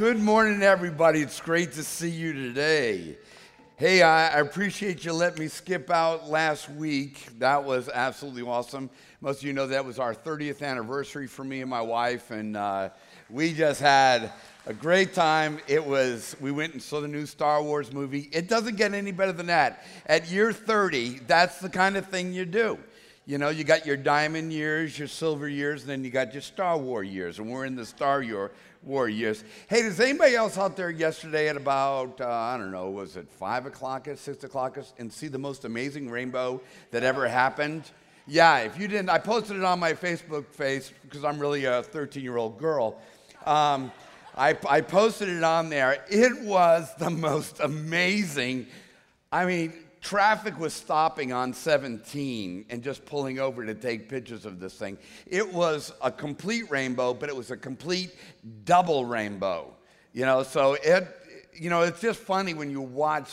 Good 0.00 0.18
morning, 0.18 0.62
everybody. 0.62 1.20
It's 1.20 1.42
great 1.42 1.72
to 1.72 1.84
see 1.84 2.08
you 2.08 2.32
today. 2.32 3.18
Hey, 3.76 4.00
I, 4.00 4.40
appreciate 4.40 5.04
you 5.04 5.12
letting 5.12 5.40
me 5.40 5.48
skip 5.48 5.90
out 5.90 6.26
last 6.26 6.70
week. 6.70 7.26
That 7.38 7.64
was 7.64 7.90
absolutely 7.90 8.40
awesome. 8.40 8.88
Most 9.20 9.40
of 9.40 9.44
you 9.46 9.52
know 9.52 9.66
that 9.66 9.84
was 9.84 9.98
our 9.98 10.14
30th 10.14 10.62
anniversary 10.62 11.26
for 11.26 11.44
me 11.44 11.60
and 11.60 11.68
my 11.68 11.82
wife, 11.82 12.30
and 12.30 12.56
uh, 12.56 12.88
we 13.28 13.52
just 13.52 13.82
had 13.82 14.32
a 14.64 14.72
great 14.72 15.12
time. 15.12 15.58
It 15.68 15.84
was, 15.84 16.34
we 16.40 16.50
went 16.50 16.72
and 16.72 16.82
saw 16.82 17.02
the 17.02 17.06
new 17.08 17.26
Star 17.26 17.62
Wars 17.62 17.92
movie. 17.92 18.30
It 18.32 18.48
doesn't 18.48 18.76
get 18.76 18.94
any 18.94 19.12
better 19.12 19.32
than 19.32 19.48
that. 19.48 19.84
At 20.06 20.30
year 20.30 20.50
30, 20.50 21.20
that's 21.26 21.58
the 21.58 21.68
kind 21.68 21.98
of 21.98 22.06
thing 22.06 22.32
you 22.32 22.46
do. 22.46 22.78
You 23.26 23.36
know, 23.36 23.50
you 23.50 23.64
got 23.64 23.84
your 23.84 23.98
diamond 23.98 24.50
years, 24.50 24.98
your 24.98 25.08
silver 25.08 25.46
years, 25.46 25.82
and 25.82 25.90
then 25.90 26.04
you 26.04 26.10
got 26.10 26.32
your 26.32 26.40
Star 26.40 26.78
War 26.78 27.04
years, 27.04 27.38
and 27.38 27.50
we're 27.50 27.66
in 27.66 27.76
the 27.76 27.84
Star 27.84 28.22
War 28.82 29.08
years. 29.08 29.44
Hey, 29.68 29.82
does 29.82 30.00
anybody 30.00 30.34
else 30.34 30.56
out 30.56 30.74
there 30.74 30.90
yesterday 30.90 31.48
at 31.48 31.56
about, 31.56 32.18
uh, 32.20 32.26
I 32.26 32.56
don't 32.56 32.70
know, 32.70 32.88
was 32.88 33.16
it 33.16 33.30
5 33.30 33.66
o'clock, 33.66 34.08
at 34.08 34.18
6 34.18 34.44
o'clock, 34.44 34.78
and 34.98 35.12
see 35.12 35.28
the 35.28 35.38
most 35.38 35.66
amazing 35.66 36.08
rainbow 36.08 36.62
that 36.90 37.02
ever 37.02 37.28
happened? 37.28 37.90
Yeah, 38.26 38.60
if 38.60 38.78
you 38.78 38.88
didn't, 38.88 39.10
I 39.10 39.18
posted 39.18 39.56
it 39.56 39.64
on 39.64 39.78
my 39.78 39.92
Facebook 39.92 40.46
face 40.46 40.92
because 41.02 41.24
I'm 41.24 41.38
really 41.38 41.66
a 41.66 41.82
13 41.82 42.22
year 42.22 42.38
old 42.38 42.58
girl. 42.58 42.98
Um, 43.44 43.92
I, 44.36 44.56
I 44.68 44.80
posted 44.80 45.28
it 45.28 45.42
on 45.42 45.68
there. 45.68 46.04
It 46.08 46.40
was 46.42 46.88
the 46.98 47.10
most 47.10 47.60
amazing. 47.60 48.66
I 49.30 49.44
mean, 49.44 49.74
traffic 50.00 50.58
was 50.58 50.72
stopping 50.72 51.32
on 51.32 51.52
17 51.52 52.66
and 52.70 52.82
just 52.82 53.04
pulling 53.04 53.38
over 53.38 53.64
to 53.64 53.74
take 53.74 54.08
pictures 54.08 54.46
of 54.46 54.60
this 54.60 54.74
thing. 54.74 54.98
It 55.26 55.52
was 55.52 55.92
a 56.02 56.10
complete 56.10 56.70
rainbow, 56.70 57.14
but 57.14 57.28
it 57.28 57.36
was 57.36 57.50
a 57.50 57.56
complete 57.56 58.14
double 58.64 59.04
rainbow. 59.04 59.74
You 60.12 60.24
know, 60.24 60.42
so 60.42 60.74
it, 60.82 61.06
you 61.54 61.70
know, 61.70 61.82
it's 61.82 62.00
just 62.00 62.20
funny 62.20 62.54
when 62.54 62.70
you 62.70 62.80
watch 62.80 63.30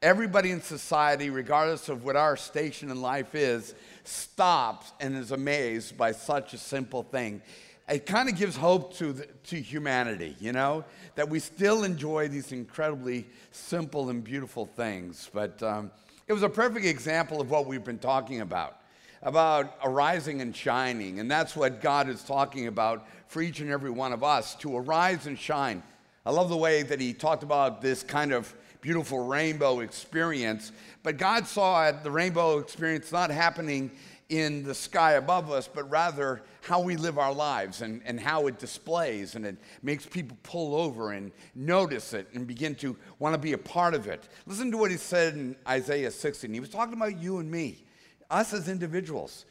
everybody 0.00 0.50
in 0.50 0.60
society, 0.62 1.30
regardless 1.30 1.88
of 1.88 2.04
what 2.04 2.16
our 2.16 2.36
station 2.36 2.90
in 2.90 3.02
life 3.02 3.34
is, 3.34 3.74
stops 4.04 4.92
and 5.00 5.16
is 5.16 5.32
amazed 5.32 5.96
by 5.96 6.12
such 6.12 6.54
a 6.54 6.58
simple 6.58 7.02
thing. 7.02 7.42
It 7.88 8.04
kind 8.04 8.28
of 8.28 8.36
gives 8.36 8.56
hope 8.56 8.94
to, 8.98 9.12
the, 9.14 9.26
to 9.44 9.60
humanity, 9.60 10.36
you 10.40 10.52
know, 10.52 10.84
that 11.14 11.28
we 11.28 11.38
still 11.38 11.84
enjoy 11.84 12.28
these 12.28 12.52
incredibly 12.52 13.26
simple 13.50 14.10
and 14.10 14.22
beautiful 14.22 14.66
things. 14.66 15.30
But 15.32 15.62
um, 15.62 15.90
it 16.26 16.34
was 16.34 16.42
a 16.42 16.50
perfect 16.50 16.84
example 16.84 17.40
of 17.40 17.50
what 17.50 17.66
we've 17.66 17.84
been 17.84 17.98
talking 17.98 18.40
about 18.40 18.78
about 19.22 19.76
arising 19.82 20.40
and 20.40 20.54
shining. 20.54 21.18
And 21.18 21.30
that's 21.30 21.56
what 21.56 21.80
God 21.80 22.08
is 22.08 22.22
talking 22.22 22.66
about 22.68 23.06
for 23.26 23.42
each 23.42 23.60
and 23.60 23.70
every 23.70 23.90
one 23.90 24.12
of 24.12 24.22
us 24.22 24.54
to 24.56 24.76
arise 24.76 25.26
and 25.26 25.38
shine. 25.38 25.82
I 26.24 26.30
love 26.30 26.48
the 26.48 26.56
way 26.56 26.82
that 26.82 27.00
he 27.00 27.12
talked 27.12 27.42
about 27.42 27.80
this 27.80 28.02
kind 28.02 28.32
of 28.32 28.54
beautiful 28.80 29.26
rainbow 29.26 29.80
experience. 29.80 30.72
But 31.02 31.16
God 31.16 31.46
saw 31.46 31.90
the 31.90 32.10
rainbow 32.10 32.58
experience 32.58 33.10
not 33.10 33.30
happening 33.30 33.90
in 34.28 34.62
the 34.62 34.74
sky 34.74 35.12
above 35.12 35.50
us, 35.50 35.68
but 35.72 35.88
rather 35.90 36.42
how 36.60 36.80
we 36.80 36.96
live 36.96 37.18
our 37.18 37.32
lives 37.32 37.80
and, 37.80 38.02
and 38.04 38.20
how 38.20 38.46
it 38.46 38.58
displays 38.58 39.34
and 39.34 39.46
it 39.46 39.56
makes 39.82 40.04
people 40.04 40.36
pull 40.42 40.74
over 40.74 41.12
and 41.12 41.32
notice 41.54 42.12
it 42.12 42.28
and 42.34 42.46
begin 42.46 42.74
to 42.74 42.94
want 43.18 43.32
to 43.34 43.38
be 43.38 43.54
a 43.54 43.58
part 43.58 43.94
of 43.94 44.06
it. 44.06 44.28
Listen 44.46 44.70
to 44.70 44.76
what 44.76 44.90
he 44.90 44.98
said 44.98 45.34
in 45.34 45.56
Isaiah 45.66 46.10
16. 46.10 46.52
He 46.52 46.60
was 46.60 46.68
talking 46.68 46.94
about 46.94 47.18
you 47.18 47.38
and 47.38 47.50
me, 47.50 47.84
us 48.28 48.52
as 48.52 48.68
individuals. 48.68 49.46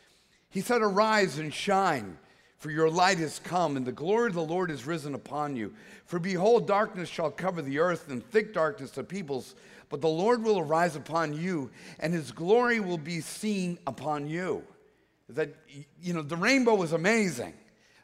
He 0.49 0.61
said, 0.61 0.81
Arise 0.81 1.39
and 1.39 1.51
shine, 1.51 2.17
for 2.59 2.69
your 2.69 2.89
light 2.89 3.17
has 3.17 3.39
come, 3.39 3.77
and 3.77 3.85
the 3.85 3.91
glory 3.91 4.27
of 4.27 4.35
the 4.35 4.43
Lord 4.43 4.69
is 4.69 4.85
risen 4.85 5.15
upon 5.15 5.55
you. 5.55 5.73
For 6.05 6.19
behold, 6.19 6.67
darkness 6.67 7.09
shall 7.09 7.31
cover 7.31 7.63
the 7.63 7.79
earth, 7.79 8.09
and 8.09 8.23
thick 8.23 8.53
darkness 8.53 8.91
the 8.91 9.03
peoples 9.03 9.55
but 9.89 10.01
the 10.01 10.07
Lord 10.07 10.43
will 10.43 10.59
arise 10.59 10.95
upon 10.95 11.33
you, 11.33 11.69
and 11.99 12.13
his 12.13 12.31
glory 12.31 12.79
will 12.79 12.97
be 12.97 13.21
seen 13.21 13.79
upon 13.87 14.27
you. 14.27 14.63
That, 15.29 15.53
you 16.01 16.13
know, 16.13 16.21
the 16.21 16.37
rainbow 16.37 16.75
was 16.75 16.93
amazing. 16.93 17.53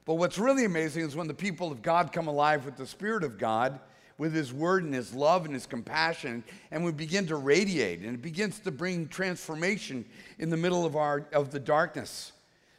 But 0.06 0.16
what's 0.16 0.38
really 0.38 0.66
amazing 0.66 1.03
is 1.03 1.16
when 1.16 1.28
the 1.28 1.34
people 1.34 1.72
of 1.72 1.81
God 1.81 2.12
come 2.12 2.28
alive 2.28 2.66
with 2.66 2.75
the 2.75 2.85
Spirit 2.85 3.24
of 3.24 3.38
God, 3.38 3.80
with 4.18 4.34
His 4.34 4.53
Word 4.53 4.84
and 4.84 4.94
His 4.94 5.13
love 5.13 5.46
and 5.46 5.53
His 5.53 5.66
compassion, 5.66 6.44
and 6.72 6.84
we 6.84 6.91
begin 6.91 7.25
to 7.28 7.38
radiate, 7.38 8.02
and 8.02 8.16
it 8.16 8.22
begins 8.22 8.59
to 8.59 8.72
bring 8.72 9.07
transformation 9.07 10.06
in 10.40 10.50
the 10.50 10.57
middle 10.57 10.86
of, 10.86 10.96
our, 10.96 11.25
of 11.31 11.52
the 11.52 11.59
darkness. 11.59 12.34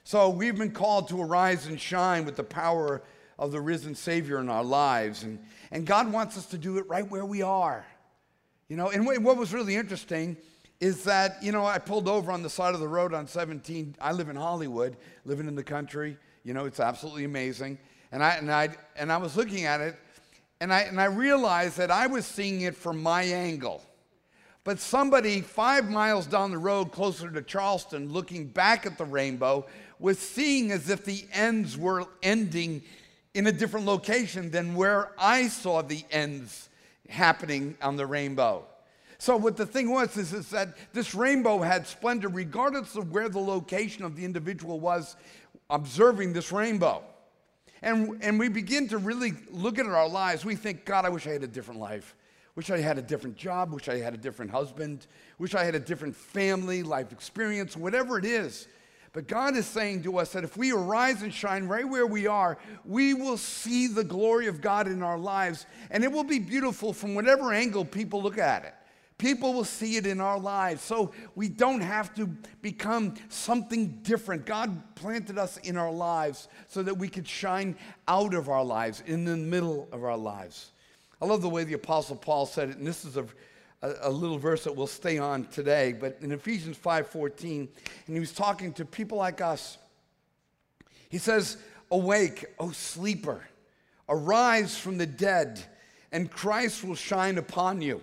So 0.05 0.28
we've 0.28 0.57
been 0.57 0.73
called 0.73 1.09
to 1.09 1.23
arise 1.23 1.67
and 1.67 1.81
shine 1.81 2.27
with 2.27 2.37
the 2.37 2.45
power 2.45 3.03
of 3.39 3.53
the 3.53 3.61
risen 3.61 3.95
Savior 3.95 4.39
in 4.39 4.51
our 4.51 4.62
lives. 4.62 5.23
And, 5.23 5.39
and 5.71 5.87
God 5.87 6.12
wants 6.12 6.37
us 6.37 6.47
to 6.47 6.59
do 6.59 6.77
it 6.77 6.87
right 6.89 7.11
where 7.11 7.25
we 7.25 7.41
are. 7.41 7.87
You 8.69 8.77
know, 8.77 8.91
and 8.91 9.07
what 9.07 9.37
was 9.37 9.53
really 9.53 9.77
interesting 9.77 10.37
is 10.81 11.05
that, 11.05 11.43
you 11.43 11.53
know, 11.53 11.65
I 11.65 11.79
pulled 11.79 12.09
over 12.09 12.33
on 12.33 12.43
the 12.43 12.51
side 12.51 12.75
of 12.75 12.81
the 12.81 12.89
road 12.89 13.15
on 13.15 13.27
17. 13.27 13.97
I 14.01 14.13
live 14.13 14.29
in 14.29 14.37
Hollywood, 14.37 14.97
living 15.25 15.47
in 15.47 15.55
the 15.55 15.63
country. 15.63 16.17
You 16.45 16.55
know, 16.55 16.65
it's 16.65 16.81
absolutely 16.81 17.25
amazing. 17.25 17.79
And 18.13 18.23
I, 18.23 18.35
and 18.35 18.51
I, 18.51 18.71
and 18.97 19.13
I 19.13 19.17
was 19.17 19.37
looking 19.37 19.65
at 19.65 19.81
it, 19.81 19.97
and 20.61 20.73
I, 20.73 20.81
and 20.81 21.01
I 21.01 21.07
realized 21.07 21.77
that 21.79 21.91
I 21.91 22.07
was 22.07 22.25
seeing 22.25 22.63
it 22.63 22.77
from 22.77 23.03
my 23.03 23.23
angle. 23.23 23.83
But 24.63 24.81
somebody 24.81 25.43
five 25.43 25.91
miles 25.91 26.27
down 26.27 26.51
the 26.51 26.59
road, 26.59 26.91
closer 26.91 27.31
to 27.31 27.43
Charleston, 27.43 28.13
looking 28.13 28.47
back 28.47 28.87
at 28.87 28.97
the 28.97 29.05
rainbow, 29.05 29.67
was 29.99 30.19
seeing 30.19 30.71
as 30.73 30.89
if 30.89 31.05
the 31.05 31.27
ends 31.33 31.77
were 31.77 32.07
ending 32.23 32.83
in 33.35 33.47
a 33.47 33.53
different 33.53 33.85
location 33.85 34.51
than 34.51 34.75
where 34.75 35.13
I 35.19 35.49
saw 35.49 35.83
the 35.83 36.05
ends 36.11 36.71
happening 37.09 37.76
on 37.82 37.97
the 37.97 38.06
rainbow. 38.06 38.65
So 39.19 39.37
what 39.37 39.56
the 39.56 39.66
thing 39.66 39.91
was 39.91 40.16
is, 40.16 40.32
is 40.32 40.50
that 40.50 40.76
this 40.92 41.15
rainbow 41.15 41.60
had 41.60 41.87
splendor 41.87 42.28
regardless 42.28 42.97
of 42.97 43.12
where 43.12 43.28
the 43.28 43.38
location 43.38 44.04
of 44.04 44.16
the 44.16 44.25
individual 44.25 44.81
was 44.81 45.16
observing 45.70 46.32
this 46.32 46.53
rainbow. 46.53 47.03
And, 47.82 48.22
and 48.22 48.38
we 48.38 48.48
begin 48.48 48.88
to 48.88 48.98
really 48.98 49.32
look 49.50 49.78
at 49.78 49.87
our 49.87 50.09
lives. 50.09 50.44
We 50.44 50.56
think, 50.56 50.84
God, 50.84 51.04
I 51.04 51.10
wish 51.10 51.26
I 51.26 51.31
had 51.31 51.42
a 51.42 51.48
different 51.48 51.81
life. 51.81 52.15
Wish 52.56 52.70
I 52.70 52.78
had 52.78 52.98
a 52.98 53.03
different 53.03 53.36
job. 53.36 53.72
Wish 53.72 53.88
I 53.88 53.98
had 53.98 54.15
a 54.15 54.16
different 54.16 54.50
husband. 54.50 55.06
Wish 55.38 55.54
I 55.54 55.65
had 55.65 55.75
a 55.75 55.81
different 55.81 56.15
family, 56.15 56.82
life 56.82 57.12
experience, 57.12 57.76
whatever 57.76 58.19
it 58.19 58.25
is. 58.25 58.69
But 59.15 59.29
God 59.29 59.57
is 59.57 59.65
saying 59.65 60.03
to 60.03 60.19
us 60.19 60.33
that 60.33 60.43
if 60.43 60.57
we 60.57 60.73
arise 60.73 61.23
and 61.23 61.33
shine 61.33 61.69
right 61.69 61.89
where 61.89 62.07
we 62.07 62.27
are, 62.27 62.59
we 62.85 63.15
will 63.15 63.37
see 63.37 63.87
the 63.87 64.03
glory 64.03 64.49
of 64.49 64.61
God 64.61 64.89
in 64.89 65.05
our 65.05 65.17
lives, 65.17 65.67
and 65.91 66.03
it 66.03 66.11
will 66.11 66.25
be 66.25 66.41
beautiful 66.41 66.93
from 66.93 67.15
whatever 67.15 67.53
angle 67.53 67.85
people 67.85 68.21
look 68.21 68.39
at 68.39 68.65
it. 68.65 68.75
People 69.17 69.55
will 69.55 69.65
see 69.65 69.97
it 69.97 70.05
in 70.05 70.21
our 70.21 70.39
lives. 70.39 70.83
So 70.83 71.13
we 71.37 71.49
don't 71.49 71.81
have 71.81 72.13
to 72.17 72.27
become 72.61 73.15
something 73.29 74.01
different. 74.03 74.47
God 74.47 74.97
planted 74.97 75.39
us 75.39 75.59
in 75.59 75.77
our 75.77 75.93
lives 75.93 76.49
so 76.67 76.83
that 76.83 76.99
we 76.99 77.09
could 77.09 77.29
shine 77.29 77.77
out 78.09 78.35
of 78.35 78.49
our 78.49 78.65
lives, 78.65 79.05
in 79.07 79.25
the 79.25 79.37
middle 79.37 79.89
of 79.93 80.03
our 80.03 80.17
lives. 80.17 80.73
I 81.23 81.27
love 81.27 81.41
the 81.41 81.49
way 81.49 81.63
the 81.63 81.75
Apostle 81.75 82.17
Paul 82.17 82.47
said 82.47 82.71
it, 82.71 82.79
and 82.79 82.87
this 82.87 83.05
is 83.05 83.17
a 83.17 83.25
a, 83.84 84.09
a 84.09 84.11
little 84.11 84.39
verse 84.39 84.65
that 84.65 84.75
we'll 84.75 84.87
stay 84.87 85.19
on 85.19 85.45
today, 85.47 85.93
but 85.93 86.19
in 86.21 86.33
Ephesians 86.33 86.77
5:14, 86.77 87.69
and 88.06 88.17
he 88.17 88.21
was 88.21 88.33
talking 88.33 88.72
to 88.75 88.84
people 88.84 89.19
like 89.19 89.41
us. 89.41 89.78
He 91.09 91.19
says, 91.19 91.59
"Awake, 91.91 92.47
O 92.59 92.71
sleeper, 92.72 93.47
arise 94.09 94.77
from 94.77 94.99
the 94.99 95.06
dead, 95.06 95.62
and 96.11 96.31
Christ 96.31 96.83
will 96.83 96.95
shine 96.95 97.39
upon 97.39 97.83
you." 97.83 98.00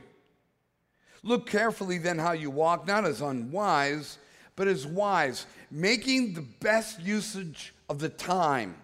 Look 1.23 1.49
carefully 1.49 1.97
then 1.97 2.17
how 2.17 2.31
you 2.31 2.49
walk, 2.49 2.87
not 2.87 3.05
as 3.05 3.21
unwise, 3.21 4.17
but 4.55 4.67
as 4.67 4.87
wise, 4.87 5.45
making 5.69 6.33
the 6.33 6.41
best 6.41 6.99
usage 6.99 7.73
of 7.89 7.99
the 7.99 8.09
time 8.09 8.75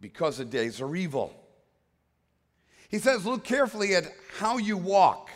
because 0.00 0.38
the 0.38 0.44
days 0.44 0.80
are 0.80 0.94
evil. 0.94 1.34
He 2.88 2.98
says, 2.98 3.26
Look 3.26 3.44
carefully 3.44 3.94
at 3.94 4.04
how 4.38 4.58
you 4.58 4.76
walk. 4.76 5.30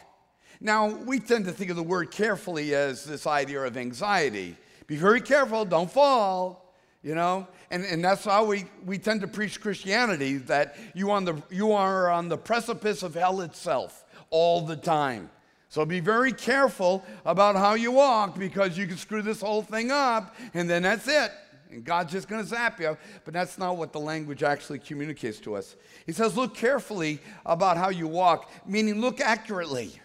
Now, 0.65 0.87
we 0.87 1.19
tend 1.19 1.47
to 1.47 1.53
think 1.53 1.71
of 1.71 1.77
the 1.77 1.83
word 1.83 2.13
carefully 2.13 2.73
as 2.73 3.05
this 3.05 3.27
idea 3.27 3.63
of 3.63 3.77
anxiety. 3.77 4.57
Be 4.87 4.95
very 4.95 5.21
careful, 5.21 5.65
don't 5.65 5.91
fall, 5.91 6.73
you 7.03 7.17
know? 7.17 7.49
And, 7.73 7.85
and 7.85 8.05
that's 8.05 8.25
how 8.25 8.45
we, 8.45 8.67
we 8.87 8.97
tend 8.97 9.23
to 9.23 9.27
preach 9.27 9.61
Christianity 9.61 10.37
that 10.37 10.77
you, 10.95 11.11
on 11.11 11.25
the, 11.25 11.43
you 11.51 11.73
are 11.73 12.09
on 12.11 12.29
the 12.29 12.39
precipice 12.39 13.03
of 13.03 13.15
hell 13.15 13.41
itself 13.41 14.05
all 14.31 14.61
the 14.61 14.77
time. 14.77 15.31
So 15.69 15.85
be 15.85 15.99
very 15.99 16.33
careful 16.33 17.05
about 17.25 17.57
how 17.57 17.75
you 17.75 17.91
walk 17.91 18.39
because 18.39 18.79
you 18.79 18.87
can 18.87 18.99
screw 18.99 19.23
this 19.23 19.41
whole 19.41 19.63
thing 19.63 19.91
up 19.91 20.37
and 20.55 20.71
then 20.71 20.83
that's 20.83 21.09
it. 21.09 21.33
And 21.73 21.85
God's 21.85 22.13
just 22.13 22.29
going 22.29 22.41
to 22.41 22.49
zap 22.49 22.79
you. 22.79 22.97
But 23.25 23.35
that's 23.35 23.59
not 23.59 23.79
what 23.79 23.93
the 23.93 23.99
language 23.99 24.45
actually 24.45 24.79
communicates 24.79 25.41
to 25.41 25.57
us. 25.57 25.75
He 26.07 26.13
says, 26.13 26.37
look 26.37 26.55
carefully 26.55 27.19
about 27.45 27.79
how 27.79 27.89
you 27.89 28.07
walk, 28.07 28.49
meaning 28.65 29.01
look 29.01 29.21
accurately 29.21 29.99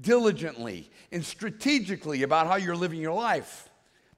diligently 0.00 0.90
and 1.12 1.24
strategically 1.24 2.22
about 2.22 2.46
how 2.46 2.56
you're 2.56 2.76
living 2.76 3.00
your 3.00 3.14
life. 3.14 3.68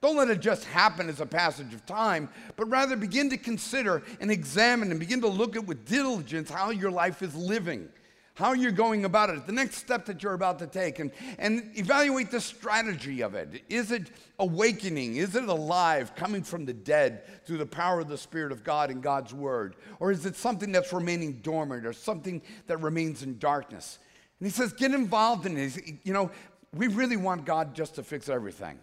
Don't 0.01 0.17
let 0.17 0.29
it 0.29 0.41
just 0.41 0.65
happen 0.65 1.09
as 1.09 1.21
a 1.21 1.27
passage 1.27 1.73
of 1.75 1.85
time, 1.87 2.29
but 2.57 2.69
rather 2.69 2.97
begin 2.97 3.31
to 3.31 3.37
consider 3.37 4.03
and 4.21 4.31
examine 4.31 4.91
and 4.91 5.01
begin 5.01 5.21
to 5.23 5.29
look 5.29 5.57
at 5.57 5.67
with 5.67 5.87
diligence 5.87 6.51
how 6.51 6.71
your 6.71 6.91
life 6.91 7.23
is 7.23 7.35
living 7.35 7.89
how 8.37 8.53
you're 8.53 8.71
going 8.71 9.07
about 9.07 9.31
it, 9.31 9.47
the 9.47 9.53
next 9.53 9.77
step 9.77 10.05
that 10.05 10.23
you're 10.23 10.35
about 10.35 10.59
to 10.59 10.67
take, 10.67 10.99
and, 10.99 11.11
and 11.39 11.71
evaluate 11.75 12.31
the 12.31 12.41
strategy 12.41 13.23
of 13.23 13.35
it. 13.35 13.63
Is 13.71 13.91
it 13.91 14.11
awakening? 14.39 15.17
Is 15.17 15.35
it 15.35 15.45
alive, 15.49 16.15
coming 16.15 16.43
from 16.43 16.67
the 16.67 16.75
dead 16.75 17.23
through 17.47 17.57
the 17.57 17.67
power 17.67 18.01
of 18.01 18.09
the 18.09 18.19
Spirit 18.19 18.53
of 18.53 18.63
God 18.63 18.91
and 18.91 19.03
God's 19.03 19.33
Word? 19.33 19.77
Or 20.01 20.13
is 20.13 20.27
it 20.27 20.37
something 20.37 20.71
that's 20.71 20.93
remaining 20.93 21.41
dormant 21.41 21.87
or 21.87 21.95
something 21.95 22.43
that 22.67 22.83
remains 22.83 23.23
in 23.23 23.39
darkness? 23.39 23.99
And 24.41 24.47
he 24.47 24.51
says, 24.51 24.73
get 24.73 24.93
involved 24.93 25.47
in 25.47 25.57
it. 25.57 25.77
You 26.05 26.13
know, 26.13 26.31
we 26.75 26.89
really 26.89 27.17
want 27.17 27.45
God 27.45 27.75
just 27.75 27.95
to 27.95 28.03
fix 28.03 28.29
everything. 28.29 28.79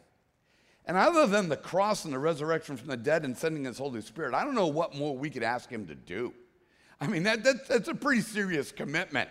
And 0.86 0.98
other 0.98 1.28
than 1.28 1.48
the 1.48 1.58
cross 1.58 2.06
and 2.06 2.14
the 2.14 2.20
resurrection 2.20 2.76
from 2.76 2.88
the 2.88 2.98
dead 2.98 3.24
and 3.24 3.38
sending 3.38 3.66
his 3.66 3.78
Holy 3.78 4.02
Spirit, 4.02 4.34
I 4.34 4.44
don't 4.44 4.56
know 4.56 4.68
what 4.68 4.96
more 4.96 5.16
we 5.16 5.30
could 5.30 5.44
ask 5.44 5.70
him 5.70 5.88
to 5.88 5.96
do. 5.96 6.34
I 7.00 7.08
mean, 7.08 7.24
that, 7.24 7.44
that, 7.44 7.68
that's 7.68 7.88
a 7.88 7.96
pretty 7.96 8.22
serious 8.22 8.72
commitment. 8.72 9.30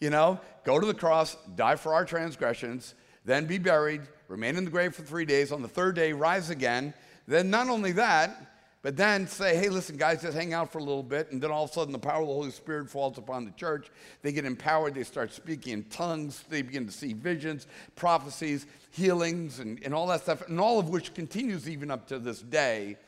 You 0.00 0.10
know, 0.10 0.40
go 0.64 0.78
to 0.78 0.86
the 0.86 0.94
cross, 0.94 1.36
die 1.56 1.76
for 1.76 1.94
our 1.94 2.04
transgressions, 2.04 2.94
then 3.24 3.46
be 3.46 3.58
buried, 3.58 4.02
remain 4.28 4.56
in 4.56 4.64
the 4.64 4.70
grave 4.70 4.94
for 4.94 5.02
three 5.02 5.24
days, 5.24 5.50
on 5.50 5.62
the 5.62 5.68
third 5.68 5.94
day, 5.94 6.12
rise 6.12 6.50
again. 6.50 6.92
Then, 7.26 7.48
not 7.50 7.68
only 7.68 7.92
that, 7.92 8.53
but 8.84 8.98
then 8.98 9.26
say, 9.26 9.56
hey, 9.56 9.70
listen, 9.70 9.96
guys, 9.96 10.20
just 10.20 10.36
hang 10.36 10.52
out 10.52 10.70
for 10.70 10.76
a 10.76 10.82
little 10.82 11.02
bit. 11.02 11.32
And 11.32 11.40
then 11.40 11.50
all 11.50 11.64
of 11.64 11.70
a 11.70 11.72
sudden, 11.72 11.90
the 11.90 11.98
power 11.98 12.20
of 12.20 12.28
the 12.28 12.34
Holy 12.34 12.50
Spirit 12.50 12.90
falls 12.90 13.16
upon 13.16 13.46
the 13.46 13.50
church. 13.52 13.88
They 14.20 14.30
get 14.30 14.44
empowered. 14.44 14.94
They 14.94 15.04
start 15.04 15.32
speaking 15.32 15.72
in 15.72 15.84
tongues. 15.84 16.44
They 16.50 16.60
begin 16.60 16.84
to 16.84 16.92
see 16.92 17.14
visions, 17.14 17.66
prophecies, 17.96 18.66
healings, 18.90 19.58
and, 19.58 19.82
and 19.82 19.94
all 19.94 20.06
that 20.08 20.20
stuff, 20.20 20.46
and 20.48 20.60
all 20.60 20.78
of 20.78 20.90
which 20.90 21.14
continues 21.14 21.66
even 21.66 21.90
up 21.90 22.06
to 22.08 22.18
this 22.18 22.42
day. 22.42 22.98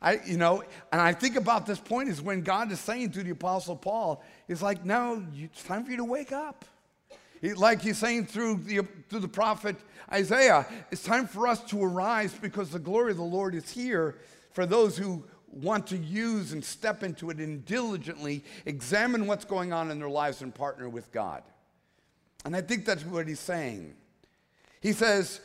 I, 0.00 0.20
you 0.24 0.36
know, 0.36 0.62
and 0.92 1.00
I 1.00 1.12
think 1.12 1.34
about 1.34 1.66
this 1.66 1.80
point 1.80 2.08
is 2.08 2.22
when 2.22 2.42
God 2.42 2.70
is 2.70 2.78
saying 2.78 3.10
to 3.12 3.24
the 3.24 3.30
Apostle 3.30 3.74
Paul, 3.74 4.22
He's 4.46 4.62
like, 4.62 4.84
no, 4.84 5.26
it's 5.34 5.64
time 5.64 5.84
for 5.84 5.90
you 5.90 5.96
to 5.96 6.04
wake 6.04 6.30
up. 6.30 6.64
Like 7.42 7.82
he's 7.82 7.98
saying 7.98 8.26
through 8.26 8.58
the, 8.58 8.86
through 9.10 9.20
the 9.20 9.28
prophet 9.28 9.76
Isaiah, 10.10 10.66
it's 10.90 11.02
time 11.02 11.26
for 11.26 11.46
us 11.46 11.62
to 11.64 11.82
arise 11.82 12.32
because 12.32 12.70
the 12.70 12.78
glory 12.78 13.10
of 13.10 13.18
the 13.18 13.24
Lord 13.24 13.54
is 13.54 13.68
here 13.68 14.16
for 14.56 14.64
those 14.64 14.96
who 14.96 15.22
want 15.52 15.86
to 15.86 15.98
use 15.98 16.52
and 16.52 16.64
step 16.64 17.02
into 17.02 17.28
it 17.28 17.36
and 17.36 17.62
diligently 17.66 18.42
examine 18.64 19.26
what's 19.26 19.44
going 19.44 19.70
on 19.70 19.90
in 19.90 19.98
their 19.98 20.08
lives 20.08 20.40
and 20.40 20.54
partner 20.54 20.88
with 20.88 21.12
God. 21.12 21.42
And 22.46 22.56
I 22.56 22.62
think 22.62 22.86
that's 22.86 23.04
what 23.04 23.28
he's 23.28 23.38
saying. 23.38 23.94
He 24.80 24.94
says, 24.94 25.42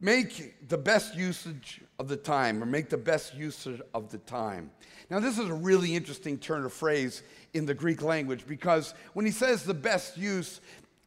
make 0.00 0.68
the 0.68 0.78
best 0.78 1.16
usage 1.16 1.80
of 1.98 2.06
the 2.06 2.16
time, 2.16 2.62
or 2.62 2.66
make 2.66 2.88
the 2.88 2.96
best 2.96 3.34
use 3.34 3.66
of 3.92 4.10
the 4.12 4.18
time. 4.18 4.70
Now, 5.10 5.18
this 5.18 5.36
is 5.36 5.48
a 5.48 5.54
really 5.54 5.96
interesting 5.96 6.38
turn 6.38 6.64
of 6.64 6.72
phrase 6.72 7.24
in 7.52 7.66
the 7.66 7.74
Greek 7.74 8.00
language 8.00 8.44
because 8.46 8.94
when 9.12 9.26
he 9.26 9.32
says 9.32 9.64
the 9.64 9.74
best 9.74 10.16
use, 10.16 10.60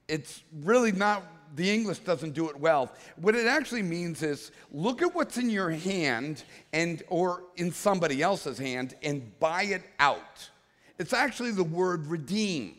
it's 0.10 0.44
really 0.62 0.92
not, 0.92 1.24
the 1.56 1.70
English 1.70 2.00
doesn't 2.00 2.32
do 2.32 2.50
it 2.50 2.60
well. 2.60 2.92
What 3.18 3.36
it 3.36 3.46
actually 3.46 3.84
means 3.84 4.24
is 4.24 4.52
look 4.72 5.02
at 5.02 5.14
what's 5.14 5.38
in 5.38 5.50
your 5.50 5.70
hand 5.70 6.44
and, 6.72 7.04
or 7.10 7.44
in 7.58 7.72
somebody 7.72 8.22
else's 8.22 8.58
hand 8.58 8.96
and 9.04 9.38
buy 9.40 9.64
it 9.64 9.84
out. 10.00 10.50
It's 10.98 11.14
actually 11.14 11.52
the 11.52 11.64
word 11.64 12.08
redeem. 12.08 12.76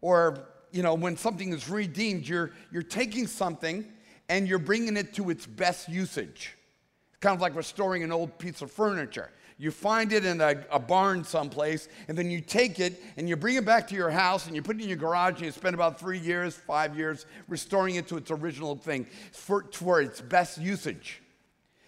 Or, 0.00 0.46
you 0.70 0.82
know, 0.82 0.94
when 0.94 1.16
something 1.16 1.52
is 1.52 1.68
redeemed, 1.68 2.28
you're, 2.28 2.52
you're 2.70 2.82
taking 2.82 3.26
something 3.26 3.84
and 4.28 4.46
you're 4.46 4.58
bringing 4.58 4.96
it 4.96 5.14
to 5.14 5.30
its 5.30 5.46
best 5.46 5.88
usage. 5.88 6.56
It's 7.10 7.18
kind 7.20 7.34
of 7.34 7.40
like 7.40 7.54
restoring 7.56 8.02
an 8.02 8.12
old 8.12 8.38
piece 8.38 8.62
of 8.62 8.70
furniture. 8.70 9.30
You 9.58 9.70
find 9.70 10.12
it 10.12 10.24
in 10.26 10.40
a, 10.42 10.64
a, 10.70 10.78
barn 10.78 11.24
someplace, 11.24 11.88
and 12.08 12.18
then 12.18 12.30
you 12.30 12.42
take 12.42 12.78
it 12.78 13.02
and 13.16 13.26
you 13.26 13.36
bring 13.36 13.56
it 13.56 13.64
back 13.64 13.88
to 13.88 13.94
your 13.94 14.10
house 14.10 14.46
and 14.46 14.54
you 14.54 14.60
put 14.60 14.76
it 14.76 14.82
in 14.82 14.88
your 14.88 14.98
garage 14.98 15.36
and 15.36 15.46
you 15.46 15.50
spend 15.52 15.74
about 15.74 15.98
three 15.98 16.18
years, 16.18 16.54
five 16.54 16.96
years 16.96 17.24
restoring 17.48 17.94
it 17.94 18.06
to 18.08 18.18
its 18.18 18.30
original 18.30 18.76
thing 18.76 19.06
for, 19.32 19.64
for 19.72 20.02
its 20.02 20.20
best 20.20 20.58
usage. 20.58 21.22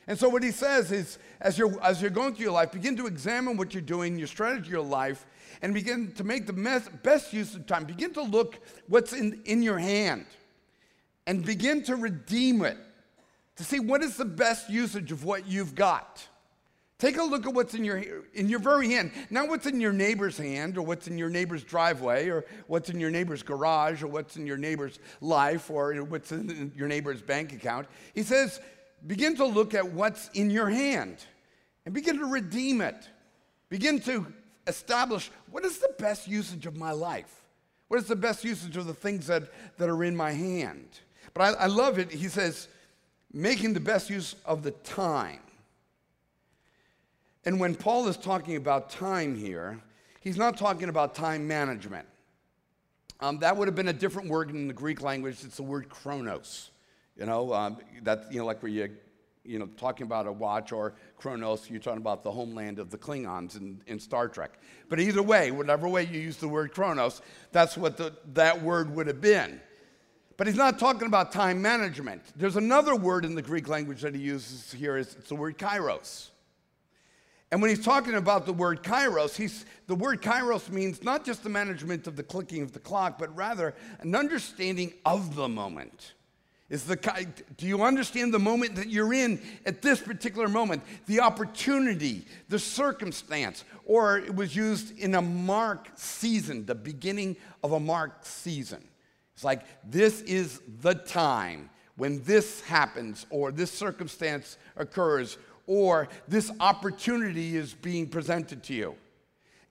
And 0.06 0.18
so, 0.18 0.30
what 0.30 0.42
he 0.42 0.50
says 0.50 0.90
is, 0.90 1.18
as 1.42 1.58
you're, 1.58 1.78
as 1.82 2.00
you're 2.00 2.10
going 2.10 2.34
through 2.34 2.44
your 2.44 2.52
life, 2.52 2.72
begin 2.72 2.96
to 2.96 3.06
examine 3.06 3.58
what 3.58 3.74
you're 3.74 3.82
doing, 3.82 4.16
your 4.16 4.26
strategy 4.26 4.68
of 4.68 4.72
your 4.72 4.80
life, 4.80 5.26
and 5.60 5.74
begin 5.74 6.12
to 6.12 6.24
make 6.24 6.46
the 6.46 6.88
best 7.02 7.34
use 7.34 7.54
of 7.54 7.66
time. 7.66 7.84
Begin 7.84 8.14
to 8.14 8.22
look 8.22 8.58
what's 8.88 9.12
in, 9.12 9.42
in 9.44 9.62
your 9.62 9.78
hand 9.78 10.24
and 11.26 11.44
begin 11.44 11.82
to 11.82 11.94
redeem 11.94 12.64
it 12.64 12.78
to 13.56 13.64
see 13.64 13.78
what 13.78 14.02
is 14.02 14.16
the 14.16 14.24
best 14.24 14.70
usage 14.70 15.12
of 15.12 15.24
what 15.24 15.46
you've 15.46 15.74
got. 15.74 16.26
Take 16.98 17.16
a 17.16 17.22
look 17.22 17.46
at 17.46 17.54
what's 17.54 17.74
in 17.74 17.84
your, 17.84 18.02
in 18.34 18.48
your 18.48 18.58
very 18.58 18.90
hand, 18.90 19.12
not 19.30 19.48
what's 19.48 19.66
in 19.66 19.80
your 19.80 19.92
neighbor's 19.92 20.36
hand 20.36 20.76
or 20.76 20.82
what's 20.82 21.06
in 21.06 21.16
your 21.16 21.30
neighbor's 21.30 21.62
driveway 21.62 22.28
or 22.28 22.44
what's 22.66 22.90
in 22.90 22.98
your 22.98 23.10
neighbor's 23.10 23.44
garage 23.44 24.02
or 24.02 24.08
what's 24.08 24.36
in 24.36 24.48
your 24.48 24.56
neighbor's 24.56 24.98
life 25.20 25.70
or 25.70 25.94
what's 26.02 26.32
in 26.32 26.72
your 26.74 26.88
neighbor's 26.88 27.22
bank 27.22 27.52
account. 27.52 27.86
He 28.14 28.24
says, 28.24 28.60
begin 29.06 29.36
to 29.36 29.44
look 29.44 29.74
at 29.74 29.92
what's 29.92 30.28
in 30.30 30.50
your 30.50 30.68
hand 30.68 31.24
and 31.86 31.94
begin 31.94 32.18
to 32.18 32.24
redeem 32.24 32.80
it. 32.80 33.08
Begin 33.68 34.00
to 34.00 34.26
establish 34.66 35.30
what 35.52 35.64
is 35.64 35.78
the 35.78 35.94
best 36.00 36.26
usage 36.26 36.66
of 36.66 36.76
my 36.76 36.90
life? 36.90 37.44
What 37.86 38.00
is 38.00 38.06
the 38.06 38.16
best 38.16 38.44
usage 38.44 38.76
of 38.76 38.86
the 38.86 38.94
things 38.94 39.28
that, 39.28 39.44
that 39.78 39.88
are 39.88 40.02
in 40.02 40.16
my 40.16 40.32
hand? 40.32 40.88
But 41.32 41.42
I, 41.42 41.62
I 41.62 41.66
love 41.66 42.00
it. 42.00 42.10
He 42.10 42.28
says, 42.28 42.66
making 43.32 43.74
the 43.74 43.80
best 43.80 44.10
use 44.10 44.34
of 44.44 44.64
the 44.64 44.72
time. 44.72 45.38
And 47.44 47.60
when 47.60 47.74
Paul 47.74 48.08
is 48.08 48.16
talking 48.16 48.56
about 48.56 48.90
time 48.90 49.36
here, 49.36 49.80
he's 50.20 50.36
not 50.36 50.56
talking 50.56 50.88
about 50.88 51.14
time 51.14 51.46
management. 51.46 52.06
Um, 53.20 53.38
that 53.40 53.56
would 53.56 53.66
have 53.66 53.74
been 53.74 53.88
a 53.88 53.92
different 53.92 54.28
word 54.28 54.50
in 54.50 54.68
the 54.68 54.74
Greek 54.74 55.02
language. 55.02 55.38
It's 55.44 55.56
the 55.56 55.62
word 55.62 55.88
chronos. 55.88 56.70
You 57.16 57.26
know, 57.26 57.52
um, 57.52 57.78
that's, 58.02 58.30
you 58.30 58.38
know, 58.38 58.46
like 58.46 58.62
where 58.62 58.70
you, 58.70 58.90
you 59.44 59.58
know, 59.58 59.66
talking 59.76 60.06
about 60.06 60.26
a 60.26 60.32
watch 60.32 60.70
or 60.70 60.94
chronos, 61.16 61.68
you're 61.68 61.80
talking 61.80 62.00
about 62.00 62.22
the 62.22 62.30
homeland 62.30 62.78
of 62.78 62.90
the 62.90 62.98
Klingons 62.98 63.56
in, 63.56 63.80
in 63.88 63.98
Star 63.98 64.28
Trek. 64.28 64.52
But 64.88 65.00
either 65.00 65.22
way, 65.22 65.50
whatever 65.50 65.88
way 65.88 66.04
you 66.04 66.20
use 66.20 66.36
the 66.36 66.46
word 66.46 66.72
chronos, 66.72 67.22
that's 67.50 67.76
what 67.76 67.96
the, 67.96 68.12
that 68.34 68.62
word 68.62 68.94
would 68.94 69.08
have 69.08 69.20
been. 69.20 69.60
But 70.36 70.46
he's 70.46 70.56
not 70.56 70.78
talking 70.78 71.08
about 71.08 71.32
time 71.32 71.60
management. 71.60 72.22
There's 72.36 72.56
another 72.56 72.94
word 72.94 73.24
in 73.24 73.34
the 73.34 73.42
Greek 73.42 73.66
language 73.66 74.02
that 74.02 74.14
he 74.14 74.20
uses 74.20 74.70
here, 74.70 74.96
it's 74.96 75.14
the 75.14 75.34
word 75.34 75.58
kairos. 75.58 76.28
And 77.50 77.62
when 77.62 77.70
he's 77.70 77.84
talking 77.84 78.14
about 78.14 78.44
the 78.44 78.52
word 78.52 78.82
kairos, 78.82 79.34
he's, 79.34 79.64
the 79.86 79.94
word 79.94 80.20
kairos 80.20 80.68
means 80.68 81.02
not 81.02 81.24
just 81.24 81.42
the 81.42 81.48
management 81.48 82.06
of 82.06 82.14
the 82.14 82.22
clicking 82.22 82.62
of 82.62 82.72
the 82.72 82.78
clock, 82.78 83.18
but 83.18 83.34
rather 83.34 83.74
an 84.00 84.14
understanding 84.14 84.92
of 85.06 85.34
the 85.34 85.48
moment. 85.48 86.12
Is 86.68 86.84
the, 86.84 86.96
do 87.56 87.66
you 87.66 87.82
understand 87.82 88.34
the 88.34 88.38
moment 88.38 88.76
that 88.76 88.90
you're 88.90 89.14
in 89.14 89.40
at 89.64 89.80
this 89.80 90.00
particular 90.00 90.48
moment? 90.48 90.82
The 91.06 91.20
opportunity, 91.20 92.26
the 92.50 92.58
circumstance, 92.58 93.64
or 93.86 94.18
it 94.18 94.34
was 94.34 94.54
used 94.54 94.98
in 94.98 95.14
a 95.14 95.22
mark 95.22 95.88
season, 95.94 96.66
the 96.66 96.74
beginning 96.74 97.36
of 97.64 97.72
a 97.72 97.80
mark 97.80 98.18
season. 98.26 98.86
It's 99.34 99.44
like, 99.44 99.62
this 99.82 100.20
is 100.22 100.60
the 100.82 100.94
time 100.94 101.70
when 101.96 102.22
this 102.24 102.60
happens, 102.60 103.24
or 103.30 103.50
this 103.50 103.72
circumstance 103.72 104.58
occurs, 104.76 105.38
or 105.68 106.08
this 106.26 106.50
opportunity 106.58 107.54
is 107.54 107.74
being 107.74 108.08
presented 108.08 108.64
to 108.64 108.74
you. 108.74 108.96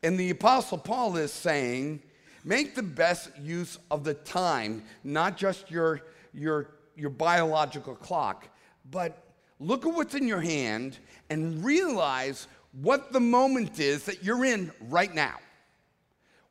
And 0.03 0.17
the 0.17 0.29
Apostle 0.29 0.77
Paul 0.77 1.17
is 1.17 1.33
saying, 1.33 2.01
make 2.45 2.75
the 2.75 2.83
best 2.83 3.31
use 3.41 3.79
of 3.91 4.05
the 4.05 4.13
time, 4.13 4.83
not 5.03 5.35
just 5.35 5.69
your, 5.69 6.01
your, 6.33 6.69
your 6.95 7.09
biological 7.09 7.95
clock, 7.95 8.47
but 8.91 9.23
look 9.59 9.85
at 9.85 9.93
what's 9.93 10.13
in 10.13 10.27
your 10.27 10.39
hand 10.39 10.99
and 11.31 11.65
realize 11.65 12.47
what 12.73 13.11
the 13.11 13.19
moment 13.19 13.79
is 13.79 14.03
that 14.03 14.23
you're 14.23 14.45
in 14.45 14.71
right 14.81 15.13
now. 15.13 15.35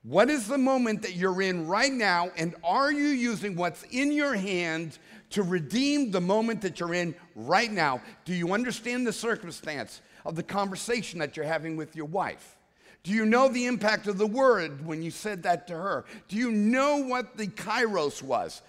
What 0.03 0.29
is 0.29 0.49
the 0.49 0.59
moment 0.59 1.03
that 1.03 1.15
you're 1.15 1.41
in 1.41 1.69
right 1.69 1.93
now? 1.93 2.31
And 2.37 2.55
are 2.65 2.93
you 2.93 3.07
using 3.07 3.55
what's 3.55 3.85
in 3.85 4.11
your 4.13 4.35
hand 4.35 4.99
to 5.31 5.43
redeem 5.43 6.11
the 6.11 6.21
moment 6.21 6.63
that 6.63 6.81
you're 6.81 6.95
in 6.95 7.15
right 7.35 7.71
now? 7.71 8.01
Do 8.25 8.35
you 8.35 8.53
understand 8.53 9.07
the 9.07 9.13
circumstance 9.13 10.01
of 10.25 10.37
the 10.37 10.43
conversation 10.43 11.19
that 11.21 11.37
you're 11.37 11.47
having 11.47 11.77
with 11.77 11.97
your 11.97 12.07
wife? 12.07 12.57
Do 13.03 13.13
you 13.13 13.25
know 13.25 13.49
the 13.49 13.67
impact 13.67 14.09
of 14.09 14.19
the 14.19 14.27
word 14.27 14.85
when 14.85 15.03
you 15.03 15.11
said 15.11 15.45
that 15.45 15.69
to 15.69 15.75
her? 15.75 16.05
Do 16.29 16.37
you 16.37 16.51
know 16.51 16.99
what 16.99 17.37
the 17.37 17.47
kairos 17.47 18.23
was? 18.23 18.63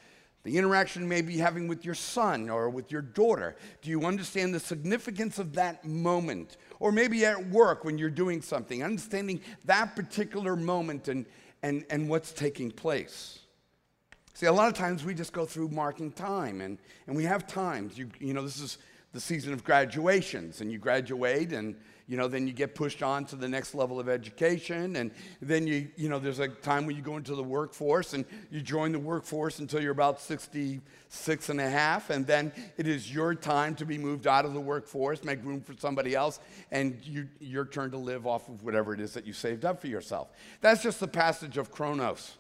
The 0.43 0.57
interaction 0.57 1.09
may 1.09 1.21
be 1.21 1.37
having 1.37 1.67
with 1.67 1.83
your 1.83 1.95
son 1.95 2.49
or 2.49 2.69
with 2.69 2.91
your 2.91 3.01
daughter. 3.01 3.55
Do 3.81 3.89
you 3.89 4.05
understand 4.05 4.53
the 4.53 4.59
significance 4.59 5.39
of 5.39 5.53
that 5.53 5.83
moment? 5.83 6.57
or 6.79 6.91
maybe 6.91 7.25
at 7.25 7.49
work 7.49 7.83
when 7.83 7.97
you're 7.97 8.09
doing 8.09 8.41
something, 8.41 8.83
understanding 8.83 9.41
that 9.65 9.95
particular 9.95 10.55
moment 10.55 11.07
and, 11.07 11.25
and, 11.63 11.85
and 11.89 12.09
what's 12.09 12.31
taking 12.31 12.71
place. 12.71 13.39
See, 14.37 14.45
a 14.45 14.53
lot 14.53 14.67
of 14.67 14.75
times 14.75 15.03
we 15.03 15.15
just 15.15 15.33
go 15.33 15.47
through 15.47 15.69
marking 15.69 16.11
time, 16.11 16.61
and, 16.61 16.77
and 17.07 17.15
we 17.15 17.23
have 17.23 17.47
times. 17.47 17.97
You, 17.97 18.07
you 18.19 18.35
know, 18.35 18.43
this 18.43 18.61
is 18.61 18.77
the 19.11 19.19
season 19.19 19.51
of 19.51 19.63
graduations, 19.63 20.61
and 20.61 20.71
you 20.71 20.77
graduate 20.77 21.53
and 21.53 21.75
you 22.07 22.17
know, 22.17 22.27
then 22.27 22.45
you 22.45 22.53
get 22.53 22.75
pushed 22.75 23.01
on 23.01 23.25
to 23.25 23.35
the 23.35 23.49
next 23.49 23.73
level 23.73 23.99
of 23.99 24.07
education. 24.07 24.95
And 24.95 25.09
then 25.41 25.65
you, 25.65 25.89
you 25.97 26.07
know, 26.07 26.19
there's 26.19 26.37
a 26.37 26.47
time 26.47 26.85
when 26.85 26.95
you 26.95 27.01
go 27.01 27.17
into 27.17 27.33
the 27.33 27.43
workforce 27.43 28.13
and 28.13 28.25
you 28.51 28.61
join 28.61 28.91
the 28.93 28.99
workforce 28.99 29.57
until 29.57 29.81
you're 29.81 29.91
about 29.91 30.21
66 30.21 31.49
and 31.49 31.59
a 31.59 31.69
half. 31.69 32.11
And 32.11 32.25
then 32.25 32.53
it 32.77 32.87
is 32.87 33.11
your 33.13 33.35
time 33.35 33.75
to 33.75 33.85
be 33.85 33.97
moved 33.97 34.25
out 34.25 34.45
of 34.45 34.53
the 34.53 34.61
workforce, 34.61 35.23
make 35.25 35.43
room 35.43 35.59
for 35.59 35.73
somebody 35.77 36.15
else, 36.15 36.39
and 36.71 36.97
you, 37.03 37.27
your 37.41 37.65
turn 37.65 37.91
to 37.91 37.97
live 37.97 38.25
off 38.25 38.47
of 38.47 38.63
whatever 38.63 38.93
it 38.93 39.01
is 39.01 39.13
that 39.13 39.25
you 39.25 39.33
saved 39.33 39.65
up 39.65 39.81
for 39.81 39.87
yourself. 39.87 40.29
That's 40.61 40.83
just 40.83 41.01
the 41.01 41.09
passage 41.09 41.57
of 41.57 41.71
Chronos. 41.71 42.37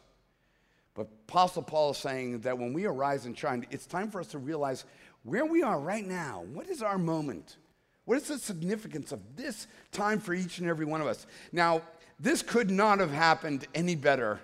But 0.97 1.09
Apostle 1.27 1.61
Paul 1.61 1.91
is 1.91 1.97
saying 1.97 2.39
that 2.39 2.57
when 2.57 2.73
we 2.73 2.85
arise 2.85 3.27
and 3.27 3.37
shine, 3.37 3.67
it's 3.69 3.85
time 3.85 4.09
for 4.09 4.19
us 4.19 4.29
to 4.29 4.39
realize 4.39 4.83
where 5.21 5.45
we 5.45 5.61
are 5.61 5.79
right 5.79 6.05
now. 6.05 6.43
What 6.51 6.67
is 6.67 6.81
our 6.81 6.97
moment? 6.97 7.57
What 8.05 8.17
is 8.17 8.27
the 8.27 8.39
significance 8.39 9.11
of 9.11 9.19
this 9.35 9.67
time 9.91 10.19
for 10.19 10.33
each 10.33 10.57
and 10.57 10.67
every 10.67 10.85
one 10.85 10.99
of 10.99 11.05
us? 11.05 11.27
Now, 11.51 11.83
this 12.19 12.41
could 12.41 12.71
not 12.71 12.97
have 12.99 13.11
happened 13.11 13.67
any 13.75 13.93
better, 13.93 14.39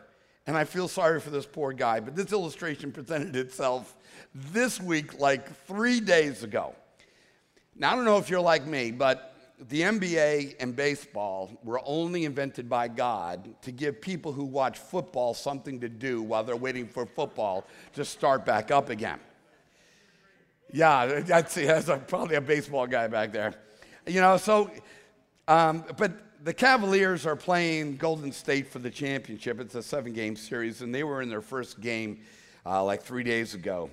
and 0.46 0.56
I 0.56 0.66
feel 0.66 0.88
sorry 0.88 1.20
for 1.20 1.32
this 1.32 1.48
poor 1.48 1.74
guy, 1.74 2.00
but 2.00 2.16
this 2.16 2.32
illustration 2.32 2.92
presented 2.92 3.36
itself 3.36 3.96
this 4.36 4.80
week, 4.80 5.20
like 5.20 5.52
three 5.66 6.00
days 6.00 6.44
ago. 6.44 6.76
Now, 7.76 7.94
I 7.94 7.96
don't 7.96 8.06
know 8.06 8.20
if 8.20 8.30
you're 8.30 8.42
like 8.42 8.68
me, 8.68 8.92
but 8.92 9.33
the 9.70 9.82
NBA 9.82 10.56
and 10.60 10.76
baseball 10.76 11.52
were 11.64 11.82
only 11.86 12.26
invented 12.26 12.70
by 12.70 12.88
God 12.88 13.50
to 13.62 13.72
give 13.72 14.02
people 14.02 14.32
who 14.32 14.44
watch 14.44 14.78
football 14.78 15.34
something 15.34 15.80
to 15.80 15.90
do 15.90 16.22
while 16.22 16.44
they're 16.44 16.56
waiting 16.56 16.88
for 16.88 17.06
football 17.06 17.66
to 17.94 18.04
start 18.04 18.46
back 18.46 18.72
up 18.72 18.90
again. 18.90 19.20
Yeah, 20.72 21.22
that's, 21.22 21.54
that's 21.54 21.88
a, 21.88 21.98
probably 21.98 22.36
a 22.36 22.42
baseball 22.42 22.88
guy 22.88 23.08
back 23.08 23.32
there. 23.32 23.54
You 24.08 24.22
know, 24.22 24.38
so, 24.38 24.72
um, 25.48 25.86
but 25.98 26.12
the 26.44 26.54
Cavaliers 26.54 27.26
are 27.26 27.36
playing 27.36 27.98
Golden 27.98 28.32
State 28.32 28.68
for 28.68 28.80
the 28.80 28.90
championship. 28.90 29.62
It's 29.62 29.76
a 29.76 29.84
seven 29.84 30.14
game 30.14 30.36
series, 30.36 30.82
and 30.82 30.94
they 30.94 31.04
were 31.04 31.22
in 31.22 31.30
their 31.30 31.42
first 31.42 31.80
game 31.80 32.22
uh, 32.66 32.84
like 32.84 33.04
three 33.04 33.24
days 33.24 33.54
ago. 33.54 33.90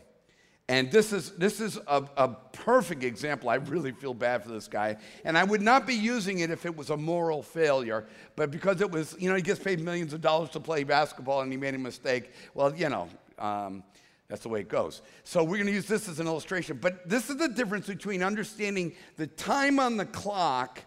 And 0.70 0.88
this 0.88 1.12
is, 1.12 1.32
this 1.32 1.60
is 1.60 1.78
a, 1.88 2.04
a, 2.16 2.28
perfect 2.52 3.02
example. 3.02 3.48
I 3.48 3.56
really 3.56 3.90
feel 3.90 4.14
bad 4.14 4.44
for 4.44 4.50
this 4.50 4.68
guy. 4.68 4.98
And 5.24 5.36
I 5.36 5.42
would 5.42 5.62
not 5.62 5.84
be 5.84 5.94
using 5.94 6.38
it 6.38 6.50
if 6.52 6.64
it 6.64 6.76
was 6.76 6.90
a 6.90 6.96
moral 6.96 7.42
failure, 7.42 8.06
but 8.36 8.52
because 8.52 8.80
it 8.80 8.88
was, 8.88 9.16
you 9.18 9.28
know, 9.28 9.34
he 9.34 9.42
gets 9.42 9.58
paid 9.58 9.80
millions 9.80 10.12
of 10.12 10.20
dollars 10.20 10.48
to 10.50 10.60
play 10.60 10.84
basketball 10.84 11.40
and 11.40 11.50
he 11.50 11.58
made 11.58 11.74
a 11.74 11.78
mistake. 11.78 12.30
Well, 12.54 12.72
you 12.72 12.88
know, 12.88 13.08
um, 13.40 13.82
that's 14.28 14.42
the 14.42 14.48
way 14.48 14.60
it 14.60 14.68
goes. 14.68 15.02
So 15.24 15.42
we're 15.42 15.56
going 15.56 15.66
to 15.66 15.72
use 15.72 15.88
this 15.88 16.08
as 16.08 16.20
an 16.20 16.28
illustration. 16.28 16.78
But 16.80 17.08
this 17.08 17.30
is 17.30 17.38
the 17.38 17.48
difference 17.48 17.88
between 17.88 18.22
understanding 18.22 18.92
the 19.16 19.26
time 19.26 19.80
on 19.80 19.96
the 19.96 20.06
clock, 20.06 20.78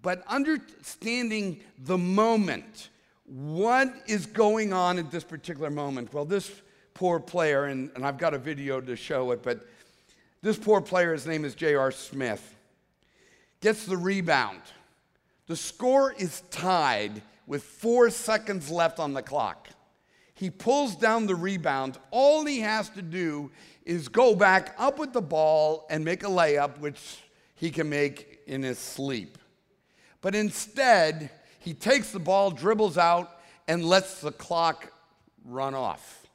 but 0.00 0.22
understanding 0.28 1.60
the 1.80 1.98
moment. 1.98 2.88
What 3.26 3.92
is 4.06 4.24
going 4.24 4.72
on 4.72 4.98
at 4.98 5.10
this 5.10 5.24
particular 5.24 5.68
moment? 5.68 6.14
Well, 6.14 6.24
this 6.24 6.50
poor 6.96 7.20
player, 7.20 7.66
and, 7.66 7.90
and 7.94 8.06
I've 8.06 8.16
got 8.16 8.32
a 8.32 8.38
video 8.38 8.80
to 8.80 8.96
show 8.96 9.30
it, 9.32 9.42
but 9.42 9.66
this 10.40 10.56
poor 10.56 10.80
player, 10.80 11.12
his 11.12 11.26
name 11.26 11.44
is 11.44 11.54
J.R. 11.54 11.90
Smith, 11.90 12.56
gets 13.60 13.84
the 13.84 13.98
rebound. 13.98 14.62
The 15.46 15.56
score 15.56 16.12
is 16.12 16.40
tied 16.50 17.20
with 17.46 17.62
four 17.62 18.08
seconds 18.08 18.70
left 18.70 18.98
on 18.98 19.12
the 19.12 19.20
clock. 19.20 19.68
He 20.34 20.48
pulls 20.48 20.96
down 20.96 21.26
the 21.26 21.34
rebound. 21.34 21.98
All 22.10 22.46
he 22.46 22.60
has 22.60 22.88
to 22.90 23.02
do 23.02 23.50
is 23.84 24.08
go 24.08 24.34
back 24.34 24.74
up 24.78 24.98
with 24.98 25.12
the 25.12 25.20
ball 25.20 25.86
and 25.90 26.02
make 26.02 26.24
a 26.24 26.28
layup, 26.28 26.78
which 26.78 27.18
he 27.56 27.70
can 27.70 27.90
make 27.90 28.40
in 28.46 28.62
his 28.62 28.78
sleep. 28.78 29.36
But 30.22 30.34
instead, 30.34 31.28
he 31.58 31.74
takes 31.74 32.10
the 32.10 32.20
ball, 32.20 32.50
dribbles 32.50 32.96
out, 32.96 33.38
and 33.68 33.84
lets 33.84 34.22
the 34.22 34.32
clock 34.32 34.90
run 35.44 35.74
off. 35.74 36.25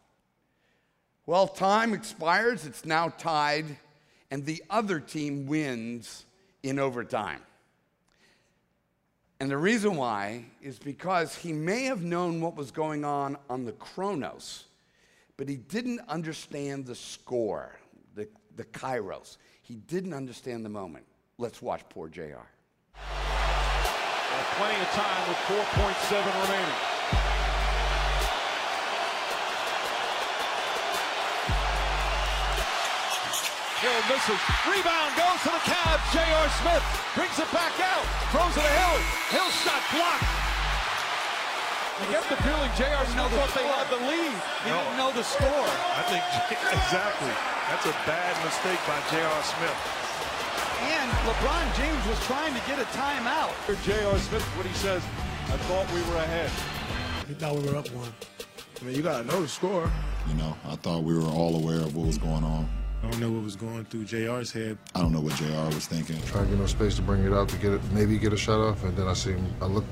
Well, 1.25 1.47
time 1.47 1.93
expires, 1.93 2.65
it's 2.65 2.83
now 2.83 3.09
tied, 3.09 3.77
and 4.31 4.45
the 4.45 4.63
other 4.69 4.99
team 4.99 5.45
wins 5.45 6.25
in 6.63 6.79
overtime. 6.79 7.41
And 9.39 9.49
the 9.49 9.57
reason 9.57 9.95
why 9.95 10.45
is 10.61 10.77
because 10.77 11.35
he 11.35 11.51
may 11.51 11.83
have 11.85 12.03
known 12.03 12.41
what 12.41 12.55
was 12.55 12.71
going 12.71 13.03
on 13.03 13.37
on 13.49 13.65
the 13.65 13.71
chronos, 13.71 14.65
but 15.37 15.49
he 15.49 15.57
didn't 15.57 16.01
understand 16.07 16.85
the 16.85 16.95
score, 16.95 17.75
the, 18.13 18.27
the 18.55 18.65
kairos. 18.65 19.37
He 19.63 19.75
didn't 19.75 20.13
understand 20.13 20.63
the 20.63 20.69
moment. 20.69 21.05
Let's 21.37 21.61
watch 21.61 21.81
poor 21.89 22.07
JR. 22.07 22.45
plenty 24.57 24.79
of 24.79 24.89
time 24.89 25.27
with 25.27 25.37
4.7 25.37 26.43
remaining. 26.43 27.40
Hill 33.81 33.97
misses. 34.13 34.37
Rebound 34.69 35.11
goes 35.17 35.41
to 35.41 35.49
the 35.49 35.63
Cavs. 35.65 36.05
J.R. 36.13 36.47
Smith 36.61 36.85
brings 37.17 37.33
it 37.41 37.49
back 37.49 37.73
out. 37.81 38.05
Throws 38.29 38.53
it 38.53 38.61
to 38.61 38.73
Hill. 38.77 38.97
Hill 39.33 39.49
shot 39.65 39.81
blocked. 39.89 40.29
I 41.97 42.05
get 42.13 42.21
the 42.29 42.37
feeling 42.45 42.69
J.R. 42.77 43.05
Smith 43.09 43.33
thought 43.33 43.49
they 43.57 43.65
had 43.65 43.89
the 43.89 44.01
lead. 44.05 44.37
He 44.61 44.69
no. 44.69 44.77
didn't 44.77 44.97
know 45.01 45.09
the 45.17 45.25
score. 45.25 45.65
I 45.97 46.05
think 46.13 46.21
exactly. 46.77 47.33
That's 47.73 47.89
a 47.89 47.97
bad 48.05 48.37
mistake 48.45 48.77
by 48.85 49.01
J.R. 49.09 49.41
Smith. 49.49 49.77
And 50.93 51.09
LeBron 51.25 51.65
James 51.73 52.05
was 52.05 52.21
trying 52.29 52.53
to 52.53 52.61
get 52.69 52.77
a 52.77 52.85
timeout. 52.93 53.49
J.R. 53.81 54.17
Smith, 54.17 54.45
what 54.57 54.65
he 54.65 54.73
says, 54.77 55.01
I 55.49 55.57
thought 55.65 55.89
we 55.89 56.01
were 56.05 56.21
ahead. 56.21 56.53
He 57.27 57.33
thought 57.33 57.55
we 57.57 57.65
were 57.65 57.77
up 57.77 57.89
one. 57.97 58.13
I 58.79 58.83
mean, 58.85 58.95
you 58.95 59.01
got 59.01 59.21
to 59.21 59.27
know 59.27 59.41
the 59.41 59.47
score. 59.47 59.89
You 60.27 60.35
know, 60.35 60.55
I 60.69 60.75
thought 60.77 61.03
we 61.03 61.15
were 61.17 61.25
all 61.33 61.55
aware 61.55 61.81
of 61.81 61.95
what 61.95 62.05
was 62.05 62.19
going 62.19 62.43
on. 62.43 62.69
I 63.03 63.09
don't 63.09 63.19
know 63.19 63.31
what 63.31 63.43
was 63.43 63.55
going 63.55 63.83
through 63.85 64.05
JR's 64.05 64.51
head. 64.51 64.77
I 64.93 64.99
don't 64.99 65.11
know 65.11 65.21
what 65.21 65.33
JR 65.35 65.73
was 65.73 65.87
thinking. 65.87 66.21
Trying 66.27 66.45
to 66.45 66.51
get 66.51 66.59
no 66.59 66.67
space 66.67 66.95
to 66.97 67.01
bring 67.01 67.23
it 67.23 67.33
out 67.33 67.49
to 67.49 67.57
get 67.57 67.73
it, 67.73 67.81
maybe 67.91 68.17
get 68.19 68.31
a 68.31 68.37
shot 68.37 68.59
off, 68.59 68.83
and 68.83 68.95
then 68.95 69.07
I 69.07 69.13
see 69.13 69.31
him. 69.31 69.53
I 69.59 69.65
looked, 69.65 69.89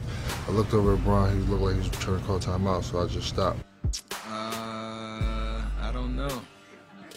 I 0.48 0.52
looked 0.52 0.74
over 0.76 0.94
at 0.94 1.04
Bron. 1.04 1.36
He 1.36 1.44
looked 1.50 1.64
like 1.64 1.74
he 1.74 1.80
was 1.80 1.90
trying 1.90 2.20
to 2.20 2.26
call 2.26 2.40
timeout, 2.40 2.84
so 2.84 3.00
I 3.00 3.08
just 3.08 3.28
stopped. 3.28 3.60
Uh, 4.12 5.62
I 5.82 5.90
don't 5.92 6.16
know. 6.16 6.42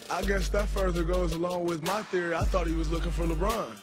I 0.09 0.23
guess 0.23 0.49
that 0.49 0.67
further 0.69 1.03
goes 1.03 1.33
along 1.33 1.65
with 1.65 1.83
my 1.83 2.01
theory. 2.03 2.33
I 2.33 2.43
thought 2.43 2.65
he 2.65 2.75
was 2.75 2.89
looking 2.89 3.11
for 3.11 3.25
LeBron. 3.25 3.75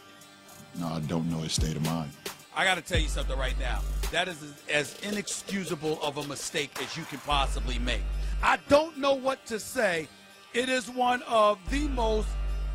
No, 0.78 0.88
I 0.88 1.00
don't 1.00 1.30
know 1.30 1.38
his 1.38 1.52
state 1.52 1.76
of 1.76 1.82
mind. 1.82 2.10
I 2.56 2.64
got 2.64 2.74
to 2.74 2.82
tell 2.82 2.98
you 2.98 3.08
something 3.08 3.38
right 3.38 3.58
now. 3.60 3.82
That 4.10 4.26
is 4.26 4.42
as 4.72 4.98
inexcusable 5.02 6.02
of 6.02 6.18
a 6.18 6.26
mistake 6.26 6.76
as 6.82 6.96
you 6.96 7.04
can 7.04 7.18
possibly 7.20 7.78
make. 7.78 8.02
I 8.42 8.58
don't 8.68 8.98
know 8.98 9.14
what 9.14 9.46
to 9.46 9.60
say 9.60 10.08
it 10.54 10.68
is 10.68 10.90
one 10.90 11.22
of 11.22 11.58
the 11.70 11.88
most 11.88 12.28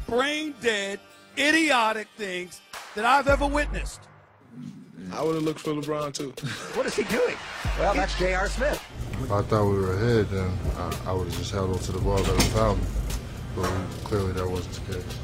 brain 0.08 0.53
dead, 0.62 1.00
idiotic 1.38 2.08
things 2.17 2.62
that 2.96 3.05
I've 3.05 3.27
ever 3.27 3.48
witnessed. 3.48 4.01
I 5.13 5.22
would 5.22 5.36
have 5.36 5.44
looked 5.44 5.60
for 5.60 5.72
LeBron 5.72 6.13
too. 6.13 6.34
what 6.75 6.86
is 6.86 6.96
he 6.96 7.03
doing? 7.03 7.36
Well, 7.79 7.94
that's 7.94 8.17
J.R. 8.17 8.48
Smith. 8.50 8.82
If 9.22 9.32
I 9.32 9.41
thought 9.44 9.65
we 9.65 9.77
were 9.77 9.94
ahead, 9.94 10.29
then 10.29 10.51
I, 10.77 11.10
I 11.12 11.13
would 11.13 11.27
have 11.27 11.38
just 11.38 11.51
held 11.51 11.72
on 11.72 11.79
to 11.79 11.91
the 11.91 12.00
ball 12.00 12.17
that 12.17 12.36
was 12.36 12.48
found. 12.50 12.82
But 13.55 13.70
clearly 14.03 14.32
that 14.34 14.50
wasn't 14.50 14.75
the 14.86 14.94
case. 14.94 15.20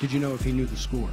Did 0.00 0.12
you 0.12 0.20
know 0.20 0.34
if 0.34 0.42
he 0.42 0.52
knew 0.52 0.66
the 0.66 0.76
score? 0.76 1.10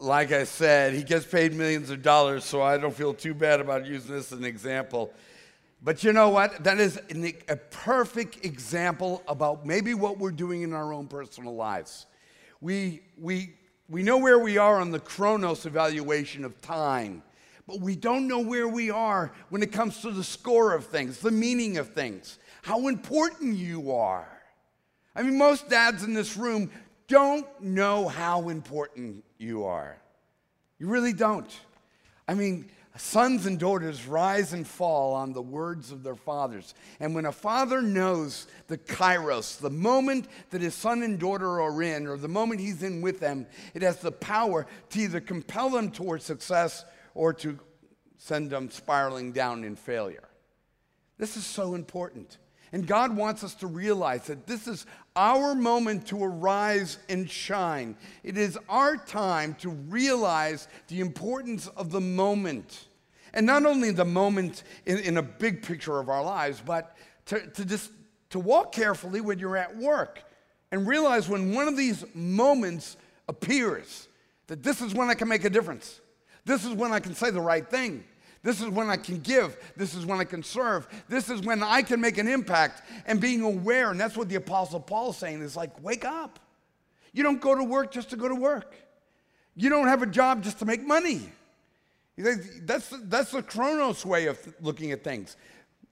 Like 0.00 0.30
I 0.30 0.44
said, 0.44 0.94
he 0.94 1.02
gets 1.02 1.26
paid 1.26 1.52
millions 1.54 1.90
of 1.90 2.02
dollars, 2.02 2.44
so 2.44 2.62
I 2.62 2.78
don't 2.78 2.94
feel 2.94 3.12
too 3.12 3.34
bad 3.34 3.60
about 3.60 3.84
using 3.84 4.14
this 4.14 4.32
as 4.32 4.38
an 4.38 4.44
example. 4.44 5.12
But 5.82 6.04
you 6.04 6.12
know 6.12 6.28
what? 6.28 6.62
That 6.64 6.78
is 6.78 7.00
an, 7.10 7.32
a 7.48 7.56
perfect 7.56 8.44
example 8.44 9.22
about 9.26 9.66
maybe 9.66 9.94
what 9.94 10.18
we're 10.18 10.30
doing 10.30 10.62
in 10.62 10.72
our 10.72 10.92
own 10.92 11.08
personal 11.08 11.54
lives. 11.54 12.06
We, 12.60 13.02
we, 13.16 13.54
we 13.88 14.02
know 14.02 14.18
where 14.18 14.38
we 14.38 14.56
are 14.56 14.80
on 14.80 14.92
the 14.92 15.00
chronos 15.00 15.66
evaluation 15.66 16.44
of 16.44 16.60
time, 16.60 17.22
but 17.66 17.80
we 17.80 17.96
don't 17.96 18.28
know 18.28 18.40
where 18.40 18.68
we 18.68 18.90
are 18.90 19.32
when 19.50 19.62
it 19.62 19.72
comes 19.72 20.00
to 20.02 20.12
the 20.12 20.24
score 20.24 20.74
of 20.74 20.86
things, 20.86 21.18
the 21.18 21.30
meaning 21.30 21.76
of 21.76 21.92
things, 21.92 22.38
how 22.62 22.86
important 22.86 23.56
you 23.56 23.92
are. 23.92 24.28
I 25.14 25.22
mean, 25.22 25.36
most 25.36 25.68
dads 25.68 26.04
in 26.04 26.14
this 26.14 26.36
room 26.36 26.70
don't 27.08 27.46
know 27.60 28.06
how 28.06 28.50
important 28.50 29.24
you 29.38 29.64
are. 29.64 29.96
You 30.78 30.86
really 30.88 31.12
don't. 31.12 31.50
I 32.28 32.34
mean, 32.34 32.70
sons 32.96 33.46
and 33.46 33.58
daughters 33.58 34.06
rise 34.06 34.52
and 34.52 34.66
fall 34.66 35.14
on 35.14 35.32
the 35.32 35.42
words 35.42 35.90
of 35.90 36.02
their 36.02 36.14
fathers. 36.14 36.74
And 37.00 37.14
when 37.14 37.24
a 37.24 37.32
father 37.32 37.80
knows 37.80 38.46
the 38.66 38.78
kairos, 38.78 39.58
the 39.58 39.70
moment 39.70 40.28
that 40.50 40.60
his 40.60 40.74
son 40.74 41.02
and 41.02 41.18
daughter 41.18 41.60
are 41.60 41.82
in, 41.82 42.06
or 42.06 42.16
the 42.16 42.28
moment 42.28 42.60
he's 42.60 42.82
in 42.82 43.00
with 43.00 43.20
them, 43.20 43.46
it 43.74 43.82
has 43.82 43.98
the 43.98 44.12
power 44.12 44.66
to 44.90 45.00
either 45.00 45.20
compel 45.20 45.70
them 45.70 45.90
towards 45.90 46.24
success 46.24 46.84
or 47.14 47.32
to 47.34 47.58
send 48.18 48.50
them 48.50 48.70
spiraling 48.70 49.32
down 49.32 49.64
in 49.64 49.76
failure. 49.76 50.28
This 51.18 51.36
is 51.36 51.46
so 51.46 51.74
important. 51.74 52.36
And 52.72 52.86
God 52.86 53.16
wants 53.16 53.42
us 53.42 53.54
to 53.56 53.66
realize 53.66 54.26
that 54.26 54.46
this 54.46 54.66
is 54.66 54.84
our 55.16 55.54
moment 55.54 56.06
to 56.08 56.22
arise 56.22 56.98
and 57.08 57.30
shine. 57.30 57.96
It 58.22 58.36
is 58.36 58.58
our 58.68 58.96
time 58.96 59.54
to 59.60 59.70
realize 59.70 60.68
the 60.88 61.00
importance 61.00 61.66
of 61.68 61.90
the 61.90 62.00
moment. 62.00 62.86
And 63.32 63.46
not 63.46 63.64
only 63.64 63.90
the 63.90 64.04
moment 64.04 64.64
in, 64.86 64.98
in 64.98 65.16
a 65.16 65.22
big 65.22 65.62
picture 65.62 65.98
of 65.98 66.08
our 66.08 66.22
lives, 66.22 66.62
but 66.64 66.96
to, 67.26 67.46
to 67.50 67.64
just 67.64 67.90
to 68.30 68.38
walk 68.38 68.72
carefully 68.72 69.20
when 69.20 69.38
you're 69.38 69.56
at 69.56 69.76
work 69.76 70.22
and 70.70 70.86
realize 70.86 71.28
when 71.28 71.54
one 71.54 71.68
of 71.68 71.76
these 71.76 72.04
moments 72.14 72.96
appears 73.28 74.08
that 74.48 74.62
this 74.62 74.80
is 74.80 74.94
when 74.94 75.08
I 75.08 75.14
can 75.14 75.28
make 75.28 75.44
a 75.44 75.50
difference. 75.50 76.00
This 76.44 76.64
is 76.64 76.72
when 76.72 76.92
I 76.92 77.00
can 77.00 77.14
say 77.14 77.30
the 77.30 77.40
right 77.40 77.68
thing. 77.68 78.04
This 78.42 78.60
is 78.60 78.68
when 78.68 78.88
I 78.88 78.96
can 78.96 79.18
give. 79.18 79.56
This 79.76 79.94
is 79.94 80.06
when 80.06 80.20
I 80.20 80.24
can 80.24 80.42
serve. 80.42 80.86
This 81.08 81.28
is 81.28 81.42
when 81.42 81.62
I 81.62 81.82
can 81.82 82.00
make 82.00 82.18
an 82.18 82.28
impact 82.28 82.82
and 83.06 83.20
being 83.20 83.42
aware. 83.42 83.90
And 83.90 84.00
that's 84.00 84.16
what 84.16 84.28
the 84.28 84.36
Apostle 84.36 84.80
Paul 84.80 85.10
is 85.10 85.16
saying 85.16 85.42
is 85.42 85.56
like, 85.56 85.82
wake 85.82 86.04
up. 86.04 86.38
You 87.12 87.22
don't 87.22 87.40
go 87.40 87.54
to 87.54 87.64
work 87.64 87.90
just 87.90 88.10
to 88.10 88.16
go 88.16 88.28
to 88.28 88.34
work. 88.34 88.74
You 89.56 89.70
don't 89.70 89.88
have 89.88 90.02
a 90.02 90.06
job 90.06 90.44
just 90.44 90.60
to 90.60 90.64
make 90.64 90.86
money. 90.86 91.32
That's, 92.16 92.92
that's 93.04 93.32
the 93.32 93.42
Chronos 93.42 94.04
way 94.04 94.26
of 94.26 94.38
looking 94.60 94.92
at 94.92 95.02
things. 95.02 95.36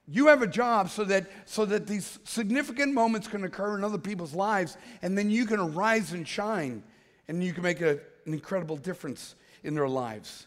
You 0.07 0.27
have 0.27 0.41
a 0.41 0.47
job 0.47 0.89
so 0.89 1.03
that, 1.05 1.29
so 1.45 1.65
that 1.65 1.85
these 1.85 2.19
significant 2.23 2.93
moments 2.93 3.27
can 3.27 3.43
occur 3.43 3.77
in 3.77 3.83
other 3.83 3.97
people's 3.97 4.33
lives, 4.33 4.77
and 5.01 5.17
then 5.17 5.29
you 5.29 5.45
can 5.45 5.59
arise 5.59 6.13
and 6.13 6.25
shine, 6.25 6.81
and 7.27 7.43
you 7.43 7.51
can 7.51 7.63
make 7.63 7.81
a, 7.81 7.99
an 8.25 8.33
incredible 8.33 8.77
difference 8.77 9.35
in 9.63 9.73
their 9.73 9.87
lives. 9.87 10.46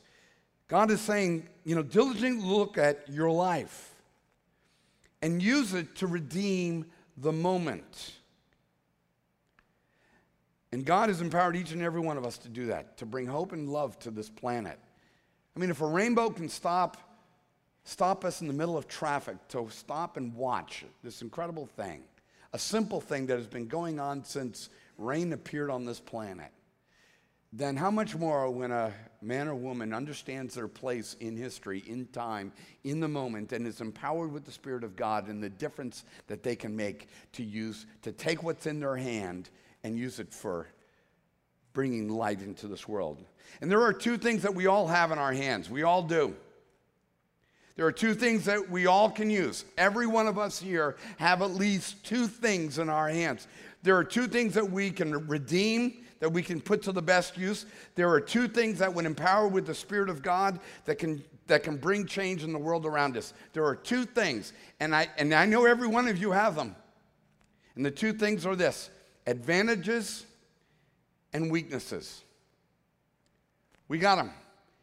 God 0.71 0.93
is 0.93 1.01
saying, 1.01 1.49
you 1.65 1.75
know, 1.75 1.83
diligently 1.83 2.41
look 2.47 2.79
at 2.79 3.09
your 3.09 3.29
life 3.29 3.93
and 5.21 5.43
use 5.43 5.75
it 5.75 5.97
to 5.97 6.07
redeem 6.07 6.87
the 7.17 7.33
moment. 7.33 8.13
And 10.71 10.85
God 10.85 11.09
has 11.09 11.21
empowered 11.21 11.57
each 11.57 11.73
and 11.73 11.83
every 11.83 12.01
one 12.01 12.17
of 12.17 12.25
us 12.25 12.39
to 12.39 12.49
do 12.49 12.67
that, 12.67 12.97
to 12.99 13.05
bring 13.05 13.27
hope 13.27 13.53
and 13.53 13.69
love 13.69 13.99
to 13.99 14.13
this 14.13 14.31
planet. 14.31 14.79
I 15.57 15.59
mean, 15.59 15.71
if 15.71 15.81
a 15.81 15.87
rainbow 15.87 16.31
can 16.31 16.49
stop, 16.49 16.97
stop 17.83 18.25
us 18.25 18.41
in 18.41 18.47
the 18.47 18.55
middle 18.55 18.79
of 18.79 18.87
traffic 18.87 19.37
to 19.49 19.67
stop 19.73 20.17
and 20.17 20.33
watch 20.37 20.85
this 21.03 21.21
incredible 21.21 21.67
thing, 21.67 22.05
a 22.53 22.59
simple 22.61 23.01
thing 23.01 23.27
that 23.27 23.39
has 23.39 23.49
been 23.49 23.67
going 23.67 23.99
on 23.99 24.25
since 24.25 24.71
rain 24.99 25.33
appeared 25.33 25.69
on 25.69 25.85
this 25.85 25.99
planet, 25.99 26.53
then 27.53 27.77
how 27.77 27.91
much 27.91 28.15
more 28.15 28.49
when 28.51 28.71
a 28.71 28.93
man 29.23 29.49
or 29.49 29.55
woman 29.55 29.93
understands 29.93 30.55
their 30.55 30.69
place 30.69 31.17
in 31.21 31.37
history, 31.37 31.83
in 31.87 32.07
time, 32.07 32.53
in 32.85 33.01
the 33.01 33.09
moment, 33.09 33.53
and 33.53 33.67
is 33.67 33.81
empowered 33.81 34.33
with 34.33 34.45
the 34.45 34.53
Spirit 34.53 34.85
of 34.85 34.97
God 34.97 35.29
and 35.29 35.43
the 35.43 35.51
difference 35.51 36.05
that 36.29 36.43
they 36.43 36.55
can 36.55 36.77
make 36.77 37.09
to 37.33 37.43
use, 37.43 37.87
to 38.03 38.13
take 38.13 38.43
what's 38.43 38.67
in 38.67 38.81
their 38.81 38.97
hand 38.97 39.51
and 39.83 39.99
use 39.99 40.21
it 40.21 40.33
for 40.33 40.69
bringing 41.73 42.09
light 42.09 42.41
into 42.41 42.67
this 42.67 42.87
world. 42.87 43.23
And 43.61 43.71
there 43.71 43.83
are 43.83 43.93
two 43.93 44.17
things 44.17 44.43
that 44.43 44.55
we 44.55 44.67
all 44.67 44.87
have 44.87 45.11
in 45.11 45.19
our 45.19 45.33
hands. 45.33 45.69
We 45.69 45.83
all 45.83 46.03
do. 46.03 46.35
There 47.77 47.87
are 47.87 47.93
two 47.93 48.15
things 48.15 48.45
that 48.45 48.71
we 48.71 48.87
all 48.87 49.11
can 49.11 49.31
use. 49.31 49.65
Every 49.79 50.07
one 50.07 50.27
of 50.27 50.39
us 50.39 50.61
here 50.61 50.97
have 51.19 51.41
at 51.43 51.53
least 51.53 52.05
two 52.05 52.27
things 52.27 52.79
in 52.79 52.89
our 52.89 53.09
hands. 53.09 53.49
There 53.83 53.97
are 53.97 54.05
two 54.05 54.29
things 54.29 54.55
that 54.55 54.71
we 54.71 54.91
can 54.91 55.27
redeem, 55.29 56.05
that 56.21 56.31
we 56.31 56.43
can 56.43 56.61
put 56.61 56.83
to 56.83 56.93
the 56.93 57.03
best 57.03 57.37
use. 57.37 57.67
There 57.97 58.09
are 58.09 58.21
two 58.21 58.47
things 58.47 58.79
that, 58.79 58.95
when 58.95 59.07
empowered 59.07 59.53
with 59.53 59.67
the 59.67 59.75
Spirit 59.75 60.09
of 60.09 60.23
God, 60.23 60.61
that 60.85 60.99
can, 60.99 61.25
that 61.49 61.63
can 61.63 61.77
bring 61.77 62.07
change 62.07 62.45
in 62.45 62.53
the 62.53 62.59
world 62.59 62.87
around 62.87 63.17
us. 63.17 63.33
There 63.53 63.65
are 63.65 63.75
two 63.75 64.05
things, 64.05 64.53
and 64.79 64.95
I, 64.95 65.09
and 65.19 65.35
I 65.35 65.47
know 65.47 65.65
every 65.65 65.89
one 65.89 66.07
of 66.09 66.19
you 66.19 66.31
have 66.31 66.55
them. 66.55 66.77
And 67.75 67.85
the 67.85 67.91
two 67.91 68.13
things 68.13 68.47
are 68.47 68.55
this 68.55 68.91
advantages 69.27 70.25
and 71.33 71.51
weaknesses. 71.51 72.23
We 73.89 73.99
got 73.99 74.17
them. 74.17 74.31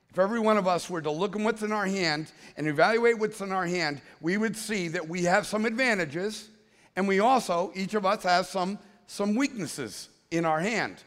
If 0.10 0.20
every 0.20 0.40
one 0.40 0.58
of 0.58 0.68
us 0.68 0.90
were 0.90 1.02
to 1.02 1.12
look 1.12 1.36
at 1.36 1.42
what's 1.42 1.62
in 1.62 1.72
our 1.72 1.86
hand 1.86 2.32
and 2.56 2.68
evaluate 2.68 3.20
what's 3.20 3.42
in 3.42 3.52
our 3.52 3.68
hand, 3.68 4.02
we 4.22 4.38
would 4.38 4.58
see 4.58 4.88
that 4.88 5.08
we 5.08 5.24
have 5.24 5.46
some 5.46 5.66
advantages, 5.66 6.50
and 6.96 7.08
we 7.08 7.20
also, 7.20 7.72
each 7.76 7.94
of 7.94 8.06
us, 8.06 8.24
has 8.24 8.50
some, 8.50 8.80
some 9.06 9.36
weaknesses 9.36 10.10
in 10.32 10.44
our 10.46 10.60
hand. 10.60 11.04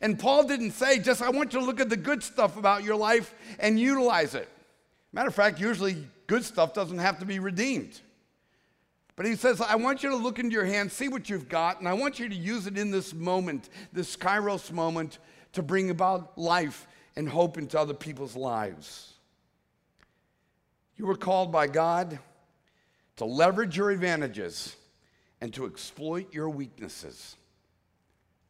And 0.00 0.18
Paul 0.18 0.44
didn't 0.44 0.72
say, 0.72 0.98
just 0.98 1.20
I 1.20 1.30
want 1.30 1.52
you 1.52 1.60
to 1.60 1.66
look 1.66 1.80
at 1.80 1.90
the 1.90 1.96
good 1.96 2.22
stuff 2.22 2.56
about 2.56 2.84
your 2.84 2.96
life 2.96 3.34
and 3.58 3.78
utilize 3.78 4.34
it. 4.34 4.48
Matter 5.12 5.28
of 5.28 5.34
fact, 5.34 5.60
usually 5.60 6.06
good 6.26 6.44
stuff 6.44 6.72
doesn't 6.72 6.98
have 6.98 7.18
to 7.18 7.26
be 7.26 7.38
redeemed. 7.38 8.00
But 9.16 9.26
he 9.26 9.36
says, 9.36 9.60
I 9.60 9.74
want 9.74 10.02
you 10.02 10.10
to 10.10 10.16
look 10.16 10.38
into 10.38 10.54
your 10.54 10.64
hand, 10.64 10.90
see 10.90 11.08
what 11.08 11.28
you've 11.28 11.48
got, 11.48 11.78
and 11.80 11.88
I 11.88 11.92
want 11.92 12.18
you 12.18 12.28
to 12.28 12.34
use 12.34 12.66
it 12.66 12.78
in 12.78 12.90
this 12.90 13.12
moment, 13.12 13.68
this 13.92 14.16
kairos 14.16 14.72
moment, 14.72 15.18
to 15.52 15.62
bring 15.62 15.90
about 15.90 16.38
life 16.38 16.86
and 17.16 17.28
hope 17.28 17.58
into 17.58 17.78
other 17.78 17.92
people's 17.92 18.34
lives. 18.34 19.12
You 20.96 21.04
were 21.06 21.16
called 21.16 21.52
by 21.52 21.66
God 21.66 22.18
to 23.16 23.24
leverage 23.26 23.76
your 23.76 23.90
advantages 23.90 24.76
and 25.42 25.52
to 25.52 25.66
exploit 25.66 26.32
your 26.32 26.48
weaknesses. 26.48 27.36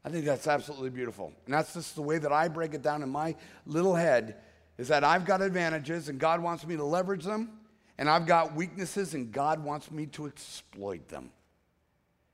I 0.05 0.09
think 0.09 0.25
that's 0.25 0.47
absolutely 0.47 0.91
beautiful. 0.91 1.33
And 1.45 1.55
that's 1.55 1.75
just 1.75 1.95
the 1.95 2.03
way 2.03 2.19
that 2.19 2.33
I 2.33 2.49
break 2.49 2.75
it 2.75 2.83
down 2.83 3.03
in 3.03 3.11
my 3.11 3.37
little 3.67 3.95
head 3.95 4.37
is 4.79 4.89
that 4.89 5.05
I've 5.05 5.27
got 5.27 5.43
advantages 5.43 6.09
and 6.09 6.19
God 6.19 6.41
wants 6.43 6.67
me 6.67 6.77
to 6.77 6.85
leverage 6.85 7.25
them 7.25 7.61
and 8.01 8.09
I've 8.09 8.25
got 8.25 8.57
weaknesses, 8.57 9.13
and 9.13 9.31
God 9.31 9.63
wants 9.63 9.91
me 9.91 10.07
to 10.07 10.27
exploit 10.27 11.07
them. 11.09 11.31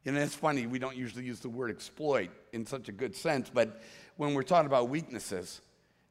Know, 0.05 0.21
it's 0.21 0.33
funny, 0.33 0.69
we 0.69 0.79
don't 0.79 0.95
usually 0.95 1.25
use 1.25 1.41
the 1.41 1.49
word 1.49 1.73
exploit 1.73 2.31
in 2.53 2.65
such 2.65 2.89
a 2.89 2.93
good 2.93 3.17
sense, 3.17 3.51
but 3.53 3.83
when 4.17 4.33
we're 4.35 4.45
talking 4.45 4.67
about 4.67 4.89
weaknesses, 4.89 5.61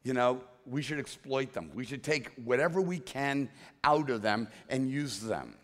you 0.04 0.14
know, 0.14 0.42
we 0.66 0.82
should 0.82 1.00
exploit 1.00 1.54
them. 1.54 1.72
We 1.74 1.86
should 1.86 2.04
take 2.04 2.34
whatever 2.44 2.82
we 2.82 3.00
can 3.00 3.50
out 3.86 4.10
of 4.10 4.22
them 4.22 4.50
and 4.68 4.92
use 4.92 5.22
them. 5.22 5.56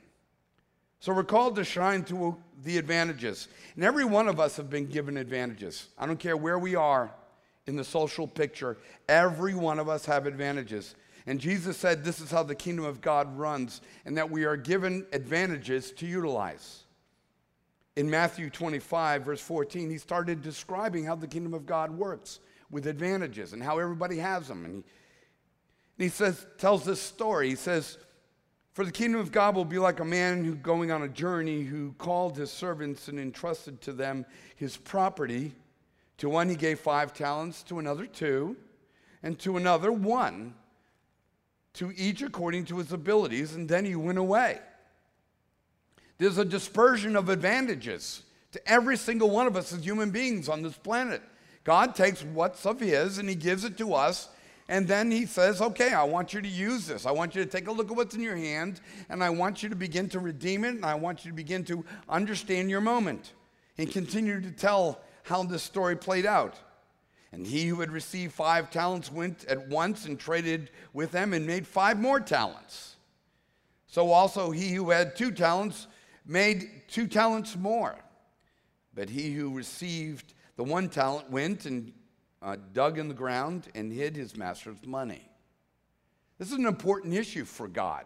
So 1.01 1.11
we're 1.13 1.23
called 1.23 1.55
to 1.55 1.63
shine 1.63 2.03
through 2.03 2.37
the 2.63 2.77
advantages. 2.77 3.47
And 3.75 3.83
every 3.83 4.05
one 4.05 4.27
of 4.27 4.39
us 4.39 4.55
have 4.57 4.69
been 4.69 4.85
given 4.85 5.17
advantages. 5.17 5.87
I 5.97 6.05
don't 6.05 6.19
care 6.19 6.37
where 6.37 6.59
we 6.59 6.75
are 6.75 7.11
in 7.65 7.75
the 7.75 7.83
social 7.83 8.27
picture, 8.27 8.77
every 9.09 9.53
one 9.53 9.79
of 9.79 9.89
us 9.89 10.05
have 10.05 10.25
advantages. 10.25 10.95
And 11.27 11.39
Jesus 11.39 11.77
said 11.77 12.03
this 12.03 12.19
is 12.19 12.31
how 12.31 12.43
the 12.43 12.55
kingdom 12.55 12.85
of 12.85 13.01
God 13.01 13.37
runs, 13.37 13.81
and 14.05 14.17
that 14.17 14.29
we 14.29 14.45
are 14.45 14.57
given 14.57 15.05
advantages 15.11 15.91
to 15.93 16.07
utilize. 16.07 16.83
In 17.95 18.09
Matthew 18.09 18.49
25, 18.49 19.23
verse 19.23 19.41
14, 19.41 19.89
he 19.89 19.97
started 19.97 20.41
describing 20.41 21.05
how 21.05 21.15
the 21.15 21.27
kingdom 21.27 21.53
of 21.53 21.65
God 21.65 21.91
works 21.91 22.39
with 22.71 22.87
advantages 22.87 23.53
and 23.53 23.61
how 23.61 23.77
everybody 23.79 24.17
has 24.17 24.47
them. 24.47 24.65
And 24.65 24.75
he, 24.75 24.79
and 24.81 24.83
he 25.97 26.09
says, 26.09 26.45
tells 26.57 26.83
this 26.83 27.01
story. 27.01 27.49
He 27.49 27.55
says, 27.55 27.97
For 28.73 28.85
the 28.85 28.91
kingdom 28.91 29.19
of 29.19 29.31
God 29.31 29.55
will 29.55 29.65
be 29.65 29.79
like 29.79 29.99
a 29.99 30.05
man 30.05 30.45
who 30.45 30.55
going 30.55 30.91
on 30.91 31.03
a 31.03 31.09
journey 31.09 31.63
who 31.63 31.93
called 31.97 32.37
his 32.37 32.51
servants 32.51 33.09
and 33.09 33.19
entrusted 33.19 33.81
to 33.81 33.93
them 33.93 34.25
his 34.55 34.77
property. 34.77 35.53
To 36.19 36.29
one 36.29 36.47
he 36.47 36.55
gave 36.55 36.79
five 36.79 37.13
talents, 37.13 37.63
to 37.63 37.79
another 37.79 38.05
two, 38.05 38.55
and 39.23 39.37
to 39.39 39.57
another 39.57 39.91
one 39.91 40.53
to 41.73 41.93
each 41.95 42.21
according 42.21 42.65
to 42.65 42.77
his 42.77 42.91
abilities, 42.91 43.55
and 43.55 43.67
then 43.67 43.85
he 43.85 43.95
went 43.95 44.17
away. 44.17 44.59
There's 46.17 46.37
a 46.37 46.45
dispersion 46.45 47.15
of 47.15 47.29
advantages 47.29 48.23
to 48.51 48.67
every 48.69 48.97
single 48.97 49.29
one 49.29 49.47
of 49.47 49.55
us 49.55 49.73
as 49.73 49.83
human 49.83 50.11
beings 50.11 50.49
on 50.49 50.61
this 50.61 50.77
planet. 50.77 51.21
God 51.63 51.95
takes 51.95 52.23
what's 52.23 52.65
of 52.65 52.79
his 52.79 53.17
and 53.17 53.29
he 53.29 53.35
gives 53.35 53.63
it 53.63 53.77
to 53.77 53.93
us, 53.93 54.29
and 54.71 54.87
then 54.87 55.11
he 55.11 55.25
says, 55.25 55.61
Okay, 55.61 55.91
I 55.91 56.05
want 56.05 56.33
you 56.33 56.41
to 56.41 56.47
use 56.47 56.87
this. 56.87 57.05
I 57.05 57.11
want 57.11 57.35
you 57.35 57.43
to 57.43 57.49
take 57.49 57.67
a 57.67 57.71
look 57.73 57.91
at 57.91 57.97
what's 57.97 58.15
in 58.15 58.21
your 58.21 58.37
hand, 58.37 58.79
and 59.09 59.21
I 59.21 59.29
want 59.29 59.61
you 59.61 59.67
to 59.67 59.75
begin 59.75 60.07
to 60.09 60.19
redeem 60.19 60.63
it, 60.63 60.69
and 60.69 60.85
I 60.85 60.95
want 60.95 61.25
you 61.25 61.31
to 61.31 61.35
begin 61.35 61.65
to 61.65 61.83
understand 62.07 62.69
your 62.69 62.79
moment 62.79 63.33
and 63.77 63.91
continue 63.91 64.39
to 64.39 64.49
tell 64.49 65.01
how 65.23 65.43
this 65.43 65.61
story 65.61 65.97
played 65.97 66.25
out. 66.25 66.57
And 67.33 67.45
he 67.45 67.67
who 67.67 67.81
had 67.81 67.91
received 67.91 68.31
five 68.31 68.71
talents 68.71 69.11
went 69.11 69.43
at 69.43 69.67
once 69.67 70.05
and 70.05 70.17
traded 70.17 70.69
with 70.93 71.11
them 71.11 71.33
and 71.33 71.45
made 71.45 71.67
five 71.67 71.99
more 71.99 72.21
talents. 72.21 72.95
So 73.87 74.11
also 74.11 74.51
he 74.51 74.69
who 74.69 74.89
had 74.89 75.17
two 75.17 75.31
talents 75.31 75.87
made 76.25 76.69
two 76.87 77.07
talents 77.07 77.57
more. 77.57 77.97
But 78.93 79.09
he 79.09 79.33
who 79.33 79.53
received 79.53 80.33
the 80.55 80.63
one 80.63 80.87
talent 80.87 81.29
went 81.29 81.65
and 81.65 81.91
uh, 82.41 82.57
dug 82.73 82.97
in 82.97 83.07
the 83.07 83.13
ground 83.13 83.67
and 83.75 83.91
hid 83.91 84.15
his 84.15 84.35
master's 84.35 84.77
money. 84.85 85.27
This 86.37 86.51
is 86.51 86.57
an 86.57 86.65
important 86.65 87.13
issue 87.13 87.45
for 87.45 87.67
God. 87.67 88.05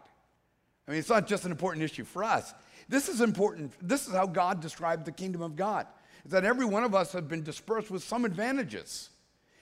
I 0.87 0.91
mean, 0.91 0.99
it's 0.99 1.09
not 1.09 1.27
just 1.27 1.45
an 1.45 1.51
important 1.51 1.83
issue 1.83 2.03
for 2.03 2.23
us. 2.23 2.53
This 2.89 3.09
is 3.09 3.21
important. 3.21 3.73
This 3.81 4.07
is 4.07 4.13
how 4.13 4.27
God 4.27 4.59
described 4.59 5.05
the 5.05 5.11
kingdom 5.11 5.41
of 5.41 5.55
God. 5.55 5.87
Is 6.25 6.31
that 6.31 6.43
every 6.43 6.65
one 6.65 6.83
of 6.83 6.93
us 6.93 7.13
have 7.13 7.27
been 7.27 7.43
dispersed 7.43 7.89
with 7.89 8.03
some 8.03 8.25
advantages. 8.25 9.09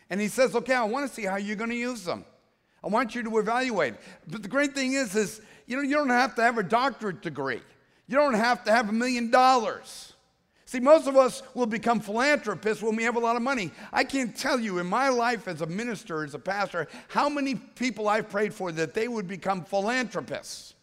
And 0.10 0.20
he 0.20 0.28
says, 0.28 0.56
okay, 0.56 0.74
I 0.74 0.84
want 0.84 1.08
to 1.08 1.14
see 1.14 1.24
how 1.24 1.38
you're 1.38 1.56
going 1.56 1.70
to 1.70 1.76
use 1.76 2.04
them. 2.04 2.26
I 2.84 2.88
want 2.88 3.16
you 3.16 3.24
to 3.24 3.38
evaluate. 3.38 3.94
But 4.28 4.44
the 4.44 4.50
great 4.50 4.74
thing 4.74 4.94
is, 4.94 5.16
is 5.16 5.42
you 5.66 5.78
know, 5.78 5.84
you 5.84 5.96
don't 5.96 6.10
have 6.10 6.36
to 6.36 6.42
have 6.42 6.58
a 6.58 6.64
doctorate 6.64 7.22
degree. 7.22 7.62
You 8.08 8.14
You 8.14 8.20
don't 8.20 8.36
have 8.36 8.64
to 8.66 8.72
have 8.72 8.90
a 8.90 8.92
million 8.92 9.32
dollars. 9.32 10.13
See, 10.74 10.80
most 10.80 11.06
of 11.06 11.16
us 11.16 11.44
will 11.54 11.68
become 11.68 12.00
philanthropists 12.00 12.82
when 12.82 12.96
we 12.96 13.04
have 13.04 13.16
a 13.16 13.20
lot 13.20 13.36
of 13.36 13.44
money. 13.44 13.70
I 13.92 14.04
can't 14.04 14.36
tell 14.36 14.60
you 14.60 14.80
in 14.80 14.88
my 14.88 15.08
life 15.10 15.48
as 15.48 15.62
a 15.62 15.68
minister, 15.68 16.24
as 16.24 16.34
a 16.34 16.40
pastor, 16.40 16.88
how 17.10 17.30
many 17.30 17.54
people 17.54 18.10
I've 18.10 18.28
prayed 18.28 18.56
for 18.56 18.72
that 18.72 18.96
they 18.96 19.08
would 19.08 19.28
become 19.28 19.66
philanthropists. 19.66 20.74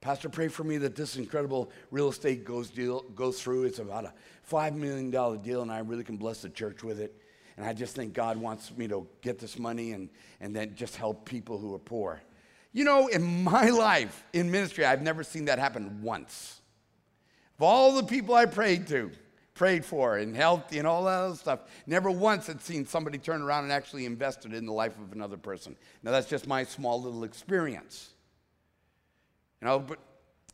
Pastor, 0.00 0.30
pray 0.30 0.48
for 0.48 0.64
me 0.64 0.78
that 0.78 0.96
this 0.96 1.18
incredible 1.18 1.70
real 1.90 2.08
estate 2.08 2.46
goes, 2.46 2.70
deal, 2.70 3.02
goes 3.14 3.38
through. 3.38 3.64
It's 3.64 3.80
about 3.80 4.06
a 4.06 4.14
$5 4.50 4.74
million 4.74 5.10
deal, 5.42 5.60
and 5.60 5.70
I 5.70 5.80
really 5.80 6.02
can 6.02 6.16
bless 6.16 6.40
the 6.40 6.48
church 6.48 6.82
with 6.82 6.98
it. 6.98 7.20
And 7.58 7.66
I 7.66 7.74
just 7.74 7.94
think 7.94 8.14
God 8.14 8.38
wants 8.38 8.74
me 8.78 8.88
to 8.88 9.06
get 9.20 9.38
this 9.38 9.58
money 9.58 9.92
and, 9.92 10.08
and 10.40 10.56
then 10.56 10.74
just 10.74 10.96
help 10.96 11.26
people 11.26 11.58
who 11.58 11.74
are 11.74 11.78
poor. 11.78 12.22
You 12.72 12.84
know, 12.84 13.08
in 13.08 13.44
my 13.44 13.68
life, 13.68 14.24
in 14.32 14.50
ministry, 14.50 14.86
I've 14.86 15.02
never 15.02 15.22
seen 15.22 15.44
that 15.44 15.58
happen 15.58 16.00
once. 16.00 16.62
Of 17.58 17.62
all 17.62 17.94
the 17.94 18.02
people 18.02 18.34
I 18.34 18.46
prayed 18.46 18.86
to, 18.88 19.10
prayed 19.54 19.84
for, 19.84 20.18
and 20.18 20.36
helped, 20.36 20.74
and 20.74 20.86
all 20.86 21.04
that 21.04 21.10
other 21.10 21.34
stuff, 21.34 21.60
never 21.86 22.10
once 22.10 22.46
had 22.46 22.60
seen 22.60 22.84
somebody 22.84 23.18
turn 23.18 23.40
around 23.40 23.64
and 23.64 23.72
actually 23.72 24.04
invested 24.04 24.52
in 24.52 24.66
the 24.66 24.72
life 24.72 24.98
of 24.98 25.12
another 25.12 25.38
person. 25.38 25.76
Now, 26.02 26.10
that's 26.10 26.28
just 26.28 26.46
my 26.46 26.64
small 26.64 27.00
little 27.00 27.24
experience. 27.24 28.10
You 29.62 29.68
know, 29.68 29.78
but 29.78 29.98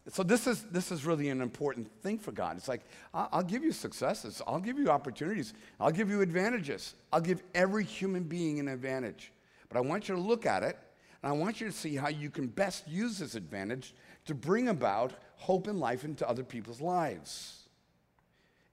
so 0.08 0.22
this 0.22 0.46
is 0.46 0.64
this 0.64 0.90
is 0.90 1.06
really 1.06 1.28
an 1.28 1.40
important 1.40 1.88
thing 2.02 2.18
for 2.18 2.32
God. 2.32 2.56
It's 2.56 2.68
like 2.68 2.82
I'll, 3.14 3.28
I'll 3.32 3.42
give 3.42 3.62
you 3.62 3.72
successes, 3.72 4.42
I'll 4.46 4.60
give 4.60 4.78
you 4.78 4.90
opportunities, 4.90 5.54
I'll 5.78 5.92
give 5.92 6.10
you 6.10 6.20
advantages. 6.20 6.94
I'll 7.12 7.20
give 7.20 7.42
every 7.54 7.84
human 7.84 8.24
being 8.24 8.58
an 8.58 8.68
advantage. 8.68 9.32
But 9.68 9.78
I 9.78 9.80
want 9.80 10.08
you 10.08 10.14
to 10.14 10.20
look 10.20 10.44
at 10.44 10.62
it, 10.62 10.76
and 11.22 11.32
I 11.32 11.36
want 11.36 11.60
you 11.60 11.66
to 11.68 11.72
see 11.72 11.94
how 11.94 12.08
you 12.08 12.30
can 12.30 12.46
best 12.46 12.86
use 12.88 13.18
this 13.18 13.34
advantage 13.34 13.94
to 14.24 14.34
bring 14.34 14.68
about 14.68 15.12
hope 15.42 15.66
and 15.66 15.80
life 15.80 16.04
into 16.04 16.28
other 16.28 16.44
people's 16.44 16.80
lives. 16.80 17.64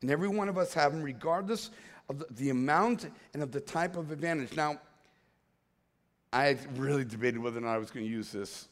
And 0.01 0.11
every 0.11 0.29
one 0.29 0.47
of 0.47 0.57
us 0.57 0.73
have 0.75 0.93
them, 0.93 1.01
regardless 1.01 1.71
of 2.09 2.23
the, 2.37 2.51
amount 2.51 3.09
and 3.33 3.41
of 3.41 3.51
the 3.51 3.59
type 3.59 3.97
of 3.97 4.11
advantage. 4.11 4.55
Now, 4.55 4.79
I 6.31 6.57
really 6.75 7.03
debated 7.03 7.39
whether 7.39 7.57
or 7.57 7.61
not 7.61 7.73
I 7.73 7.79
was 7.79 7.89
going 7.89 8.05
to 8.05 8.11
use 8.11 8.31
this 8.31 8.67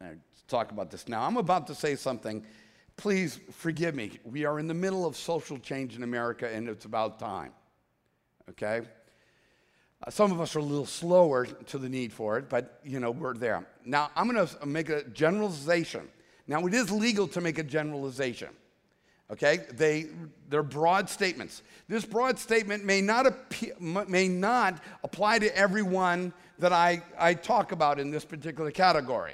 uh, 0.00 0.06
talk 0.46 0.70
about 0.70 0.90
this 0.90 1.08
now. 1.08 1.22
I'm 1.22 1.36
about 1.36 1.66
to 1.66 1.74
say 1.74 1.96
something. 1.96 2.44
Please 2.96 3.40
forgive 3.50 3.94
me. 3.94 4.20
We 4.24 4.44
are 4.44 4.58
in 4.60 4.68
the 4.68 4.74
middle 4.74 5.04
of 5.04 5.16
social 5.16 5.58
change 5.58 5.96
in 5.96 6.04
America, 6.04 6.48
and 6.48 6.68
it's 6.68 6.84
about 6.84 7.18
time. 7.18 7.52
Okay? 8.50 8.82
Uh, 10.04 10.10
some 10.10 10.30
of 10.30 10.40
us 10.40 10.54
are 10.54 10.60
a 10.60 10.64
little 10.64 10.86
slower 10.86 11.46
to 11.46 11.78
the 11.78 11.88
need 11.88 12.12
for 12.12 12.38
it, 12.38 12.48
but 12.48 12.80
you 12.84 13.00
know, 13.00 13.10
we're 13.10 13.34
there. 13.34 13.66
Now, 13.84 14.10
I'm 14.14 14.30
going 14.30 14.46
to 14.46 14.66
make 14.66 14.88
a 14.88 15.04
generalization. 15.04 16.08
Now, 16.52 16.66
it 16.66 16.74
is 16.74 16.90
legal 16.90 17.26
to 17.28 17.40
make 17.40 17.56
a 17.56 17.62
generalization. 17.62 18.50
Okay? 19.30 19.60
They, 19.72 20.08
they're 20.50 20.62
broad 20.62 21.08
statements. 21.08 21.62
This 21.88 22.04
broad 22.04 22.38
statement 22.38 22.84
may 22.84 23.00
not, 23.00 23.26
may 23.80 24.28
not 24.28 24.78
apply 25.02 25.38
to 25.38 25.56
everyone 25.56 26.34
that 26.58 26.70
I, 26.70 27.02
I 27.18 27.32
talk 27.32 27.72
about 27.72 27.98
in 27.98 28.10
this 28.10 28.26
particular 28.26 28.70
category. 28.70 29.32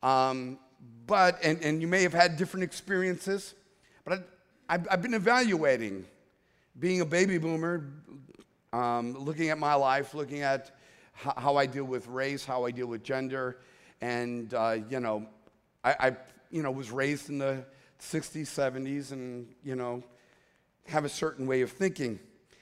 Um, 0.00 0.60
but, 1.08 1.40
and, 1.42 1.60
and 1.60 1.82
you 1.82 1.88
may 1.88 2.04
have 2.04 2.14
had 2.14 2.36
different 2.36 2.62
experiences, 2.62 3.54
but 4.04 4.12
I, 4.68 4.74
I've, 4.74 4.86
I've 4.92 5.02
been 5.02 5.14
evaluating 5.14 6.04
being 6.78 7.00
a 7.00 7.04
baby 7.04 7.36
boomer, 7.38 7.90
um, 8.72 9.18
looking 9.18 9.50
at 9.50 9.58
my 9.58 9.74
life, 9.74 10.14
looking 10.14 10.42
at 10.42 10.70
how 11.14 11.56
I 11.56 11.66
deal 11.66 11.84
with 11.84 12.06
race, 12.06 12.44
how 12.44 12.64
I 12.64 12.70
deal 12.70 12.86
with 12.86 13.02
gender, 13.02 13.58
and, 14.00 14.54
uh, 14.54 14.78
you 14.88 15.00
know, 15.00 15.26
I, 15.84 15.94
I, 15.98 16.16
you 16.50 16.62
know, 16.62 16.70
was 16.70 16.90
raised 16.90 17.28
in 17.28 17.38
the 17.38 17.64
60s, 18.00 18.46
70s, 18.46 19.12
and, 19.12 19.48
you 19.64 19.76
know, 19.76 20.02
have 20.86 21.04
a 21.04 21.08
certain 21.08 21.46
way 21.46 21.62
of 21.62 21.70
thinking. 21.70 22.18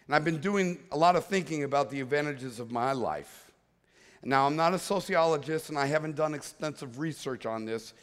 And 0.07 0.15
I've 0.15 0.25
been 0.25 0.41
doing 0.41 0.79
a 0.93 0.97
lot 0.97 1.17
of 1.17 1.25
thinking 1.27 1.65
about 1.65 1.91
the 1.91 2.01
advantages 2.01 2.61
of 2.61 2.71
my 2.71 2.93
life. 2.93 3.51
Now, 4.23 4.47
I'm 4.47 4.57
not 4.57 4.75
a 4.75 4.79
sociologist 4.79 5.71
and 5.71 5.79
I 5.79 5.87
haven't 5.87 6.15
done 6.15 6.35
extensive 6.35 6.99
research 6.99 7.47
on 7.47 7.65
this, 7.65 7.95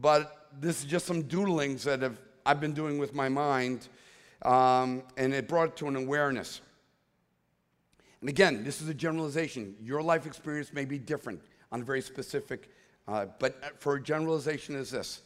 but 0.00 0.48
this 0.58 0.80
is 0.80 0.84
just 0.84 1.06
some 1.06 1.22
doodlings 1.22 1.84
that 1.84 2.02
have, 2.02 2.18
I've 2.44 2.60
been 2.60 2.72
doing 2.72 2.98
with 2.98 3.14
my 3.14 3.28
mind, 3.28 3.88
um, 4.42 5.02
and 5.16 5.32
it 5.32 5.46
brought 5.46 5.68
it 5.68 5.76
to 5.76 5.88
an 5.88 5.96
awareness. 5.96 6.60
And 8.20 8.28
again, 8.28 8.64
this 8.64 8.82
is 8.82 8.88
a 8.88 8.94
generalization. 8.94 9.76
Your 9.80 10.02
life 10.02 10.26
experience 10.26 10.72
may 10.72 10.84
be 10.84 10.98
different 10.98 11.40
on 11.70 11.82
a 11.82 11.84
very 11.84 12.02
specific, 12.02 12.70
uh, 13.08 13.26
but 13.38 13.80
for 13.80 13.96
a 13.96 14.02
generalization 14.02 14.74
is 14.74 14.90
this 14.90 15.22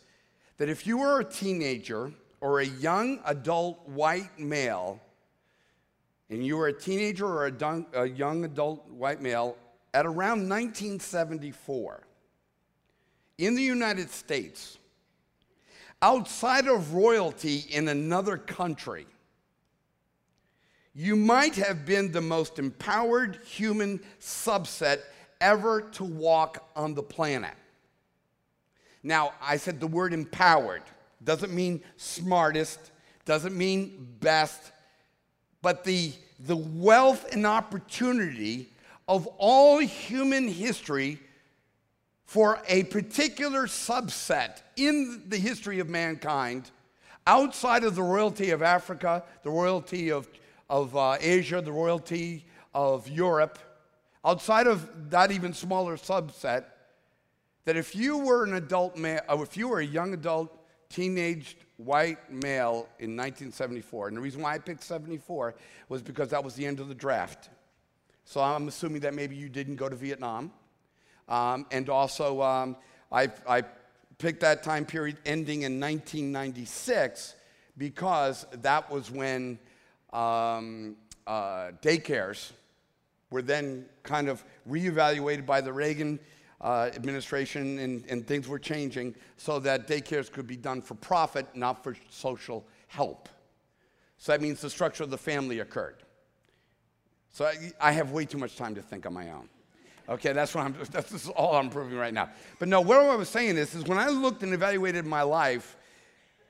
that 0.56 0.68
if 0.68 0.86
you 0.86 0.98
were 0.98 1.20
a 1.20 1.24
teenager 1.24 2.12
or 2.40 2.60
a 2.60 2.66
young 2.66 3.20
adult 3.24 3.88
white 3.88 4.38
male, 4.38 5.00
and 6.30 6.44
you 6.44 6.56
were 6.56 6.68
a 6.68 6.72
teenager 6.72 7.26
or 7.26 7.46
a, 7.46 7.50
dun- 7.50 7.86
a 7.94 8.06
young 8.06 8.44
adult 8.44 8.88
white 8.90 9.20
male 9.20 9.56
at 9.92 10.06
around 10.06 10.48
1974, 10.48 12.02
in 13.38 13.54
the 13.54 13.62
United 13.62 14.10
States, 14.10 14.78
outside 16.02 16.68
of 16.68 16.94
royalty 16.94 17.64
in 17.70 17.88
another 17.88 18.36
country, 18.36 19.06
you 20.94 21.16
might 21.16 21.56
have 21.56 21.84
been 21.84 22.12
the 22.12 22.20
most 22.20 22.58
empowered 22.58 23.40
human 23.44 24.00
subset 24.20 25.00
ever 25.40 25.82
to 25.82 26.04
walk 26.04 26.68
on 26.76 26.94
the 26.94 27.02
planet. 27.02 27.54
Now, 29.04 29.34
I 29.40 29.58
said 29.58 29.78
the 29.78 29.86
word 29.86 30.14
empowered. 30.14 30.82
Doesn't 31.22 31.52
mean 31.52 31.82
smartest, 31.98 32.90
doesn't 33.26 33.56
mean 33.56 34.08
best, 34.18 34.72
but 35.62 35.84
the, 35.84 36.12
the 36.40 36.56
wealth 36.56 37.32
and 37.32 37.46
opportunity 37.46 38.70
of 39.06 39.26
all 39.38 39.78
human 39.78 40.48
history 40.48 41.20
for 42.24 42.60
a 42.66 42.84
particular 42.84 43.66
subset 43.66 44.62
in 44.76 45.22
the 45.28 45.36
history 45.36 45.78
of 45.78 45.88
mankind 45.88 46.70
outside 47.26 47.84
of 47.84 47.94
the 47.94 48.02
royalty 48.02 48.50
of 48.50 48.62
Africa, 48.62 49.22
the 49.42 49.50
royalty 49.50 50.10
of, 50.10 50.28
of 50.68 50.96
uh, 50.96 51.16
Asia, 51.20 51.60
the 51.60 51.72
royalty 51.72 52.44
of 52.74 53.08
Europe, 53.08 53.58
outside 54.24 54.66
of 54.66 55.10
that 55.10 55.30
even 55.30 55.52
smaller 55.52 55.96
subset, 55.96 56.64
that 57.64 57.76
if 57.76 57.94
you 57.94 58.18
were 58.18 58.44
an 58.44 58.54
adult 58.54 58.96
male, 58.96 59.20
if 59.30 59.56
you 59.56 59.68
were 59.68 59.80
a 59.80 59.86
young 59.86 60.12
adult, 60.12 60.56
teenaged 60.90 61.56
white 61.76 62.32
male 62.32 62.88
in 62.98 63.16
1974, 63.16 64.08
and 64.08 64.16
the 64.16 64.20
reason 64.20 64.42
why 64.42 64.54
I 64.54 64.58
picked 64.58 64.82
74 64.82 65.54
was 65.88 66.02
because 66.02 66.28
that 66.30 66.44
was 66.44 66.54
the 66.54 66.66
end 66.66 66.80
of 66.80 66.88
the 66.88 66.94
draft. 66.94 67.48
So 68.24 68.40
I'm 68.40 68.68
assuming 68.68 69.00
that 69.00 69.14
maybe 69.14 69.36
you 69.36 69.48
didn't 69.48 69.76
go 69.76 69.88
to 69.88 69.96
Vietnam. 69.96 70.52
Um, 71.28 71.66
and 71.70 71.88
also, 71.88 72.42
um, 72.42 72.76
I, 73.10 73.30
I 73.46 73.62
picked 74.18 74.40
that 74.40 74.62
time 74.62 74.84
period 74.84 75.18
ending 75.26 75.62
in 75.62 75.80
1996 75.80 77.34
because 77.76 78.46
that 78.52 78.90
was 78.90 79.10
when 79.10 79.58
um, 80.12 80.96
uh, 81.26 81.72
daycares 81.82 82.52
were 83.30 83.42
then 83.42 83.86
kind 84.02 84.28
of 84.28 84.44
reevaluated 84.68 85.44
by 85.44 85.60
the 85.60 85.72
Reagan 85.72 86.20
uh, 86.60 86.90
administration 86.94 87.78
and, 87.78 88.04
and 88.08 88.26
things 88.26 88.48
were 88.48 88.58
changing 88.58 89.14
so 89.36 89.58
that 89.60 89.86
daycares 89.86 90.30
could 90.30 90.46
be 90.46 90.56
done 90.56 90.80
for 90.80 90.94
profit, 90.94 91.46
not 91.54 91.82
for 91.82 91.96
social 92.08 92.66
help. 92.88 93.28
So 94.18 94.32
that 94.32 94.40
means 94.40 94.60
the 94.60 94.70
structure 94.70 95.04
of 95.04 95.10
the 95.10 95.18
family 95.18 95.60
occurred. 95.60 95.96
So 97.30 97.44
I, 97.44 97.72
I, 97.80 97.92
have 97.92 98.12
way 98.12 98.24
too 98.24 98.38
much 98.38 98.56
time 98.56 98.76
to 98.76 98.82
think 98.82 99.06
on 99.06 99.12
my 99.12 99.30
own. 99.32 99.48
Okay, 100.08 100.32
that's 100.32 100.54
what 100.54 100.64
I'm. 100.64 100.76
That's 100.92 101.28
all 101.30 101.56
I'm 101.56 101.70
proving 101.70 101.98
right 101.98 102.12
now. 102.12 102.28
But 102.58 102.68
no, 102.68 102.80
what 102.80 102.98
I 102.98 103.16
was 103.16 103.28
saying 103.28 103.56
is, 103.56 103.74
is 103.74 103.84
when 103.84 103.98
I 103.98 104.08
looked 104.08 104.42
and 104.42 104.52
evaluated 104.52 105.06
my 105.06 105.22
life, 105.22 105.76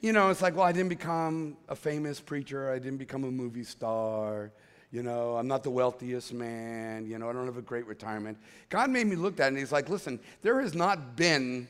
you 0.01 0.12
know, 0.12 0.29
it's 0.29 0.43
like, 0.43 0.55
well, 0.55 0.67
I 0.67 0.73
didn't 0.73 0.90
become 0.90 1.57
a 1.69 1.77
famous 1.77 2.21
preacher. 2.21 2.71
I 2.71 2.79
didn't 2.79 2.99
become 2.99 3.25
a 3.25 3.31
movie 3.31 3.64
star. 3.64 4.51
You 4.94 5.02
know, 5.02 5.37
I'm 5.37 5.48
not 5.48 5.64
the 5.64 5.70
wealthiest 5.70 6.33
man. 6.33 7.04
You 7.04 7.18
know, 7.18 7.28
I 7.28 7.33
don't 7.33 7.46
have 7.46 7.57
a 7.57 7.62
great 7.62 7.85
retirement. 7.85 8.38
God 8.68 8.90
made 8.90 9.09
me 9.09 9.16
look 9.16 9.40
at 9.40 9.46
it, 9.46 9.48
and 9.48 9.59
He's 9.59 9.72
like, 9.72 9.88
listen, 9.88 10.20
there 10.42 10.61
has 10.61 10.72
not 10.72 11.16
been 11.16 11.66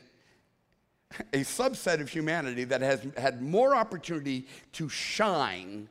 a 1.33 1.39
subset 1.39 2.01
of 2.01 2.07
humanity 2.07 2.65
that 2.65 2.81
has 2.81 3.03
had 3.17 3.41
more 3.41 3.75
opportunity 3.75 4.45
to 4.73 4.87
shine 4.89 5.89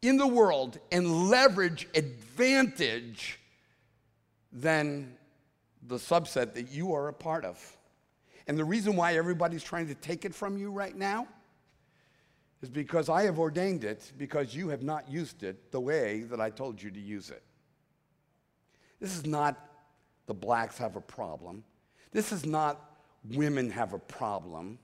in 0.00 0.16
the 0.16 0.26
world 0.26 0.78
and 0.90 1.28
leverage 1.28 1.86
advantage 1.94 3.38
than 4.50 5.12
the 5.88 5.96
subset 5.96 6.54
that 6.54 6.72
you 6.72 6.94
are 6.94 7.08
a 7.08 7.12
part 7.12 7.44
of. 7.44 7.76
And 8.46 8.56
the 8.56 8.64
reason 8.64 8.96
why 8.96 9.16
everybody's 9.16 9.62
trying 9.62 9.88
to 9.88 9.94
take 9.94 10.24
it 10.24 10.34
from 10.34 10.56
you 10.56 10.70
right 10.70 10.96
now 10.96 11.28
is 12.62 12.68
because 12.68 13.08
I 13.08 13.22
have 13.22 13.38
ordained 13.38 13.84
it 13.84 14.12
because 14.18 14.54
you 14.54 14.68
have 14.68 14.82
not 14.82 15.10
used 15.10 15.42
it 15.42 15.70
the 15.70 15.80
way 15.80 16.22
that 16.22 16.40
I 16.40 16.50
told 16.50 16.82
you 16.82 16.90
to 16.90 17.00
use 17.00 17.30
it. 17.30 17.42
This 19.00 19.16
is 19.16 19.26
not 19.26 19.58
the 20.26 20.34
blacks 20.34 20.78
have 20.78 20.96
a 20.96 21.00
problem. 21.00 21.64
This 22.12 22.32
is 22.32 22.44
not 22.44 22.98
women 23.34 23.70
have 23.70 23.92
a 23.92 23.98
problem. 23.98 24.78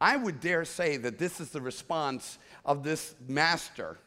I 0.00 0.16
would 0.16 0.40
dare 0.40 0.64
say 0.64 0.96
that 0.98 1.18
this 1.18 1.40
is 1.40 1.50
the 1.50 1.60
response 1.60 2.38
of 2.64 2.82
this 2.82 3.14
master 3.28 3.98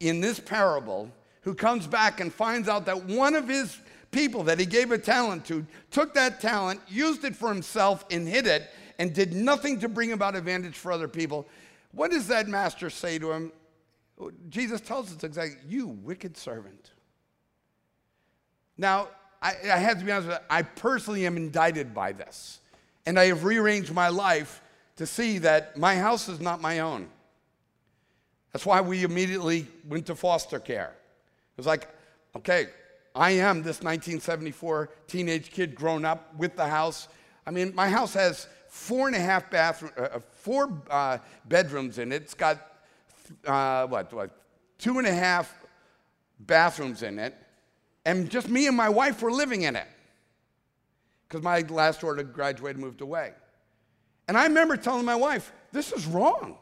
in 0.00 0.20
this 0.20 0.38
parable 0.40 1.10
who 1.42 1.54
comes 1.54 1.86
back 1.86 2.20
and 2.20 2.32
finds 2.32 2.68
out 2.68 2.86
that 2.86 3.04
one 3.04 3.34
of 3.34 3.48
his 3.48 3.78
people 4.10 4.44
that 4.44 4.58
he 4.58 4.66
gave 4.66 4.92
a 4.92 4.98
talent 4.98 5.44
to 5.46 5.66
took 5.90 6.14
that 6.14 6.40
talent, 6.40 6.80
used 6.88 7.24
it 7.24 7.34
for 7.34 7.48
himself, 7.48 8.04
and 8.10 8.28
hid 8.28 8.46
it, 8.46 8.70
and 8.98 9.12
did 9.12 9.32
nothing 9.32 9.80
to 9.80 9.88
bring 9.88 10.12
about 10.12 10.36
advantage 10.36 10.76
for 10.76 10.92
other 10.92 11.08
people. 11.08 11.46
What 11.94 12.10
does 12.10 12.28
that 12.28 12.48
master 12.48 12.90
say 12.90 13.18
to 13.18 13.32
him? 13.32 13.52
Jesus 14.48 14.80
tells 14.80 15.14
us 15.14 15.22
exactly, 15.22 15.58
you 15.68 15.88
wicked 15.88 16.36
servant. 16.36 16.92
Now, 18.76 19.08
I, 19.42 19.54
I 19.64 19.76
have 19.76 19.98
to 19.98 20.04
be 20.04 20.12
honest 20.12 20.28
with 20.28 20.38
you, 20.38 20.44
I 20.48 20.62
personally 20.62 21.26
am 21.26 21.36
indicted 21.36 21.94
by 21.94 22.12
this. 22.12 22.60
And 23.06 23.18
I 23.18 23.26
have 23.26 23.44
rearranged 23.44 23.92
my 23.92 24.08
life 24.08 24.62
to 24.96 25.06
see 25.06 25.38
that 25.38 25.76
my 25.76 25.96
house 25.96 26.28
is 26.28 26.40
not 26.40 26.60
my 26.60 26.80
own. 26.80 27.08
That's 28.52 28.64
why 28.64 28.80
we 28.80 29.02
immediately 29.02 29.66
went 29.88 30.06
to 30.06 30.14
foster 30.14 30.60
care. 30.60 30.94
It 30.94 31.56
was 31.56 31.66
like, 31.66 31.88
okay, 32.36 32.68
I 33.14 33.32
am 33.32 33.58
this 33.58 33.80
1974 33.82 34.90
teenage 35.06 35.50
kid 35.50 35.74
grown 35.74 36.04
up 36.04 36.34
with 36.36 36.56
the 36.56 36.66
house. 36.66 37.08
I 37.46 37.50
mean, 37.50 37.74
my 37.74 37.88
house 37.88 38.14
has 38.14 38.48
four 38.74 39.06
and 39.06 39.14
a 39.14 39.20
half 39.20 39.50
bathroom, 39.50 39.92
uh, 39.96 40.00
uh 40.00 40.20
four 40.32 40.82
uh, 40.90 41.18
bedrooms 41.46 41.98
in 41.98 42.10
it. 42.10 42.22
It's 42.22 42.34
got 42.34 42.58
uh, 43.46 43.86
what, 43.86 44.12
what, 44.12 44.30
two 44.78 44.98
and 44.98 45.06
a 45.06 45.14
half 45.14 45.54
bathrooms 46.40 47.04
in 47.04 47.20
it, 47.20 47.36
and 48.04 48.28
just 48.28 48.48
me 48.48 48.66
and 48.66 48.76
my 48.76 48.88
wife 48.88 49.22
were 49.22 49.30
living 49.30 49.62
in 49.62 49.76
it 49.76 49.86
because 51.28 51.42
my 51.42 51.60
last 51.60 52.00
daughter 52.00 52.24
graduated 52.24 52.80
moved 52.80 53.00
away. 53.00 53.32
And 54.26 54.36
I 54.36 54.44
remember 54.44 54.76
telling 54.76 55.04
my 55.04 55.14
wife, 55.14 55.52
this 55.70 55.92
is 55.92 56.04
wrong. 56.06 56.58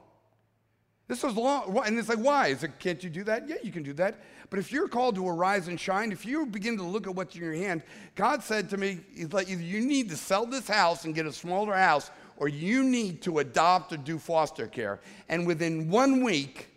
This 1.09 1.25
is 1.25 1.35
long. 1.35 1.79
And 1.85 1.98
it's 1.98 2.09
like, 2.09 2.18
why? 2.18 2.48
Is 2.48 2.62
it, 2.62 2.79
can't 2.79 3.03
you 3.03 3.11
do 3.11 3.25
that? 3.25 3.48
Yeah, 3.48 3.57
you 3.62 3.72
can 3.72 3.83
do 3.83 3.94
that. 3.94 4.20
But 4.52 4.58
if 4.58 4.70
you're 4.70 4.86
called 4.86 5.14
to 5.14 5.26
arise 5.26 5.68
and 5.68 5.80
shine, 5.80 6.12
if 6.12 6.26
you 6.26 6.44
begin 6.44 6.76
to 6.76 6.82
look 6.82 7.06
at 7.06 7.14
what's 7.14 7.34
in 7.34 7.40
your 7.40 7.54
hand, 7.54 7.82
God 8.14 8.42
said 8.42 8.68
to 8.68 8.76
me, 8.76 8.98
He's 9.14 9.32
like, 9.32 9.48
either 9.48 9.62
you 9.62 9.80
need 9.80 10.10
to 10.10 10.16
sell 10.18 10.44
this 10.44 10.68
house 10.68 11.06
and 11.06 11.14
get 11.14 11.24
a 11.24 11.32
smaller 11.32 11.72
house, 11.72 12.10
or 12.36 12.48
you 12.48 12.84
need 12.84 13.22
to 13.22 13.38
adopt 13.38 13.94
or 13.94 13.96
do 13.96 14.18
foster 14.18 14.66
care. 14.66 15.00
And 15.30 15.46
within 15.46 15.88
one 15.88 16.22
week, 16.22 16.68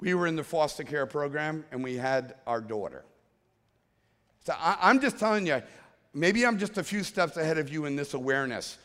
we 0.00 0.12
were 0.14 0.26
in 0.26 0.34
the 0.34 0.42
foster 0.42 0.82
care 0.82 1.06
program 1.06 1.64
and 1.70 1.84
we 1.84 1.94
had 1.94 2.34
our 2.48 2.60
daughter. 2.60 3.04
So 4.44 4.52
I, 4.58 4.90
am 4.90 5.00
just 5.00 5.20
telling 5.20 5.46
you, 5.46 5.62
maybe 6.14 6.44
I'm 6.44 6.58
just 6.58 6.78
a 6.78 6.82
few 6.82 7.04
steps 7.04 7.36
ahead 7.36 7.58
of 7.58 7.72
you 7.72 7.84
in 7.84 7.94
this 7.94 8.14
awareness. 8.14 8.76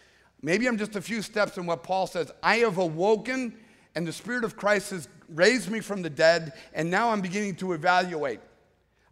Maybe 0.43 0.67
I'm 0.67 0.77
just 0.77 0.95
a 0.97 1.01
few 1.01 1.23
steps 1.23 1.57
in 1.57 1.65
what 1.65 1.81
Paul 1.81 2.05
says. 2.05 2.31
I 2.43 2.57
have 2.57 2.77
awoken, 2.77 3.57
and 3.95 4.05
the 4.05 4.13
Spirit 4.13 4.43
of 4.43 4.57
Christ 4.57 4.91
has 4.91 5.07
raised 5.29 5.71
me 5.71 5.79
from 5.79 6.01
the 6.01 6.09
dead, 6.09 6.53
and 6.73 6.91
now 6.91 7.09
I'm 7.09 7.21
beginning 7.21 7.55
to 7.57 7.73
evaluate. 7.73 8.39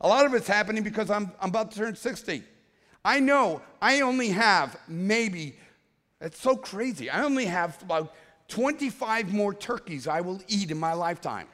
A 0.01 0.07
lot 0.07 0.25
of 0.25 0.33
it's 0.33 0.47
happening 0.47 0.83
because 0.83 1.09
I'm, 1.09 1.31
I'm 1.39 1.49
about 1.49 1.71
to 1.71 1.77
turn 1.77 1.95
60. 1.95 2.43
I 3.05 3.19
know 3.19 3.61
I 3.81 4.01
only 4.01 4.29
have 4.29 4.77
maybe 4.87 5.55
it's 6.21 6.41
so 6.41 6.55
crazy. 6.55 7.09
I 7.09 7.23
only 7.23 7.45
have 7.45 7.81
about 7.81 8.13
25 8.47 9.33
more 9.33 9.53
turkeys 9.53 10.07
I 10.07 10.21
will 10.21 10.41
eat 10.47 10.71
in 10.71 10.77
my 10.77 10.93
lifetime. 10.93 11.47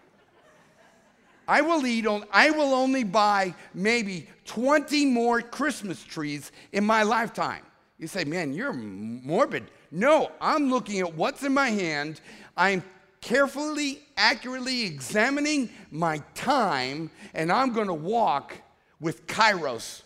I 1.47 1.61
will 1.61 1.85
eat 1.87 2.05
on, 2.05 2.25
I 2.31 2.51
will 2.51 2.75
only 2.75 3.03
buy 3.03 3.55
maybe 3.73 4.29
20 4.45 5.05
more 5.05 5.41
Christmas 5.41 6.03
trees 6.03 6.51
in 6.71 6.83
my 6.83 7.01
lifetime. 7.01 7.63
You 7.97 8.05
say, 8.05 8.23
man, 8.23 8.53
you're 8.53 8.73
morbid. 8.73 9.71
No, 9.89 10.31
I'm 10.39 10.69
looking 10.69 10.99
at 10.99 11.15
what's 11.15 11.43
in 11.43 11.53
my 11.53 11.69
hand. 11.69 12.21
I'm 12.55 12.83
carefully, 13.21 13.99
accurately 14.17 14.85
examining 14.85 15.69
my 15.91 16.21
time, 16.35 17.11
and 17.33 17.51
I'm 17.51 17.73
going 17.73 17.87
to 17.87 17.93
walk 17.93 18.53
with 18.99 19.27
Kairos 19.27 20.03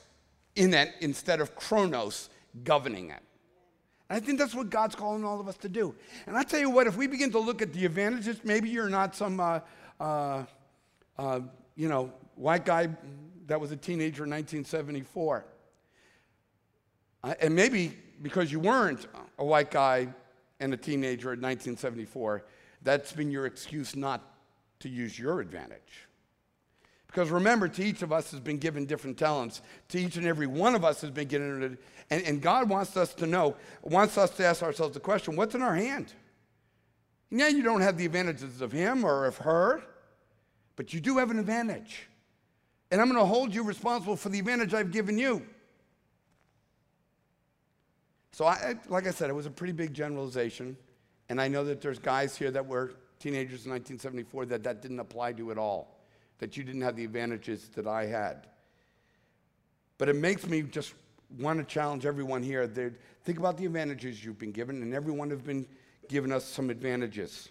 in 0.56 0.74
it 0.74 0.94
instead 1.02 1.42
of 1.42 1.56
Chronos 1.56 2.30
governing 2.64 3.10
it. 3.10 3.22
And 4.10 4.22
I 4.22 4.26
think 4.26 4.38
that's 4.38 4.54
what 4.54 4.70
God's 4.70 4.96
calling 4.96 5.24
all 5.24 5.40
of 5.40 5.48
us 5.48 5.58
to 5.58 5.70
do. 5.70 5.96
And 6.28 6.38
I 6.38 6.44
tell 6.44 6.60
you 6.60 6.70
what, 6.70 6.88
if 6.88 6.98
we 6.98 7.08
begin 7.08 7.32
to 7.32 7.40
look 7.40 7.62
at 7.62 7.74
the 7.74 7.86
advantages, 7.86 8.42
maybe 8.44 8.70
you're 8.70 8.90
not 8.90 9.16
some, 9.16 9.40
uh, 9.40 9.60
uh, 10.00 10.44
uh, 11.18 11.40
you 11.76 11.90
know, 11.90 12.12
white 12.36 12.66
guy 12.66 12.90
that 13.48 13.60
was 13.60 13.72
a 13.72 13.76
teenager 13.76 14.24
in 14.26 14.30
1974. 14.30 15.46
Uh, 17.24 17.34
and 17.42 17.56
maybe 17.56 17.98
because 18.22 18.52
you 18.52 18.60
weren't 18.60 19.08
a 19.40 19.46
white 19.46 19.72
guy 19.72 20.08
and 20.60 20.74
a 20.74 20.78
teenager 20.78 21.34
in 21.34 21.42
1974, 21.42 22.46
that's 22.84 23.12
been 23.12 23.32
your 23.32 23.46
excuse 23.46 23.96
not 23.96 24.22
to 24.80 24.90
use 24.90 25.18
your 25.18 25.40
advantage. 25.40 26.08
Because 27.08 27.30
remember, 27.30 27.68
to 27.68 27.84
each 27.84 28.02
of 28.02 28.12
us 28.12 28.32
has 28.32 28.40
been 28.40 28.58
given 28.58 28.86
different 28.86 29.18
talents. 29.18 29.62
To 29.90 30.00
each 30.00 30.18
and 30.18 30.26
every 30.26 30.48
one 30.48 30.74
of 30.74 30.84
us 30.84 31.02
has 31.02 31.12
been 31.12 31.28
given, 31.28 31.78
and, 32.10 32.24
and 32.24 32.42
God 32.42 32.68
wants 32.70 32.98
us 32.98 33.14
to 33.16 33.28
know, 33.28 33.56
wants 33.84 34.18
us 34.18 34.32
to 34.32 34.46
ask 34.46 34.64
ourselves 34.64 34.96
the 34.96 35.00
question 35.00 35.36
what's 35.36 35.54
in 35.54 35.62
our 35.62 35.76
hand? 35.76 36.12
Yeah, 37.30 37.50
you 37.50 37.64
don't 37.64 37.82
have 37.82 37.98
the 37.98 38.06
advantages 38.06 38.62
of 38.62 38.72
him 38.72 39.04
or 39.04 39.26
of 39.26 39.38
her, 39.38 39.84
but 40.76 40.94
you 40.94 41.00
do 41.00 41.20
have 41.20 41.30
an 41.30 41.40
advantage. 41.40 42.08
And 42.92 43.00
I'm 43.00 43.08
going 43.08 43.20
to 43.20 43.26
hold 43.26 43.54
you 43.54 43.64
responsible 43.64 44.16
for 44.16 44.30
the 44.30 44.40
advantage 44.40 44.74
I've 44.74 44.92
given 44.92 45.18
you. 45.18 45.44
So, 48.32 48.46
I, 48.46 48.76
like 48.90 49.06
I 49.06 49.12
said, 49.12 49.30
it 49.30 49.34
was 49.34 49.46
a 49.46 49.52
pretty 49.52 49.74
big 49.74 49.94
generalization. 49.94 50.76
And 51.30 51.42
I 51.42 51.48
know 51.48 51.64
that 51.64 51.82
there's 51.82 52.00
guys 52.00 52.38
here 52.38 52.52
that 52.52 52.66
were 52.66 52.94
teenagers 53.20 53.66
in 53.66 53.72
1974 53.72 54.46
that 54.48 54.64
that 54.64 54.82
didn't 54.82 55.00
apply 55.00 55.34
to 55.34 55.52
at 55.52 55.58
all 55.58 55.94
that 56.40 56.58
you 56.58 56.64
didn't 56.64 56.82
have 56.82 56.96
the 56.96 57.06
advantages 57.06 57.70
that 57.70 57.88
I 57.88 58.06
had. 58.06 58.48
But 59.98 60.10
it 60.10 60.16
makes 60.16 60.46
me 60.46 60.62
just 60.62 60.94
want 61.40 61.58
to 61.60 61.66
challenge 61.66 62.06
everyone 62.06 62.44
here. 62.44 62.68
Think 63.24 63.40
about 63.40 63.58
the 63.58 63.66
advantages 63.66 64.24
you've 64.26 64.40
been 64.40 64.52
given, 64.52 64.82
and 64.82 64.94
everyone 64.94 65.30
has 65.30 65.42
been 65.42 65.66
given 66.10 66.34
us 66.34 66.44
some 66.44 66.70
advantages. 66.70 67.50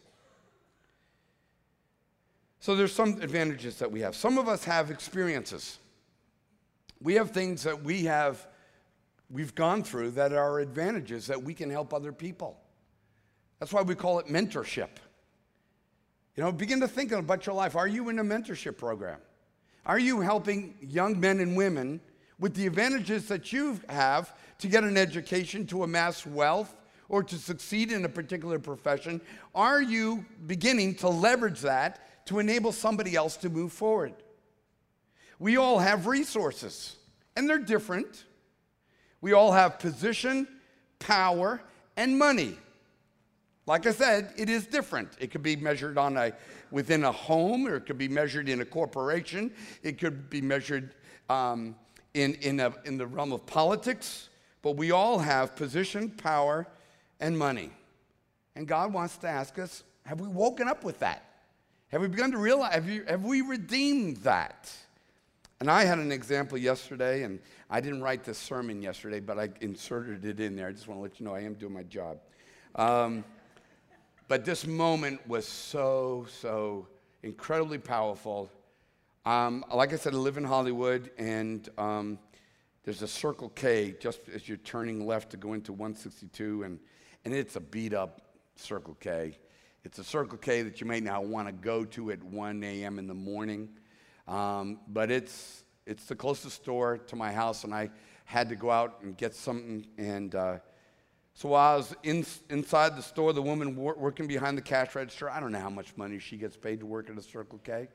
So 2.60 2.76
there's 2.76 2.92
some 2.92 3.20
advantages 3.22 3.78
that 3.78 3.90
we 3.90 4.00
have. 4.00 4.14
Some 4.14 4.36
of 4.36 4.46
us 4.46 4.64
have 4.64 4.90
experiences. 4.90 5.78
We 7.00 7.14
have 7.14 7.30
things 7.30 7.62
that 7.62 7.82
we 7.82 8.04
have 8.04 8.46
we've 9.30 9.54
gone 9.54 9.82
through 9.82 10.10
that 10.10 10.32
are 10.32 10.60
advantages 10.60 11.26
that 11.28 11.42
we 11.42 11.54
can 11.54 11.70
help 11.70 11.94
other 11.94 12.12
people. 12.12 12.60
That's 13.62 13.72
why 13.72 13.82
we 13.82 13.94
call 13.94 14.18
it 14.18 14.26
mentorship. 14.26 14.88
You 16.34 16.42
know, 16.42 16.50
begin 16.50 16.80
to 16.80 16.88
think 16.88 17.12
about 17.12 17.46
your 17.46 17.54
life. 17.54 17.76
Are 17.76 17.86
you 17.86 18.08
in 18.08 18.18
a 18.18 18.24
mentorship 18.24 18.76
program? 18.76 19.20
Are 19.86 20.00
you 20.00 20.20
helping 20.20 20.74
young 20.80 21.20
men 21.20 21.38
and 21.38 21.56
women 21.56 22.00
with 22.40 22.56
the 22.56 22.66
advantages 22.66 23.28
that 23.28 23.52
you 23.52 23.78
have 23.88 24.34
to 24.58 24.66
get 24.66 24.82
an 24.82 24.96
education, 24.96 25.64
to 25.68 25.84
amass 25.84 26.26
wealth, 26.26 26.74
or 27.08 27.22
to 27.22 27.36
succeed 27.36 27.92
in 27.92 28.04
a 28.04 28.08
particular 28.08 28.58
profession? 28.58 29.20
Are 29.54 29.80
you 29.80 30.24
beginning 30.48 30.96
to 30.96 31.08
leverage 31.08 31.60
that 31.60 32.26
to 32.26 32.40
enable 32.40 32.72
somebody 32.72 33.14
else 33.14 33.36
to 33.36 33.48
move 33.48 33.72
forward? 33.72 34.14
We 35.38 35.56
all 35.56 35.78
have 35.78 36.08
resources, 36.08 36.96
and 37.36 37.48
they're 37.48 37.60
different. 37.60 38.24
We 39.20 39.34
all 39.34 39.52
have 39.52 39.78
position, 39.78 40.48
power, 40.98 41.62
and 41.96 42.18
money. 42.18 42.58
Like 43.66 43.86
I 43.86 43.92
said, 43.92 44.32
it 44.36 44.48
is 44.48 44.66
different. 44.66 45.10
It 45.20 45.30
could 45.30 45.42
be 45.42 45.54
measured 45.54 45.96
on 45.96 46.16
a 46.16 46.32
within 46.70 47.04
a 47.04 47.12
home, 47.12 47.66
or 47.66 47.76
it 47.76 47.86
could 47.86 47.98
be 47.98 48.08
measured 48.08 48.48
in 48.48 48.60
a 48.60 48.64
corporation. 48.64 49.52
It 49.82 49.98
could 49.98 50.28
be 50.28 50.40
measured 50.40 50.94
um, 51.30 51.76
in 52.14 52.34
in, 52.34 52.58
a, 52.60 52.74
in 52.84 52.98
the 52.98 53.06
realm 53.06 53.32
of 53.32 53.46
politics. 53.46 54.28
But 54.62 54.76
we 54.76 54.90
all 54.90 55.18
have 55.18 55.56
position, 55.56 56.10
power, 56.10 56.66
and 57.20 57.38
money. 57.38 57.70
And 58.54 58.66
God 58.66 58.92
wants 58.92 59.16
to 59.18 59.28
ask 59.28 59.58
us: 59.58 59.84
Have 60.06 60.20
we 60.20 60.28
woken 60.28 60.66
up 60.66 60.82
with 60.82 60.98
that? 60.98 61.24
Have 61.88 62.00
we 62.00 62.08
begun 62.08 62.32
to 62.32 62.38
realize? 62.38 62.74
Have, 62.74 62.88
you, 62.88 63.04
have 63.06 63.24
we 63.24 63.42
redeemed 63.42 64.16
that? 64.18 64.72
And 65.60 65.70
I 65.70 65.84
had 65.84 65.98
an 65.98 66.10
example 66.10 66.58
yesterday, 66.58 67.22
and 67.22 67.38
I 67.70 67.80
didn't 67.80 68.02
write 68.02 68.24
this 68.24 68.38
sermon 68.38 68.82
yesterday, 68.82 69.20
but 69.20 69.38
I 69.38 69.50
inserted 69.60 70.24
it 70.24 70.40
in 70.40 70.56
there. 70.56 70.66
I 70.66 70.72
just 70.72 70.88
want 70.88 70.98
to 70.98 71.02
let 71.02 71.20
you 71.20 71.26
know 71.26 71.34
I 71.34 71.42
am 71.42 71.54
doing 71.54 71.72
my 71.72 71.84
job. 71.84 72.18
Um, 72.74 73.24
but 74.28 74.44
this 74.44 74.66
moment 74.66 75.26
was 75.28 75.46
so, 75.46 76.26
so 76.40 76.86
incredibly 77.22 77.78
powerful. 77.78 78.50
Um, 79.24 79.64
like 79.72 79.92
I 79.92 79.96
said, 79.96 80.14
I 80.14 80.16
live 80.16 80.36
in 80.36 80.44
Hollywood, 80.44 81.10
and 81.18 81.68
um, 81.78 82.18
there's 82.84 83.02
a 83.02 83.08
Circle 83.08 83.50
K 83.50 83.94
just 84.00 84.20
as 84.34 84.48
you're 84.48 84.58
turning 84.58 85.06
left 85.06 85.30
to 85.30 85.36
go 85.36 85.52
into 85.52 85.72
162, 85.72 86.64
and, 86.64 86.78
and 87.24 87.34
it's 87.34 87.56
a 87.56 87.60
beat 87.60 87.94
up 87.94 88.20
Circle 88.56 88.96
K. 89.00 89.38
It's 89.84 89.98
a 89.98 90.04
Circle 90.04 90.38
K 90.38 90.62
that 90.62 90.80
you 90.80 90.86
may 90.86 91.00
not 91.00 91.24
want 91.24 91.48
to 91.48 91.52
go 91.52 91.84
to 91.84 92.10
at 92.10 92.22
1 92.22 92.64
a.m. 92.64 92.98
in 92.98 93.06
the 93.06 93.14
morning, 93.14 93.68
um, 94.26 94.80
but 94.88 95.10
it's, 95.10 95.64
it's 95.86 96.06
the 96.06 96.16
closest 96.16 96.56
store 96.62 96.98
to 96.98 97.16
my 97.16 97.32
house, 97.32 97.64
and 97.64 97.74
I 97.74 97.90
had 98.24 98.48
to 98.48 98.56
go 98.56 98.70
out 98.70 98.98
and 99.02 99.16
get 99.16 99.34
something. 99.34 99.86
And 99.98 100.34
uh, 100.34 100.58
So 101.34 101.48
while 101.50 101.74
I 101.74 101.76
was 101.76 101.94
in, 102.02 102.26
inside 102.50 102.96
the 102.96 103.02
store, 103.02 103.32
the 103.32 103.42
woman 103.42 103.74
wor- 103.74 103.96
working 103.96 104.26
behind 104.26 104.58
the 104.58 104.62
cash 104.62 104.94
register, 104.94 105.30
I 105.30 105.40
don't 105.40 105.52
know 105.52 105.60
how 105.60 105.70
much 105.70 105.96
money 105.96 106.18
she 106.18 106.36
gets 106.36 106.56
paid 106.56 106.80
to 106.80 106.86
work 106.86 107.08
at 107.08 107.16
a 107.16 107.22
Circle 107.22 107.60
K, 107.64 107.88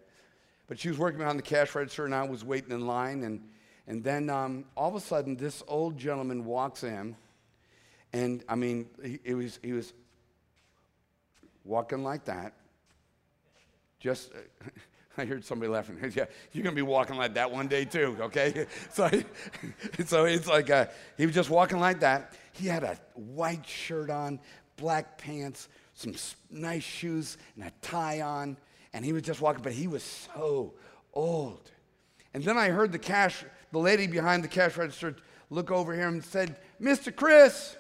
but 0.67 0.80
she 0.80 0.89
was 0.89 0.97
working 0.97 1.19
behind 1.19 1.38
the 1.38 1.43
cash 1.43 1.76
register 1.76 2.06
and 2.06 2.15
I 2.15 2.23
was 2.23 2.43
waiting 2.43 2.71
in 2.71 2.88
line. 2.88 3.23
And, 3.23 3.41
and 3.86 4.04
then 4.04 4.30
um, 4.30 4.65
all 4.76 4.89
of 4.89 4.95
a 4.95 5.00
sudden, 5.00 5.36
this 5.36 5.63
old 5.67 5.97
gentleman 5.97 6.45
walks 6.45 6.84
in. 6.84 7.15
And 8.12 8.43
I 8.50 8.56
mean, 8.56 8.88
he, 9.04 9.19
he 9.23 9.34
was, 9.34 9.60
he 9.62 9.73
was 9.73 9.93
walking 11.63 12.04
like 12.04 12.26
that. 12.26 12.54
Just, 14.00 14.32
I 15.17 15.26
heard 15.26 15.43
somebody 15.43 15.71
laughing. 15.71 15.97
yeah, 16.15 16.26
you're 16.54 16.63
going 16.63 16.76
to 16.76 16.80
be 16.80 16.82
walking 16.82 17.17
like 17.17 17.34
that 17.36 17.52
one 17.52 17.67
day 17.67 17.86
too, 17.86 18.17
okay? 18.19 18.65
So, 18.91 19.10
so 20.06 20.26
it's 20.26 20.47
like 20.47 20.69
uh, 20.69 20.88
he 21.17 21.26
was 21.26 21.36
just 21.36 21.50
walking 21.50 21.80
like 21.80 22.00
that. 22.02 22.34
He 22.58 22.67
had 22.67 22.84
a 22.84 22.98
white 23.13 23.65
shirt 23.65 24.10
on, 24.10 24.39
black 24.78 25.17
pants, 25.17 25.70
some 25.93 26.15
nice 26.50 26.84
shoes, 26.84 27.38
and 27.56 27.65
a 27.65 27.72
tie 27.82 28.22
on. 28.22 28.58
And 28.93 29.06
he 29.06 29.13
was 29.13 29.24
just 29.24 29.41
walking, 29.41 29.63
but 29.63 29.74
he 29.74 29.88
was 29.88 30.04
so 30.04 30.74
old. 31.13 31.72
And 32.34 32.43
then 32.43 32.58
I 32.58 32.70
heard 32.70 32.91
the 32.91 33.00
cash, 33.00 33.43
the 33.72 33.80
lady 33.80 34.08
behind 34.08 34.43
the 34.43 34.48
cash 34.48 34.78
register 34.78 35.15
look 35.50 35.72
over 35.72 35.93
here 35.93 36.08
and 36.08 36.24
said, 36.24 36.58
Mr. 36.82 37.13
Chris, 37.15 37.76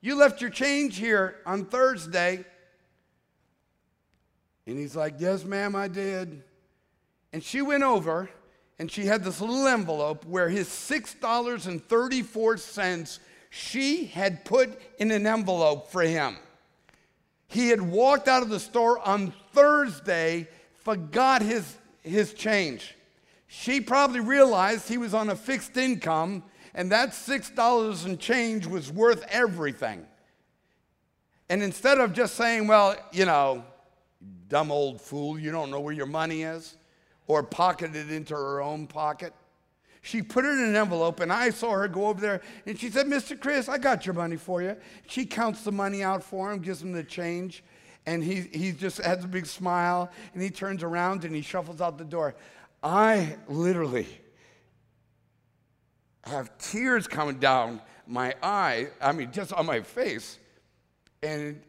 you 0.00 0.16
left 0.16 0.40
your 0.40 0.50
change 0.50 0.96
here 0.96 1.36
on 1.44 1.64
Thursday. 1.64 2.44
And 4.66 4.78
he's 4.78 4.96
like, 4.96 5.14
Yes, 5.18 5.44
ma'am, 5.44 5.76
I 5.76 5.88
did. 5.88 6.42
And 7.32 7.42
she 7.42 7.62
went 7.62 7.82
over 7.82 8.28
and 8.78 8.88
she 8.90 9.06
had 9.06 9.24
this 9.24 9.40
little 9.40 9.66
envelope 9.66 10.24
where 10.24 10.48
his 10.48 10.68
$6.34 10.68 13.18
she 13.50 14.06
had 14.06 14.44
put 14.44 14.80
in 14.98 15.10
an 15.10 15.26
envelope 15.26 15.90
for 15.90 16.02
him. 16.02 16.36
He 17.48 17.68
had 17.68 17.82
walked 17.82 18.28
out 18.28 18.42
of 18.42 18.48
the 18.48 18.60
store 18.60 19.00
on 19.06 19.34
Thursday, 19.52 20.48
forgot 20.76 21.42
his, 21.42 21.76
his 22.02 22.32
change. 22.32 22.96
She 23.48 23.80
probably 23.80 24.20
realized 24.20 24.88
he 24.88 24.98
was 24.98 25.12
on 25.12 25.28
a 25.30 25.36
fixed 25.36 25.76
income, 25.76 26.44
and 26.74 26.92
that 26.92 27.10
$6 27.10 28.04
and 28.06 28.20
change 28.20 28.66
was 28.66 28.92
worth 28.92 29.24
everything. 29.28 30.06
And 31.48 31.60
instead 31.60 31.98
of 31.98 32.12
just 32.12 32.36
saying, 32.36 32.68
well, 32.68 32.96
you 33.10 33.24
know, 33.24 33.64
dumb 34.46 34.70
old 34.70 35.00
fool, 35.00 35.36
you 35.36 35.50
don't 35.50 35.72
know 35.72 35.80
where 35.80 35.92
your 35.92 36.06
money 36.06 36.42
is, 36.44 36.76
or 37.26 37.42
pocket 37.42 37.96
it 37.96 38.12
into 38.12 38.34
her 38.34 38.62
own 38.62 38.86
pocket, 38.86 39.34
she 40.02 40.22
put 40.22 40.44
it 40.44 40.52
in 40.52 40.60
an 40.60 40.76
envelope, 40.76 41.20
and 41.20 41.32
I 41.32 41.50
saw 41.50 41.72
her 41.72 41.86
go 41.86 42.06
over 42.06 42.20
there, 42.20 42.40
and 42.64 42.78
she 42.78 42.90
said, 42.90 43.06
Mr. 43.06 43.38
Chris, 43.38 43.68
I 43.68 43.76
got 43.76 44.06
your 44.06 44.14
money 44.14 44.36
for 44.36 44.62
you. 44.62 44.76
She 45.06 45.26
counts 45.26 45.62
the 45.62 45.72
money 45.72 46.02
out 46.02 46.22
for 46.22 46.50
him, 46.50 46.60
gives 46.60 46.82
him 46.82 46.92
the 46.92 47.04
change, 47.04 47.62
and 48.06 48.24
he, 48.24 48.42
he 48.52 48.72
just 48.72 48.98
has 48.98 49.24
a 49.24 49.28
big 49.28 49.44
smile, 49.44 50.10
and 50.32 50.42
he 50.42 50.48
turns 50.50 50.82
around 50.82 51.24
and 51.24 51.34
he 51.34 51.42
shuffles 51.42 51.82
out 51.82 51.98
the 51.98 52.04
door. 52.04 52.34
I 52.82 53.36
literally 53.46 54.06
have 56.24 56.56
tears 56.56 57.06
coming 57.06 57.38
down 57.38 57.82
my 58.06 58.34
eye, 58.42 58.88
I 59.02 59.12
mean, 59.12 59.30
just 59.32 59.52
on 59.52 59.66
my 59.66 59.80
face, 59.80 60.38
and 61.22 61.60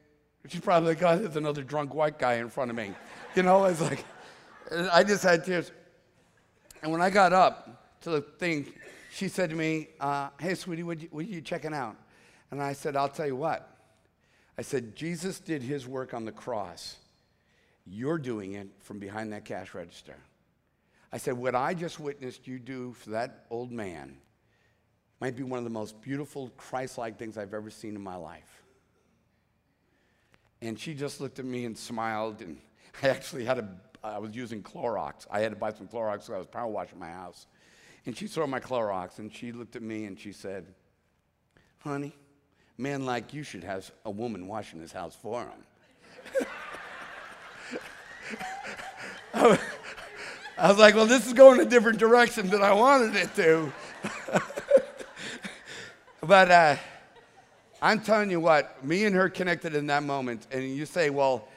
she's 0.48 0.62
probably 0.62 0.90
like, 0.90 1.04
oh, 1.04 1.18
there's 1.18 1.36
another 1.36 1.64
drunk 1.64 1.94
white 1.94 2.18
guy 2.18 2.36
in 2.36 2.50
front 2.50 2.72
of 2.72 2.78
me. 2.78 2.92
You 3.36 3.44
know, 3.44 3.66
it's 3.66 3.82
like, 3.82 4.06
I 4.92 5.04
just 5.04 5.24
had 5.24 5.44
tears. 5.44 5.72
And 6.82 6.92
when 6.92 7.02
I 7.02 7.10
got 7.10 7.34
up, 7.34 7.81
to 8.02 8.10
the 8.10 8.22
thing, 8.22 8.72
she 9.12 9.28
said 9.28 9.50
to 9.50 9.56
me, 9.56 9.90
uh, 10.00 10.30
Hey, 10.40 10.56
sweetie, 10.56 10.84
what, 10.84 10.98
are 11.14 11.22
you 11.22 11.42
checking 11.42 11.74
out? 11.74 11.96
And 12.52 12.62
I 12.62 12.74
said, 12.74 12.96
I'll 12.96 13.10
tell 13.10 13.28
you 13.28 13.36
what. 13.36 13.68
I 14.58 14.62
said, 14.62 14.96
Jesus 14.96 15.40
did 15.40 15.62
his 15.62 15.88
work 15.88 16.14
on 16.14 16.26
the 16.26 16.32
cross. 16.32 16.98
You're 17.86 18.18
doing 18.18 18.54
it 18.54 18.68
from 18.80 19.00
behind 19.00 19.34
that 19.34 19.46
cash 19.46 19.74
register. 19.74 20.16
I 21.12 21.18
said, 21.18 21.36
What 21.36 21.56
I 21.56 21.74
just 21.74 22.00
witnessed 22.00 22.48
you 22.48 22.60
do 22.60 22.94
for 22.94 23.12
that 23.12 23.46
old 23.50 23.72
man 23.72 24.18
might 25.20 25.36
be 25.36 25.44
one 25.44 25.60
of 25.60 25.64
the 25.64 25.70
most 25.70 26.02
beautiful 26.02 26.50
Christ 26.58 26.98
like 26.98 27.18
things 27.18 27.38
I've 27.38 27.54
ever 27.54 27.70
seen 27.70 27.96
in 27.96 28.02
my 28.02 28.16
life. 28.16 28.64
And 30.62 30.80
she 30.80 30.94
just 30.94 31.22
looked 31.22 31.40
at 31.40 31.46
me 31.46 31.66
and 31.66 31.78
smiled. 31.78 32.42
And 32.42 32.58
I 33.04 33.10
actually 33.10 33.46
had 33.46 33.60
a, 33.60 33.68
I 34.04 34.20
was 34.20 34.36
using 34.36 34.64
Clorox. 34.64 35.28
I 35.30 35.42
had 35.42 35.52
to 35.52 35.58
buy 35.58 35.74
some 35.74 35.88
Clorox 35.88 36.14
because 36.14 36.30
I 36.30 36.38
was 36.38 36.48
power 36.48 36.68
washing 36.68 37.00
my 37.00 37.12
house. 37.12 37.48
And 38.06 38.18
she 38.18 38.28
saw 38.28 38.48
my 38.48 38.60
Clorox 38.60 39.20
and 39.20 39.34
she 39.34 39.52
looked 39.52 39.76
at 39.76 39.82
me 39.82 40.06
and 40.06 40.20
she 40.20 40.32
said, 40.32 40.66
Honey, 41.80 42.16
man 42.78 43.06
like 43.06 43.34
you 43.34 43.44
should 43.44 43.64
have 43.64 43.92
a 44.06 44.12
woman 44.12 44.48
washing 44.48 44.80
his 44.80 44.92
house 44.92 45.16
for 45.16 45.44
him. 45.44 45.64
I 50.58 50.68
was 50.68 50.78
like, 50.78 50.94
well, 50.94 51.08
this 51.08 51.26
is 51.26 51.34
going 51.34 51.60
a 51.60 51.66
different 51.66 51.98
direction 51.98 52.50
than 52.50 52.62
I 52.62 52.74
wanted 52.74 53.16
it 53.16 53.34
to. 53.36 53.74
but 56.22 56.52
uh, 56.52 56.76
I'm 57.82 58.00
telling 58.00 58.30
you 58.30 58.40
what, 58.40 58.86
me 58.86 59.06
and 59.06 59.16
her 59.16 59.28
connected 59.30 59.76
in 59.76 59.88
that 59.88 60.04
moment. 60.04 60.46
And 60.52 60.64
you 60.64 60.86
say, 60.86 61.10
well, 61.10 61.48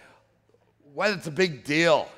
what? 0.94 1.10
It's 1.10 1.26
a 1.26 1.30
big 1.30 1.64
deal. 1.64 2.08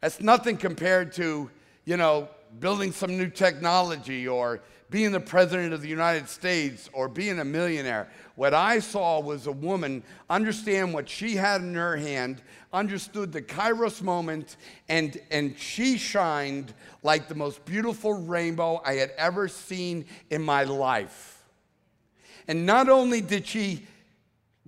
That's 0.00 0.20
nothing 0.20 0.56
compared 0.56 1.12
to, 1.14 1.50
you 1.84 1.96
know, 1.96 2.28
building 2.60 2.92
some 2.92 3.16
new 3.16 3.28
technology 3.28 4.28
or 4.28 4.60
being 4.90 5.10
the 5.10 5.20
president 5.20 5.72
of 5.72 5.82
the 5.82 5.88
United 5.88 6.28
States 6.28 6.88
or 6.92 7.08
being 7.08 7.40
a 7.40 7.44
millionaire. 7.44 8.08
What 8.36 8.54
I 8.54 8.78
saw 8.78 9.20
was 9.20 9.46
a 9.46 9.52
woman 9.52 10.02
understand 10.30 10.94
what 10.94 11.08
she 11.08 11.34
had 11.34 11.62
in 11.62 11.74
her 11.74 11.96
hand, 11.96 12.42
understood 12.72 13.32
the 13.32 13.42
kairos 13.42 14.02
moment, 14.02 14.56
and, 14.88 15.20
and 15.30 15.58
she 15.58 15.98
shined 15.98 16.74
like 17.02 17.28
the 17.28 17.34
most 17.34 17.64
beautiful 17.64 18.12
rainbow 18.12 18.80
I 18.84 18.94
had 18.94 19.10
ever 19.16 19.48
seen 19.48 20.04
in 20.30 20.42
my 20.42 20.64
life. 20.64 21.42
And 22.46 22.66
not 22.66 22.88
only 22.88 23.20
did 23.20 23.46
she 23.46 23.86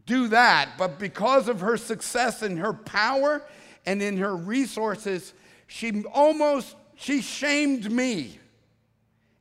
do 0.07 0.29
that, 0.29 0.71
but 0.79 0.99
because 0.99 1.49
of 1.49 1.61
her 1.61 1.77
success 1.77 2.43
and 2.43 2.59
her 2.59 2.73
power 2.73 3.43
and 3.85 4.01
in 4.01 4.17
her 4.17 4.35
resources, 4.35 5.35
she 5.67 6.05
almost 6.05 6.75
she 6.97 7.23
shamed 7.23 7.91
me. 7.91 8.39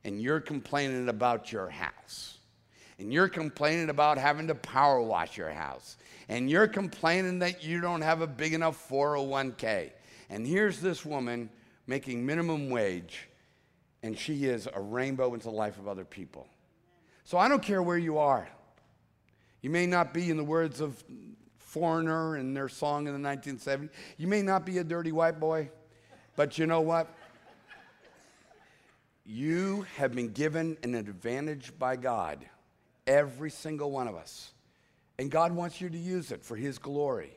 And 0.04 0.22
you're 0.22 0.40
complaining 0.40 1.08
about 1.08 1.50
your 1.50 1.68
house. 1.68 2.38
And 2.98 3.12
you're 3.12 3.28
complaining 3.28 3.90
about 3.90 4.18
having 4.18 4.46
to 4.46 4.54
power 4.54 5.02
wash 5.02 5.36
your 5.36 5.50
house. 5.50 5.96
And 6.28 6.48
you're 6.48 6.68
complaining 6.68 7.40
that 7.40 7.64
you 7.64 7.80
don't 7.80 8.02
have 8.02 8.20
a 8.20 8.26
big 8.26 8.54
enough 8.54 8.88
401k. 8.88 9.90
And 10.30 10.46
here's 10.46 10.80
this 10.80 11.04
woman 11.04 11.50
making 11.86 12.24
minimum 12.24 12.68
wage, 12.70 13.28
and 14.02 14.18
she 14.18 14.44
is 14.44 14.68
a 14.74 14.80
rainbow 14.80 15.34
into 15.34 15.46
the 15.46 15.52
life 15.52 15.78
of 15.78 15.88
other 15.88 16.04
people. 16.04 16.48
So 17.24 17.38
I 17.38 17.48
don't 17.48 17.62
care 17.62 17.82
where 17.82 17.98
you 17.98 18.18
are. 18.18 18.48
You 19.62 19.70
may 19.70 19.86
not 19.86 20.14
be, 20.14 20.30
in 20.30 20.36
the 20.36 20.44
words 20.44 20.80
of 20.80 21.02
Foreigner 21.58 22.36
and 22.36 22.56
their 22.56 22.68
song 22.68 23.06
in 23.06 23.20
the 23.20 23.28
1970s, 23.28 23.90
you 24.16 24.26
may 24.26 24.42
not 24.42 24.64
be 24.64 24.78
a 24.78 24.84
dirty 24.84 25.12
white 25.12 25.38
boy, 25.38 25.70
but 26.36 26.58
you 26.58 26.66
know 26.66 26.80
what? 26.80 27.12
You 29.28 29.86
have 29.96 30.14
been 30.14 30.28
given 30.28 30.76
an 30.84 30.94
advantage 30.94 31.76
by 31.76 31.96
God, 31.96 32.46
every 33.08 33.50
single 33.50 33.90
one 33.90 34.06
of 34.06 34.14
us. 34.14 34.52
And 35.18 35.32
God 35.32 35.50
wants 35.50 35.80
you 35.80 35.88
to 35.88 35.98
use 35.98 36.30
it 36.30 36.44
for 36.44 36.54
His 36.54 36.78
glory, 36.78 37.32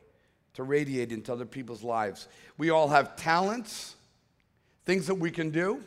to 0.54 0.62
radiate 0.62 1.10
into 1.10 1.32
other 1.32 1.46
people's 1.46 1.82
lives. 1.82 2.28
We 2.58 2.70
all 2.70 2.86
have 2.86 3.16
talents, 3.16 3.96
things 4.84 5.08
that 5.08 5.16
we 5.16 5.32
can 5.32 5.50
do, 5.50 5.82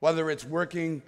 whether 0.00 0.30
it's 0.30 0.44
working, 0.44 1.02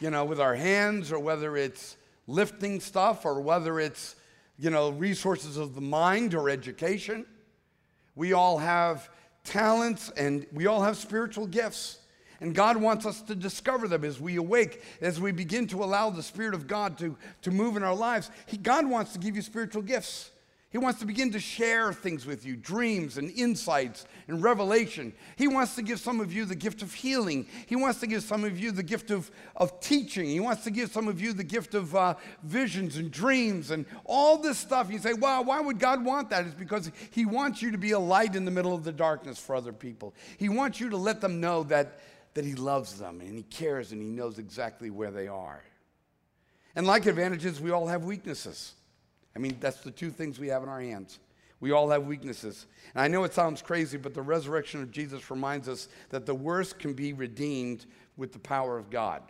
you 0.00 0.08
know, 0.08 0.24
with 0.24 0.40
our 0.40 0.54
hands 0.54 1.12
or 1.12 1.18
whether 1.18 1.54
it's 1.54 1.98
lifting 2.26 2.80
stuff 2.80 3.26
or 3.26 3.42
whether 3.42 3.78
it's, 3.78 4.16
you 4.58 4.70
know, 4.70 4.88
resources 4.88 5.58
of 5.58 5.74
the 5.74 5.82
mind 5.82 6.34
or 6.34 6.48
education. 6.48 7.26
We 8.14 8.32
all 8.32 8.56
have 8.56 9.10
talents 9.42 10.08
and 10.16 10.46
we 10.50 10.66
all 10.66 10.82
have 10.82 10.96
spiritual 10.96 11.46
gifts. 11.46 11.98
And 12.40 12.54
God 12.54 12.76
wants 12.76 13.06
us 13.06 13.22
to 13.22 13.34
discover 13.34 13.88
them 13.88 14.04
as 14.04 14.20
we 14.20 14.36
awake, 14.36 14.82
as 15.00 15.20
we 15.20 15.32
begin 15.32 15.66
to 15.68 15.82
allow 15.82 16.10
the 16.10 16.22
Spirit 16.22 16.54
of 16.54 16.66
God 16.66 16.98
to, 16.98 17.16
to 17.42 17.50
move 17.50 17.76
in 17.76 17.82
our 17.82 17.94
lives. 17.94 18.30
He, 18.46 18.56
God 18.56 18.86
wants 18.86 19.12
to 19.12 19.18
give 19.18 19.36
you 19.36 19.42
spiritual 19.42 19.82
gifts. 19.82 20.30
He 20.74 20.78
wants 20.78 20.98
to 20.98 21.06
begin 21.06 21.30
to 21.30 21.38
share 21.38 21.92
things 21.92 22.26
with 22.26 22.44
you 22.44 22.56
dreams 22.56 23.16
and 23.16 23.30
insights 23.30 24.06
and 24.26 24.42
revelation. 24.42 25.12
He 25.36 25.46
wants 25.46 25.76
to 25.76 25.82
give 25.82 26.00
some 26.00 26.18
of 26.18 26.32
you 26.32 26.44
the 26.44 26.56
gift 26.56 26.82
of 26.82 26.92
healing. 26.92 27.46
He 27.68 27.76
wants 27.76 28.00
to 28.00 28.08
give 28.08 28.24
some 28.24 28.42
of 28.42 28.58
you 28.58 28.72
the 28.72 28.82
gift 28.82 29.12
of, 29.12 29.30
of 29.54 29.78
teaching. 29.78 30.24
He 30.24 30.40
wants 30.40 30.64
to 30.64 30.72
give 30.72 30.90
some 30.90 31.06
of 31.06 31.20
you 31.20 31.32
the 31.32 31.44
gift 31.44 31.74
of 31.74 31.94
uh, 31.94 32.14
visions 32.42 32.96
and 32.96 33.12
dreams 33.12 33.70
and 33.70 33.86
all 34.04 34.36
this 34.36 34.58
stuff. 34.58 34.90
You 34.90 34.98
say, 34.98 35.12
wow, 35.12 35.42
why 35.42 35.60
would 35.60 35.78
God 35.78 36.04
want 36.04 36.28
that? 36.30 36.44
It's 36.44 36.56
because 36.56 36.90
He 37.12 37.24
wants 37.24 37.62
you 37.62 37.70
to 37.70 37.78
be 37.78 37.92
a 37.92 37.98
light 38.00 38.34
in 38.34 38.44
the 38.44 38.50
middle 38.50 38.74
of 38.74 38.82
the 38.82 38.90
darkness 38.90 39.38
for 39.38 39.54
other 39.54 39.72
people. 39.72 40.12
He 40.38 40.48
wants 40.48 40.80
you 40.80 40.90
to 40.90 40.96
let 40.96 41.20
them 41.20 41.40
know 41.40 41.62
that 41.62 42.00
that 42.34 42.44
He 42.44 42.54
loves 42.54 42.98
them 42.98 43.20
and 43.20 43.36
He 43.36 43.44
cares 43.44 43.92
and 43.92 44.02
He 44.02 44.08
knows 44.08 44.38
exactly 44.38 44.90
where 44.90 45.10
they 45.10 45.28
are. 45.28 45.62
And 46.76 46.86
like 46.86 47.06
advantages, 47.06 47.60
we 47.60 47.70
all 47.70 47.86
have 47.86 48.04
weaknesses. 48.04 48.74
I 49.34 49.38
mean, 49.38 49.56
that's 49.60 49.78
the 49.78 49.90
two 49.90 50.10
things 50.10 50.38
we 50.38 50.48
have 50.48 50.62
in 50.62 50.68
our 50.68 50.80
hands. 50.80 51.18
We 51.60 51.70
all 51.70 51.88
have 51.90 52.06
weaknesses. 52.06 52.66
And 52.94 53.02
I 53.02 53.08
know 53.08 53.24
it 53.24 53.32
sounds 53.32 53.62
crazy, 53.62 53.96
but 53.96 54.12
the 54.12 54.22
resurrection 54.22 54.82
of 54.82 54.90
Jesus 54.90 55.30
reminds 55.30 55.68
us 55.68 55.88
that 56.10 56.26
the 56.26 56.34
worst 56.34 56.78
can 56.78 56.92
be 56.92 57.12
redeemed 57.12 57.86
with 58.16 58.32
the 58.32 58.38
power 58.38 58.76
of 58.76 58.90
God. 58.90 59.22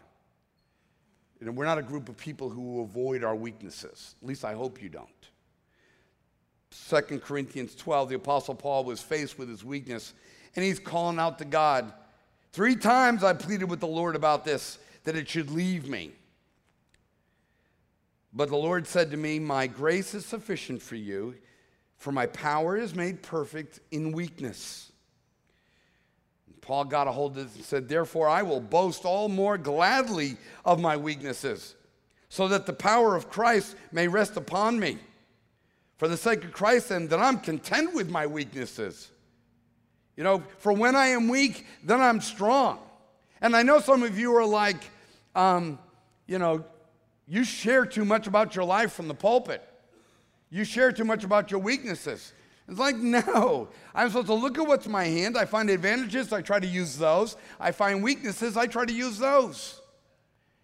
And 1.41 1.57
we're 1.57 1.67
not 1.67 1.79
a 1.79 1.83
group 1.83 2.09
of 2.09 2.17
people 2.17 2.49
who 2.49 2.81
avoid 2.81 3.23
our 3.23 3.37
weaknesses. 3.37 4.15
At 4.23 4.29
least 4.29 4.45
I 4.45 4.55
hope 4.55 4.83
you 4.83 4.89
don't. 4.89 5.09
2 6.89 7.21
Corinthians 7.21 7.75
12, 7.75 8.09
the 8.09 8.15
Apostle 8.17 8.55
Paul 8.55 8.85
was 8.85 9.01
faced 9.01 9.39
with 9.39 9.49
his 9.49 9.65
weakness, 9.65 10.13
and 10.57 10.65
he's 10.65 10.79
calling 10.79 11.19
out 11.19 11.39
to 11.39 11.45
God. 11.45 11.93
Three 12.55 12.77
times 12.77 13.25
I 13.25 13.33
pleaded 13.33 13.69
with 13.69 13.81
the 13.81 13.89
Lord 13.89 14.15
about 14.15 14.45
this, 14.45 14.79
that 15.03 15.17
it 15.17 15.29
should 15.29 15.51
leave 15.51 15.89
me. 15.89 16.13
But 18.33 18.49
the 18.49 18.57
Lord 18.57 18.87
said 18.87 19.11
to 19.11 19.17
me, 19.17 19.41
My 19.41 19.67
grace 19.67 20.15
is 20.15 20.25
sufficient 20.25 20.81
for 20.81 20.95
you, 20.95 21.35
for 21.97 22.13
my 22.13 22.27
power 22.27 22.77
is 22.77 22.95
made 22.95 23.25
perfect 23.25 23.81
in 23.91 24.13
weakness. 24.13 24.93
Paul 26.61 26.85
got 26.85 27.09
a 27.09 27.11
hold 27.11 27.37
of 27.37 27.45
this 27.45 27.57
and 27.57 27.65
said, 27.65 27.89
Therefore, 27.89 28.29
I 28.29 28.43
will 28.43 28.61
boast 28.61 29.05
all 29.05 29.29
more 29.29 29.59
gladly 29.59 30.37
of 30.65 30.81
my 30.81 30.97
weaknesses, 30.97 31.75
so 32.29 32.47
that 32.47 32.67
the 32.67 32.73
power 32.73 33.17
of 33.17 33.29
Christ 33.29 33.75
may 33.91 34.07
rest 34.07 34.37
upon 34.37 34.79
me. 34.79 34.99
For 35.97 36.07
the 36.07 36.17
sake 36.17 36.45
of 36.45 36.53
Christ, 36.53 36.93
and 36.93 37.11
that 37.11 37.19
I'm 37.19 37.41
content 37.41 37.95
with 37.95 38.09
my 38.09 38.29
weaknesses. 38.29 39.11
You 40.17 40.25
know, 40.25 40.43
for 40.59 40.73
when 40.73 40.95
I 40.95 41.09
am 41.09 41.29
weak, 41.29 41.67
then 41.83 42.01
I'm 42.01 42.21
strong. 42.21 42.79
And 43.41 43.57
I 43.57 43.63
know 43.63 43.81
some 43.81 44.03
of 44.03 44.19
you 44.19 44.35
are 44.37 44.47
like, 44.47 44.91
um, 45.35 45.79
you 46.27 46.39
know, 46.39 46.65
you 47.27 47.45
share 47.45 47.85
too 47.85 48.05
much 48.05 48.27
about 48.27 48.55
your 48.55 48.65
life 48.65 48.93
from 48.93 49.09
the 49.09 49.15
pulpit. 49.15 49.63
You 50.51 50.65
share 50.65 50.93
too 50.93 51.05
much 51.05 51.25
about 51.25 51.51
your 51.51 51.61
weaknesses. 51.61 52.33
It's 52.69 52.79
like, 52.79 52.97
no. 52.99 53.69
I'm 53.95 54.09
supposed 54.09 54.29
to 54.29 54.35
look 54.35 54.59
at 54.59 54.67
what's 54.67 54.87
my 54.87 55.05
hand. 55.05 55.37
I 55.37 55.45
find 55.45 55.69
advantages, 55.69 56.33
I 56.33 56.43
try 56.43 56.61
to 56.61 56.67
use 56.67 56.97
those. 56.97 57.37
I 57.59 57.73
find 57.73 58.03
weaknesses, 58.03 58.57
I 58.57 58.67
try 58.67 58.85
to 58.85 58.93
use 58.93 59.19
those. 59.19 59.81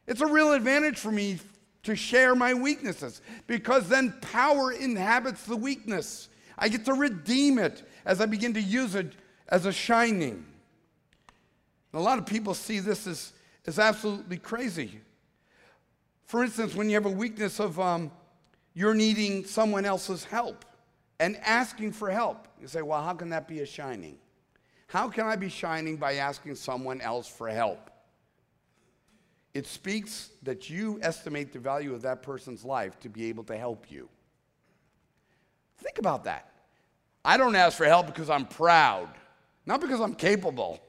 It's 0.06 0.20
a 0.20 0.26
real 0.26 0.52
advantage 0.52 0.98
for 0.98 1.12
me 1.12 1.38
to 1.82 1.96
share 1.96 2.34
my 2.34 2.52
weaknesses 2.52 3.22
because 3.46 3.88
then 3.88 4.14
power 4.20 4.72
inhabits 4.72 5.44
the 5.44 5.56
weakness. 5.56 6.28
I 6.58 6.68
get 6.68 6.84
to 6.86 6.94
redeem 6.94 7.58
it 7.58 7.88
as 8.04 8.20
I 8.20 8.26
begin 8.26 8.54
to 8.54 8.60
use 8.60 8.94
it 8.94 9.14
as 9.50 9.66
a 9.66 9.72
shining. 9.72 10.44
And 11.92 12.00
a 12.00 12.00
lot 12.00 12.18
of 12.18 12.26
people 12.26 12.54
see 12.54 12.78
this 12.80 13.06
as, 13.06 13.32
as 13.66 13.78
absolutely 13.78 14.38
crazy. 14.38 15.00
For 16.24 16.44
instance, 16.44 16.74
when 16.74 16.88
you 16.88 16.94
have 16.94 17.06
a 17.06 17.10
weakness 17.10 17.58
of 17.58 17.80
um, 17.80 18.12
you're 18.74 18.94
needing 18.94 19.44
someone 19.44 19.84
else's 19.84 20.24
help 20.24 20.64
and 21.18 21.36
asking 21.38 21.92
for 21.92 22.10
help, 22.10 22.46
you 22.60 22.68
say, 22.68 22.82
well, 22.82 23.02
how 23.02 23.14
can 23.14 23.30
that 23.30 23.48
be 23.48 23.60
a 23.60 23.66
shining? 23.66 24.16
How 24.86 25.08
can 25.08 25.26
I 25.26 25.36
be 25.36 25.48
shining 25.48 25.96
by 25.96 26.14
asking 26.14 26.54
someone 26.54 27.00
else 27.00 27.28
for 27.28 27.48
help? 27.48 27.90
It 29.52 29.66
speaks 29.66 30.30
that 30.42 30.70
you 30.70 31.00
estimate 31.02 31.52
the 31.52 31.58
value 31.58 31.94
of 31.94 32.02
that 32.02 32.22
person's 32.22 32.64
life 32.64 32.98
to 33.00 33.08
be 33.08 33.26
able 33.26 33.44
to 33.44 33.56
help 33.56 33.90
you. 33.90 34.08
Think 35.78 35.98
about 35.98 36.24
that. 36.24 36.52
I 37.24 37.36
don't 37.36 37.56
ask 37.56 37.76
for 37.76 37.86
help 37.86 38.06
because 38.06 38.30
I'm 38.30 38.46
proud, 38.46 39.08
not 39.66 39.80
because 39.80 40.00
I'm 40.00 40.14
capable, 40.14 40.80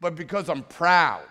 but 0.00 0.14
because 0.14 0.48
I'm 0.48 0.62
proud. 0.62 1.24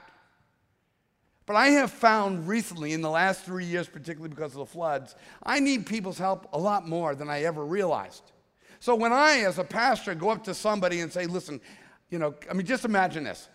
But 1.45 1.55
I 1.55 1.67
have 1.69 1.91
found 1.91 2.47
recently, 2.47 2.93
in 2.93 3.01
the 3.01 3.09
last 3.09 3.45
three 3.45 3.65
years, 3.65 3.87
particularly 3.87 4.29
because 4.29 4.53
of 4.53 4.59
the 4.59 4.65
floods, 4.65 5.15
I 5.43 5.59
need 5.59 5.85
people's 5.85 6.17
help 6.17 6.47
a 6.53 6.57
lot 6.57 6.87
more 6.87 7.13
than 7.13 7.29
I 7.29 7.43
ever 7.43 7.63
realized. 7.63 8.31
So 8.79 8.95
when 8.95 9.13
I, 9.13 9.39
as 9.39 9.59
a 9.59 9.63
pastor, 9.63 10.15
go 10.15 10.29
up 10.29 10.43
to 10.45 10.53
somebody 10.53 11.01
and 11.01 11.11
say, 11.11 11.27
listen, 11.27 11.61
you 12.09 12.19
know, 12.19 12.33
I 12.49 12.53
mean, 12.53 12.65
just 12.65 12.83
imagine 12.85 13.23
this. 13.23 13.47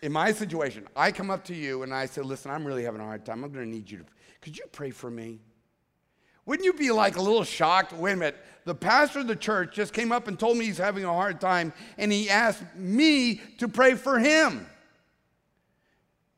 In 0.00 0.12
my 0.12 0.32
situation, 0.32 0.86
I 0.96 1.12
come 1.12 1.30
up 1.30 1.44
to 1.44 1.54
you 1.54 1.82
and 1.82 1.92
I 1.92 2.06
say, 2.06 2.22
listen, 2.22 2.50
I'm 2.50 2.64
really 2.64 2.84
having 2.84 3.00
a 3.00 3.04
hard 3.04 3.24
time. 3.26 3.44
I'm 3.44 3.52
going 3.52 3.64
to 3.64 3.70
need 3.70 3.90
you 3.90 3.98
to, 3.98 4.04
could 4.40 4.56
you 4.56 4.64
pray 4.72 4.90
for 4.90 5.10
me? 5.10 5.40
Wouldn't 6.48 6.64
you 6.64 6.72
be 6.72 6.90
like 6.90 7.16
a 7.16 7.20
little 7.20 7.44
shocked? 7.44 7.92
Wait 7.92 8.12
a 8.12 8.16
minute, 8.16 8.36
the 8.64 8.74
pastor 8.74 9.18
of 9.18 9.26
the 9.26 9.36
church 9.36 9.74
just 9.74 9.92
came 9.92 10.10
up 10.10 10.28
and 10.28 10.38
told 10.38 10.56
me 10.56 10.64
he's 10.64 10.78
having 10.78 11.04
a 11.04 11.12
hard 11.12 11.42
time 11.42 11.74
and 11.98 12.10
he 12.10 12.30
asked 12.30 12.62
me 12.74 13.42
to 13.58 13.68
pray 13.68 13.96
for 13.96 14.18
him. 14.18 14.66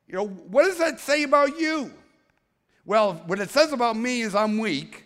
You 0.09 0.17
know, 0.17 0.27
what 0.27 0.65
does 0.65 0.79
that 0.79 0.99
say 0.99 1.23
about 1.23 1.61
you? 1.61 1.93
Well, 2.85 3.23
what 3.27 3.39
it 3.39 3.51
says 3.51 3.73
about 3.73 3.97
me 3.97 4.23
is 4.23 4.35
I'm 4.35 4.59
weak, 4.59 5.05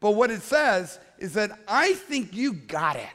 but 0.00 0.16
what 0.16 0.32
it 0.32 0.42
says 0.42 0.98
is 1.16 1.34
that 1.34 1.56
I 1.68 1.94
think 1.94 2.34
you 2.34 2.54
got 2.54 2.96
it. 2.96 3.06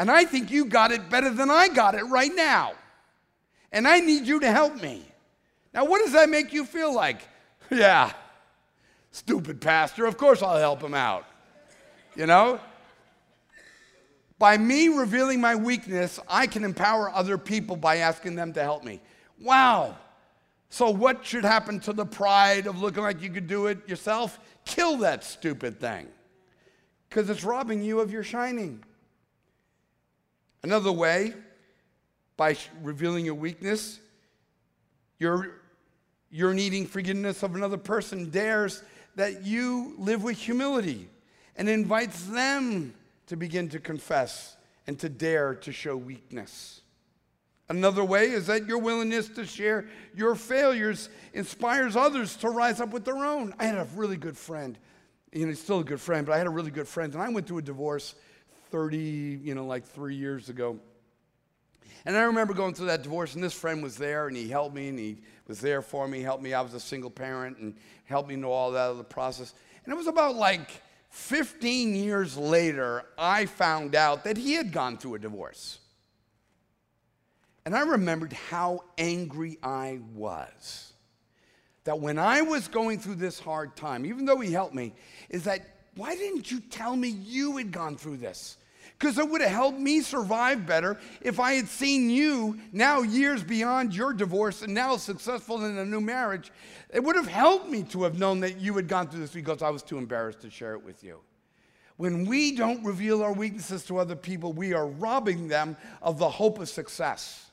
And 0.00 0.10
I 0.10 0.24
think 0.24 0.50
you 0.50 0.64
got 0.64 0.90
it 0.90 1.08
better 1.08 1.30
than 1.30 1.48
I 1.48 1.68
got 1.68 1.94
it 1.94 2.02
right 2.06 2.34
now. 2.34 2.72
And 3.70 3.86
I 3.86 4.00
need 4.00 4.26
you 4.26 4.40
to 4.40 4.50
help 4.50 4.82
me. 4.82 5.04
Now, 5.72 5.84
what 5.84 6.02
does 6.02 6.12
that 6.14 6.28
make 6.28 6.52
you 6.52 6.64
feel 6.64 6.92
like? 6.92 7.20
Yeah, 7.68 8.12
stupid 9.16 9.60
pastor, 9.60 10.06
of 10.06 10.16
course 10.16 10.42
I'll 10.42 10.58
help 10.58 10.82
him 10.82 10.94
out. 10.94 11.24
You 12.14 12.26
know? 12.26 12.60
By 14.38 14.58
me 14.58 14.88
revealing 14.88 15.40
my 15.40 15.54
weakness, 15.54 16.20
I 16.28 16.46
can 16.46 16.64
empower 16.64 17.10
other 17.10 17.38
people 17.38 17.76
by 17.76 17.96
asking 17.96 18.34
them 18.34 18.52
to 18.52 18.62
help 18.62 18.84
me. 18.84 19.00
Wow. 19.40 19.96
So, 20.68 20.90
what 20.90 21.24
should 21.24 21.44
happen 21.44 21.80
to 21.80 21.92
the 21.94 22.04
pride 22.04 22.66
of 22.66 22.80
looking 22.80 23.02
like 23.02 23.22
you 23.22 23.30
could 23.30 23.46
do 23.46 23.66
it 23.66 23.88
yourself? 23.88 24.38
Kill 24.66 24.98
that 24.98 25.24
stupid 25.24 25.80
thing 25.80 26.08
because 27.08 27.30
it's 27.30 27.44
robbing 27.44 27.82
you 27.82 28.00
of 28.00 28.10
your 28.10 28.22
shining. 28.22 28.82
Another 30.62 30.92
way, 30.92 31.32
by 32.36 32.56
revealing 32.82 33.24
your 33.24 33.36
weakness, 33.36 34.00
you're, 35.18 35.60
you're 36.30 36.52
needing 36.52 36.86
forgiveness 36.86 37.42
of 37.42 37.54
another 37.54 37.78
person, 37.78 38.28
dares 38.28 38.82
that 39.16 39.44
you 39.44 39.94
live 39.98 40.22
with 40.22 40.38
humility 40.38 41.08
and 41.56 41.68
invites 41.68 42.24
them 42.24 42.94
to 43.26 43.36
begin 43.36 43.68
to 43.70 43.80
confess 43.80 44.56
and 44.86 44.98
to 45.00 45.08
dare 45.08 45.54
to 45.54 45.72
show 45.72 45.96
weakness. 45.96 46.82
Another 47.68 48.04
way 48.04 48.30
is 48.30 48.46
that 48.46 48.66
your 48.66 48.78
willingness 48.78 49.28
to 49.30 49.44
share 49.44 49.86
your 50.14 50.36
failures 50.36 51.08
inspires 51.32 51.96
others 51.96 52.36
to 52.36 52.48
rise 52.48 52.80
up 52.80 52.90
with 52.90 53.04
their 53.04 53.16
own. 53.16 53.54
I 53.58 53.66
had 53.66 53.78
a 53.78 53.88
really 53.96 54.16
good 54.16 54.36
friend. 54.36 54.78
You 55.32 55.42
know, 55.42 55.48
he's 55.48 55.60
still 55.60 55.80
a 55.80 55.84
good 55.84 56.00
friend, 56.00 56.24
but 56.24 56.34
I 56.34 56.38
had 56.38 56.46
a 56.46 56.50
really 56.50 56.70
good 56.70 56.86
friend, 56.86 57.12
and 57.12 57.20
I 57.20 57.28
went 57.28 57.48
through 57.48 57.58
a 57.58 57.62
divorce 57.62 58.14
30, 58.70 59.40
you 59.42 59.54
know, 59.54 59.66
like 59.66 59.84
three 59.84 60.14
years 60.14 60.48
ago. 60.48 60.78
And 62.06 62.16
I 62.16 62.22
remember 62.22 62.54
going 62.54 62.72
through 62.72 62.86
that 62.86 63.02
divorce, 63.02 63.34
and 63.34 63.42
this 63.42 63.52
friend 63.52 63.82
was 63.82 63.96
there, 63.96 64.28
and 64.28 64.36
he 64.36 64.48
helped 64.48 64.76
me, 64.76 64.88
and 64.88 64.98
he 64.98 65.18
was 65.48 65.60
there 65.60 65.82
for 65.82 66.06
me, 66.06 66.22
helped 66.22 66.42
me. 66.42 66.54
I 66.54 66.60
was 66.60 66.72
a 66.72 66.80
single 66.80 67.10
parent, 67.10 67.58
and 67.58 67.74
helped 68.04 68.28
me 68.28 68.36
know 68.36 68.52
all 68.52 68.70
that 68.70 68.90
of 68.90 68.96
the 68.96 69.04
process. 69.04 69.52
And 69.84 69.92
it 69.92 69.96
was 69.96 70.06
about 70.06 70.36
like 70.36 70.70
15 71.10 71.96
years 71.96 72.36
later, 72.36 73.02
I 73.18 73.46
found 73.46 73.96
out 73.96 74.22
that 74.22 74.36
he 74.36 74.52
had 74.52 74.72
gone 74.72 74.98
through 74.98 75.16
a 75.16 75.18
divorce. 75.18 75.80
And 77.64 77.74
I 77.74 77.80
remembered 77.80 78.32
how 78.32 78.84
angry 78.96 79.58
I 79.60 79.98
was. 80.14 80.92
That 81.82 81.98
when 81.98 82.20
I 82.20 82.42
was 82.42 82.68
going 82.68 83.00
through 83.00 83.16
this 83.16 83.40
hard 83.40 83.74
time, 83.74 84.06
even 84.06 84.24
though 84.24 84.38
he 84.38 84.52
helped 84.52 84.74
me, 84.74 84.94
is 85.28 85.42
that 85.44 85.66
why 85.96 86.14
didn't 86.14 86.52
you 86.52 86.60
tell 86.60 86.94
me 86.94 87.08
you 87.08 87.56
had 87.56 87.72
gone 87.72 87.96
through 87.96 88.18
this? 88.18 88.58
Because 88.98 89.18
it 89.18 89.28
would 89.28 89.42
have 89.42 89.50
helped 89.50 89.78
me 89.78 90.00
survive 90.00 90.64
better 90.64 90.98
if 91.20 91.38
I 91.38 91.52
had 91.52 91.68
seen 91.68 92.08
you 92.08 92.58
now 92.72 93.02
years 93.02 93.42
beyond 93.42 93.94
your 93.94 94.14
divorce 94.14 94.62
and 94.62 94.72
now 94.72 94.96
successful 94.96 95.62
in 95.64 95.76
a 95.76 95.84
new 95.84 96.00
marriage. 96.00 96.50
It 96.92 97.04
would 97.04 97.16
have 97.16 97.26
helped 97.26 97.68
me 97.68 97.82
to 97.84 98.04
have 98.04 98.18
known 98.18 98.40
that 98.40 98.58
you 98.58 98.74
had 98.74 98.88
gone 98.88 99.08
through 99.08 99.20
this 99.20 99.32
because 99.32 99.60
I 99.60 99.68
was 99.68 99.82
too 99.82 99.98
embarrassed 99.98 100.40
to 100.40 100.50
share 100.50 100.72
it 100.72 100.82
with 100.82 101.04
you. 101.04 101.20
When 101.98 102.24
we 102.24 102.52
don't 102.56 102.84
reveal 102.84 103.22
our 103.22 103.32
weaknesses 103.32 103.84
to 103.86 103.98
other 103.98 104.16
people, 104.16 104.52
we 104.52 104.72
are 104.72 104.86
robbing 104.86 105.48
them 105.48 105.76
of 106.00 106.18
the 106.18 106.28
hope 106.28 106.58
of 106.58 106.68
success. 106.68 107.50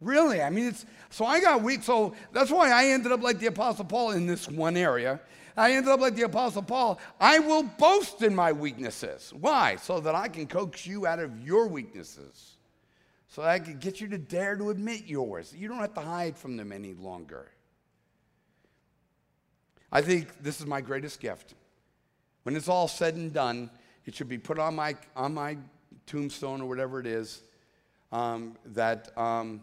Really, 0.00 0.40
I 0.40 0.48
mean, 0.48 0.68
it's 0.68 0.86
so 1.10 1.26
I 1.26 1.40
got 1.40 1.62
weak. 1.62 1.82
So 1.82 2.14
that's 2.32 2.50
why 2.50 2.70
I 2.70 2.86
ended 2.86 3.12
up 3.12 3.22
like 3.22 3.38
the 3.38 3.46
Apostle 3.46 3.84
Paul 3.84 4.12
in 4.12 4.26
this 4.26 4.48
one 4.48 4.76
area. 4.76 5.20
I 5.56 5.72
ended 5.72 5.90
up 5.90 6.00
like 6.00 6.14
the 6.14 6.22
Apostle 6.22 6.62
Paul. 6.62 6.98
I 7.20 7.38
will 7.38 7.62
boast 7.62 8.22
in 8.22 8.34
my 8.34 8.52
weaknesses. 8.52 9.32
Why? 9.38 9.76
So 9.76 10.00
that 10.00 10.14
I 10.14 10.28
can 10.28 10.46
coax 10.46 10.86
you 10.86 11.06
out 11.06 11.18
of 11.18 11.40
your 11.40 11.66
weaknesses. 11.66 12.56
So 13.28 13.42
that 13.42 13.50
I 13.50 13.58
can 13.58 13.78
get 13.78 14.00
you 14.00 14.08
to 14.08 14.18
dare 14.18 14.56
to 14.56 14.70
admit 14.70 15.06
yours. 15.06 15.54
You 15.56 15.68
don't 15.68 15.78
have 15.78 15.94
to 15.94 16.00
hide 16.00 16.36
from 16.36 16.56
them 16.56 16.72
any 16.72 16.94
longer. 16.94 17.50
I 19.92 20.02
think 20.02 20.42
this 20.42 20.60
is 20.60 20.66
my 20.66 20.80
greatest 20.80 21.20
gift. 21.20 21.54
When 22.44 22.56
it's 22.56 22.68
all 22.68 22.88
said 22.88 23.14
and 23.14 23.32
done, 23.32 23.70
it 24.06 24.14
should 24.14 24.28
be 24.28 24.38
put 24.38 24.58
on 24.58 24.74
my, 24.74 24.96
on 25.14 25.34
my 25.34 25.56
tombstone 26.06 26.60
or 26.60 26.68
whatever 26.68 27.00
it 27.00 27.06
is 27.06 27.42
um, 28.12 28.56
that. 28.66 29.16
Um, 29.18 29.62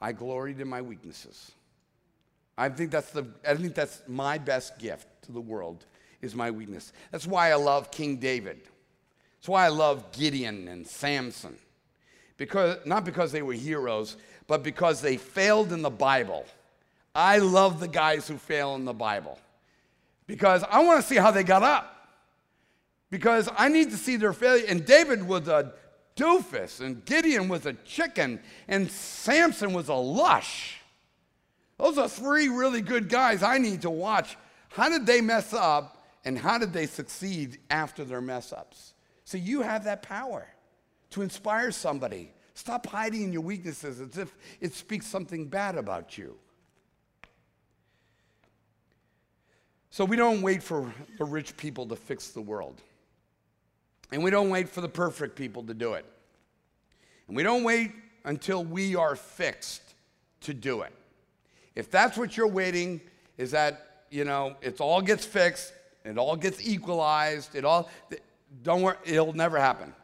I 0.00 0.12
gloried 0.12 0.60
in 0.60 0.68
my 0.68 0.80
weaknesses. 0.80 1.52
I 2.60 2.68
think 2.68 2.90
that's 2.90 3.10
the 3.10 3.26
I 3.48 3.54
think 3.54 3.74
that's 3.74 4.02
my 4.06 4.36
best 4.36 4.78
gift 4.78 5.06
to 5.22 5.32
the 5.32 5.40
world 5.40 5.86
is 6.20 6.34
my 6.34 6.50
weakness. 6.50 6.92
That's 7.10 7.26
why 7.26 7.50
I 7.50 7.54
love 7.54 7.90
King 7.90 8.16
David. 8.16 8.60
That's 9.38 9.48
why 9.48 9.64
I 9.64 9.68
love 9.68 10.12
Gideon 10.12 10.68
and 10.68 10.86
Samson. 10.86 11.56
Because, 12.36 12.76
not 12.84 13.06
because 13.06 13.32
they 13.32 13.40
were 13.40 13.54
heroes, 13.54 14.18
but 14.46 14.62
because 14.62 15.00
they 15.00 15.16
failed 15.16 15.72
in 15.72 15.80
the 15.80 15.90
Bible. 15.90 16.44
I 17.14 17.38
love 17.38 17.80
the 17.80 17.88
guys 17.88 18.28
who 18.28 18.36
fail 18.36 18.74
in 18.74 18.84
the 18.84 18.92
Bible 18.92 19.38
because 20.26 20.62
I 20.70 20.84
want 20.84 21.00
to 21.00 21.06
see 21.06 21.16
how 21.16 21.30
they 21.30 21.42
got 21.42 21.62
up. 21.62 22.08
Because 23.10 23.48
I 23.56 23.68
need 23.68 23.90
to 23.90 23.96
see 23.96 24.16
their 24.16 24.34
failure. 24.34 24.66
And 24.68 24.84
David 24.84 25.26
was 25.26 25.48
a 25.48 25.72
doofus, 26.14 26.80
and 26.80 27.02
Gideon 27.06 27.48
was 27.48 27.64
a 27.64 27.72
chicken, 27.72 28.40
and 28.68 28.90
Samson 28.90 29.72
was 29.72 29.88
a 29.88 29.94
lush. 29.94 30.79
Those 31.80 31.96
are 31.96 32.10
three 32.10 32.48
really 32.48 32.82
good 32.82 33.08
guys 33.08 33.42
I 33.42 33.56
need 33.56 33.82
to 33.82 33.90
watch. 33.90 34.36
How 34.68 34.90
did 34.90 35.06
they 35.06 35.22
mess 35.22 35.54
up, 35.54 36.04
and 36.26 36.38
how 36.38 36.58
did 36.58 36.74
they 36.74 36.84
succeed 36.84 37.58
after 37.70 38.04
their 38.04 38.20
mess 38.20 38.52
ups? 38.52 38.92
So 39.24 39.38
you 39.38 39.62
have 39.62 39.84
that 39.84 40.02
power 40.02 40.46
to 41.10 41.22
inspire 41.22 41.70
somebody. 41.70 42.32
Stop 42.52 42.86
hiding 42.86 43.22
in 43.22 43.32
your 43.32 43.40
weaknesses 43.40 43.98
as 43.98 44.18
if 44.18 44.36
it 44.60 44.74
speaks 44.74 45.06
something 45.06 45.46
bad 45.46 45.78
about 45.78 46.18
you. 46.18 46.36
So 49.88 50.04
we 50.04 50.16
don't 50.16 50.42
wait 50.42 50.62
for 50.62 50.92
the 51.16 51.24
rich 51.24 51.56
people 51.56 51.86
to 51.86 51.96
fix 51.96 52.28
the 52.28 52.42
world. 52.42 52.82
And 54.12 54.22
we 54.22 54.30
don't 54.30 54.50
wait 54.50 54.68
for 54.68 54.82
the 54.82 54.88
perfect 54.88 55.34
people 55.34 55.62
to 55.62 55.72
do 55.72 55.94
it. 55.94 56.04
And 57.26 57.34
we 57.34 57.42
don't 57.42 57.64
wait 57.64 57.92
until 58.24 58.62
we 58.62 58.96
are 58.96 59.16
fixed 59.16 59.94
to 60.42 60.52
do 60.52 60.82
it. 60.82 60.92
If 61.74 61.90
that's 61.90 62.16
what 62.16 62.36
you're 62.36 62.48
waiting, 62.48 63.00
is 63.38 63.52
that, 63.52 64.04
you 64.10 64.24
know, 64.24 64.56
it 64.60 64.80
all 64.80 65.00
gets 65.00 65.24
fixed, 65.24 65.72
it 66.04 66.18
all 66.18 66.36
gets 66.36 66.66
equalized, 66.66 67.54
it 67.54 67.64
all, 67.64 67.88
don't 68.62 68.82
worry, 68.82 68.96
it'll 69.04 69.32
never 69.32 69.58
happen. 69.58 69.94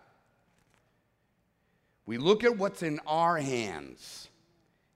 We 2.06 2.18
look 2.18 2.44
at 2.44 2.56
what's 2.56 2.82
in 2.82 3.00
our 3.06 3.36
hands 3.36 4.28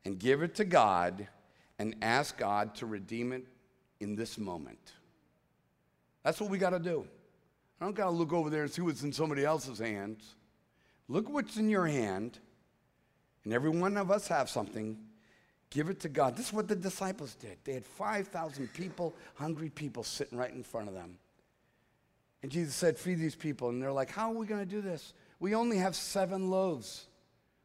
and 0.05 0.19
give 0.19 0.43
it 0.43 0.55
to 0.57 0.65
God 0.65 1.27
and 1.79 1.97
ask 2.03 2.39
God 2.39 2.75
to 2.77 2.87
redeem 2.87 3.33
it 3.33 3.47
in 3.99 4.15
this 4.15 4.39
moment. 4.39 4.93
That's 6.23 6.41
what 6.41 6.51
we 6.51 6.59
got 6.59 6.71
to 6.71 6.79
do. 6.79 7.07
I 7.81 7.85
don't 7.85 7.97
got 7.97 8.05
to 8.05 8.11
look 8.11 8.33
over 8.33 8.51
there 8.51 8.63
and 8.63 8.71
see 8.71 8.83
what's 8.83 9.03
in 9.03 9.13
somebody 9.13 9.45
else's 9.45 9.79
hands. 9.79 10.35
Look 11.09 11.29
what's 11.29 11.57
in 11.57 11.69
your 11.69 11.87
hand, 11.87 12.39
and 13.45 13.53
every 13.53 13.71
one 13.71 13.97
of 13.97 14.11
us 14.11 14.29
have 14.29 14.49
something. 14.49 14.97
Give 15.71 15.89
it 15.89 16.01
to 16.01 16.09
God. 16.09 16.37
This 16.37 16.49
is 16.49 16.53
what 16.53 16.67
the 16.67 16.75
disciples 16.75 17.35
did. 17.35 17.57
They 17.63 17.75
had 17.75 17.87
5,000 17.87 18.73
people, 18.75 19.15
hungry 19.35 19.71
people, 19.71 20.03
sitting 20.03 20.37
right 20.37 20.53
in 20.53 20.65
front 20.65 20.89
of 20.89 20.95
them. 20.95 21.17
And 22.43 22.51
Jesus 22.51 22.75
said, 22.75 22.99
Feed 22.99 23.21
these 23.21 23.37
people. 23.37 23.69
And 23.69 23.81
they're 23.81 23.93
like, 23.93 24.11
How 24.11 24.33
are 24.33 24.35
we 24.35 24.47
going 24.47 24.61
to 24.61 24.71
do 24.71 24.81
this? 24.81 25.13
We 25.39 25.55
only 25.55 25.79
have 25.79 25.95
seven 25.95 26.51
loaves. 26.51 27.07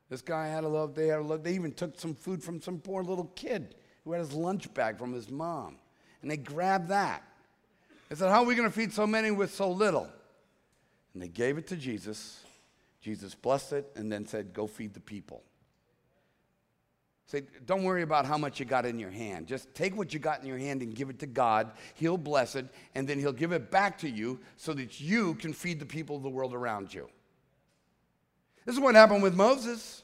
This 0.10 0.22
guy 0.22 0.48
had 0.48 0.64
a 0.64 0.68
loaf, 0.68 0.94
they 0.94 1.08
had 1.08 1.20
a 1.20 1.24
loaf. 1.24 1.42
They 1.42 1.54
even 1.54 1.72
took 1.72 2.00
some 2.00 2.14
food 2.14 2.44
from 2.44 2.62
some 2.62 2.80
poor 2.80 3.04
little 3.04 3.32
kid 3.36 3.76
who 4.04 4.12
had 4.12 4.22
his 4.22 4.34
lunch 4.34 4.72
bag 4.74 5.00
from 5.00 5.14
his 5.14 5.30
mom. 5.32 5.78
And 6.22 6.30
they 6.30 6.38
grabbed 6.38 6.90
that. 6.90 7.24
They 8.10 8.16
said, 8.16 8.30
How 8.30 8.44
are 8.44 8.46
we 8.46 8.56
going 8.56 8.70
to 8.70 8.76
feed 8.76 8.94
so 8.94 9.08
many 9.08 9.32
with 9.32 9.54
so 9.54 9.72
little? 9.72 10.08
And 11.14 11.24
they 11.24 11.28
gave 11.28 11.58
it 11.58 11.68
to 11.68 11.76
Jesus. 11.76 12.44
Jesus 13.02 13.34
blessed 13.34 13.74
it 13.74 13.92
and 13.96 14.12
then 14.12 14.28
said, 14.28 14.54
Go 14.54 14.68
feed 14.68 14.94
the 14.94 15.00
people. 15.00 15.44
Say, 17.28 17.44
don't 17.66 17.84
worry 17.84 18.04
about 18.04 18.26
how 18.28 18.38
much 18.38 18.60
you 18.60 18.66
got 18.66 18.86
in 18.86 19.00
your 19.00 19.10
hand. 19.10 19.48
Just 19.48 19.74
take 19.74 19.98
what 19.98 20.14
you 20.14 20.20
got 20.20 20.42
in 20.42 20.48
your 20.48 20.60
hand 20.60 20.84
and 20.84 20.94
give 20.94 21.10
it 21.10 21.20
to 21.20 21.26
God. 21.26 21.72
He'll 21.96 22.18
bless 22.18 22.56
it, 22.56 22.68
and 22.94 23.08
then 23.08 23.20
He'll 23.20 23.34
give 23.34 23.52
it 23.52 23.72
back 23.72 23.98
to 24.00 24.10
you 24.10 24.40
so 24.58 24.74
that 24.74 25.02
you 25.02 25.34
can 25.36 25.52
feed 25.52 25.80
the 25.80 25.86
people 25.88 26.16
of 26.16 26.24
the 26.24 26.30
world 26.30 26.54
around 26.54 26.94
you. 26.94 27.10
This 28.66 28.76
is 28.76 28.82
what 28.82 28.94
happened 28.94 29.24
with 29.24 29.34
Moses. 29.34 30.04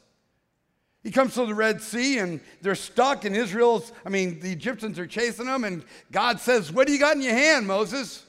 He 1.04 1.12
comes 1.12 1.34
to 1.36 1.46
the 1.46 1.56
Red 1.56 1.82
Sea 1.82 2.20
and 2.20 2.42
they're 2.62 2.76
stuck, 2.76 3.26
and 3.26 3.36
Israel's, 3.36 3.92
I 4.06 4.10
mean, 4.10 4.40
the 4.40 4.52
Egyptians 4.52 4.98
are 4.98 5.08
chasing 5.08 5.46
them, 5.46 5.64
and 5.64 5.84
God 6.12 6.40
says, 6.40 6.72
What 6.72 6.88
do 6.88 6.94
you 6.94 7.00
got 7.00 7.16
in 7.16 7.22
your 7.22 7.34
hand, 7.34 7.68
Moses? 7.68 8.26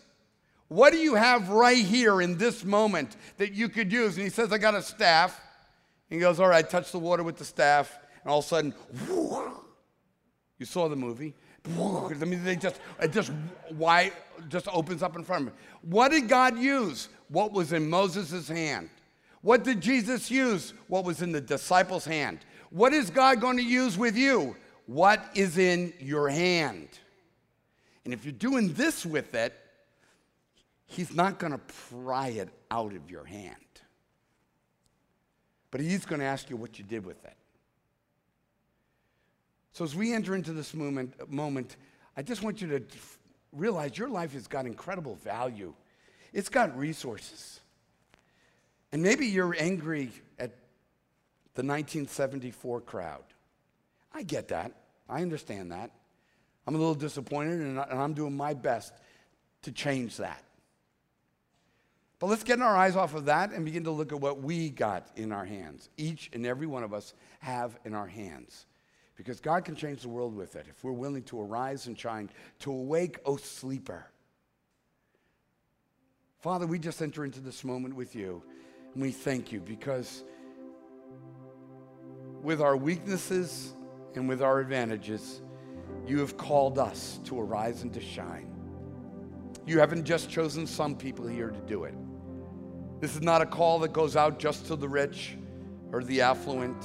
What 0.69 0.93
do 0.93 0.99
you 0.99 1.15
have 1.15 1.51
right 1.51 1.85
here 1.85 2.23
in 2.23 2.39
this 2.39 2.65
moment 2.65 3.17
that 3.37 3.53
you 3.53 3.69
could 3.69 3.93
use? 3.93 4.17
And 4.17 4.25
he 4.25 4.31
says, 4.31 4.53
I 4.53 4.59
got 4.59 4.75
a 4.75 4.83
staff. 4.83 5.39
And 6.11 6.19
he 6.19 6.21
goes, 6.21 6.41
All 6.41 6.49
right, 6.49 6.69
touch 6.69 6.93
the 6.93 6.99
water 6.99 7.23
with 7.23 7.37
the 7.37 7.45
staff. 7.45 7.99
And 8.23 8.31
all 8.31 8.39
of 8.39 8.45
a 8.45 8.49
sudden, 8.49 8.75
you 10.59 10.67
saw 10.67 10.89
the 10.89 10.97
movie. 10.97 11.35
I 11.65 12.25
mean, 12.25 12.43
they 12.45 12.57
just, 12.57 12.81
it 13.01 13.13
just, 13.13 13.33
why, 13.71 14.13
just 14.49 14.67
opens 14.69 15.03
up 15.03 15.17
in 15.17 15.25
front 15.25 15.49
of 15.49 15.53
me. 15.53 15.59
What 15.83 16.11
did 16.11 16.29
God 16.29 16.59
use? 16.59 17.09
What 17.29 17.53
was 17.53 17.73
in 17.73 17.89
Moses' 17.89 18.49
hand? 18.49 18.91
What 19.43 19.65
did 19.65 19.81
Jesus 19.81 20.31
use? 20.31 20.73
What 20.89 21.05
was 21.05 21.23
in 21.23 21.33
the 21.33 21.41
disciples' 21.41 22.05
hand? 22.05 22.41
What 22.71 22.93
is 22.93 23.11
God 23.11 23.41
going 23.41 23.57
to 23.59 23.63
use 23.63 23.99
with 23.99 24.17
you? 24.17 24.57
What 24.87 25.25
is 25.35 25.59
in 25.59 25.93
your 26.01 26.29
hand? 26.29 26.89
And 28.05 28.13
if 28.13 28.25
you're 28.25 28.33
doing 28.33 28.73
this 28.75 29.07
with 29.07 29.35
it, 29.35 29.55
He's 30.87 31.15
not 31.15 31.39
going 31.39 31.53
to 31.53 31.61
pry 32.03 32.29
it 32.29 32.51
out 32.71 32.95
of 32.95 33.11
your 33.11 33.25
hand. 33.25 33.57
But 35.71 35.81
He's 35.81 36.05
going 36.05 36.21
to 36.21 36.27
ask 36.27 36.51
you 36.51 36.57
what 36.57 36.79
you 36.79 36.85
did 36.85 37.07
with 37.07 37.25
it. 37.25 37.37
So 39.73 39.85
as 39.85 39.95
we 39.95 40.13
enter 40.13 40.35
into 40.35 40.53
this 40.53 40.75
moment, 40.75 41.31
moment 41.31 41.77
I 42.17 42.23
just 42.23 42.43
want 42.43 42.61
you 42.61 42.69
to 42.69 42.83
realize 43.53 43.97
your 43.97 44.09
life 44.09 44.35
has 44.35 44.47
got 44.47 44.67
incredible 44.67 45.15
value. 45.17 45.75
It's 46.33 46.49
got 46.49 46.77
resources. 46.77 47.61
And 48.93 49.03
maybe 49.03 49.27
you're 49.27 49.57
angry 49.59 50.11
at 50.39 50.51
the 51.55 51.63
1974 51.63 52.81
crowd. 52.83 53.25
I 54.13 54.23
get 54.23 54.49
that. 54.49 54.73
I 55.09 55.23
understand 55.23 55.73
that. 55.73 55.91
I'm 56.67 56.75
a 56.75 56.79
little 56.79 56.95
disappointed, 56.95 57.61
and 57.61 57.79
I'm 57.81 58.15
doing 58.15 58.37
my 58.37 58.55
best 58.55 58.93
to 59.63 59.73
change 59.73 60.19
that. 60.19 60.43
But 62.19 62.29
let's 62.29 62.45
get 62.45 62.61
our 62.61 62.77
eyes 62.77 62.95
off 62.95 63.15
of 63.15 63.25
that 63.25 63.51
and 63.53 63.65
begin 63.65 63.85
to 63.85 63.91
look 63.91 64.13
at 64.13 64.21
what 64.21 64.41
we 64.41 64.71
got 64.71 65.09
in 65.17 65.33
our 65.33 65.45
hands. 65.45 65.89
Each 65.97 66.31
and 66.33 66.47
every 66.47 66.67
one 66.67 66.85
of 66.85 66.95
us 66.95 67.15
have 67.41 67.77
in 67.85 67.95
our 67.95 68.07
hands. 68.07 68.67
Because 69.17 69.41
God 69.41 69.65
can 69.65 69.77
change 69.77 70.03
the 70.03 70.09
world 70.09 70.35
with 70.35 70.57
it 70.57 70.67
if 70.69 70.83
we're 70.83 70.93
willing 70.93 71.23
to 71.25 71.41
arise 71.41 71.87
and 71.87 71.99
shine, 71.99 72.31
to 72.61 72.73
awake, 72.73 73.19
O 73.27 73.37
sleeper. 73.37 74.07
Father, 76.41 76.67
we 76.67 76.79
just 76.79 77.01
enter 77.03 77.25
into 77.25 77.41
this 77.41 77.63
moment 77.63 77.95
with 77.95 78.17
you. 78.17 78.43
And 78.95 79.03
we 79.03 79.13
thank 79.13 79.53
you 79.53 79.61
because 79.61 80.25
with 82.43 82.61
our 82.61 82.77
weaknesses 82.77 83.75
and 84.15 84.29
with 84.29 84.43
our 84.43 84.61
advantages, 84.61 85.41
you 86.07 86.19
have 86.19 86.37
called 86.37 86.79
us 86.79 87.21
to 87.25 87.41
arise 87.41 87.83
and 87.83 87.93
to 87.95 88.01
shine. 88.01 88.49
You 89.67 89.79
haven't 89.79 90.05
just 90.05 90.29
chosen 90.29 90.67
some 90.67 90.97
people 90.97 91.27
here 91.27 91.51
to 91.51 91.61
do 91.61 91.85
it. 91.85 91.95
This 93.01 93.15
is 93.15 93.23
not 93.23 93.41
a 93.41 93.47
call 93.47 93.79
that 93.81 93.93
goes 93.93 94.17
out 94.17 94.39
just 94.39 94.67
to 94.67 94.77
the 94.77 94.89
rich 94.89 95.37
or 95.93 96.03
the 96.03 96.21
affluent. 96.21 96.77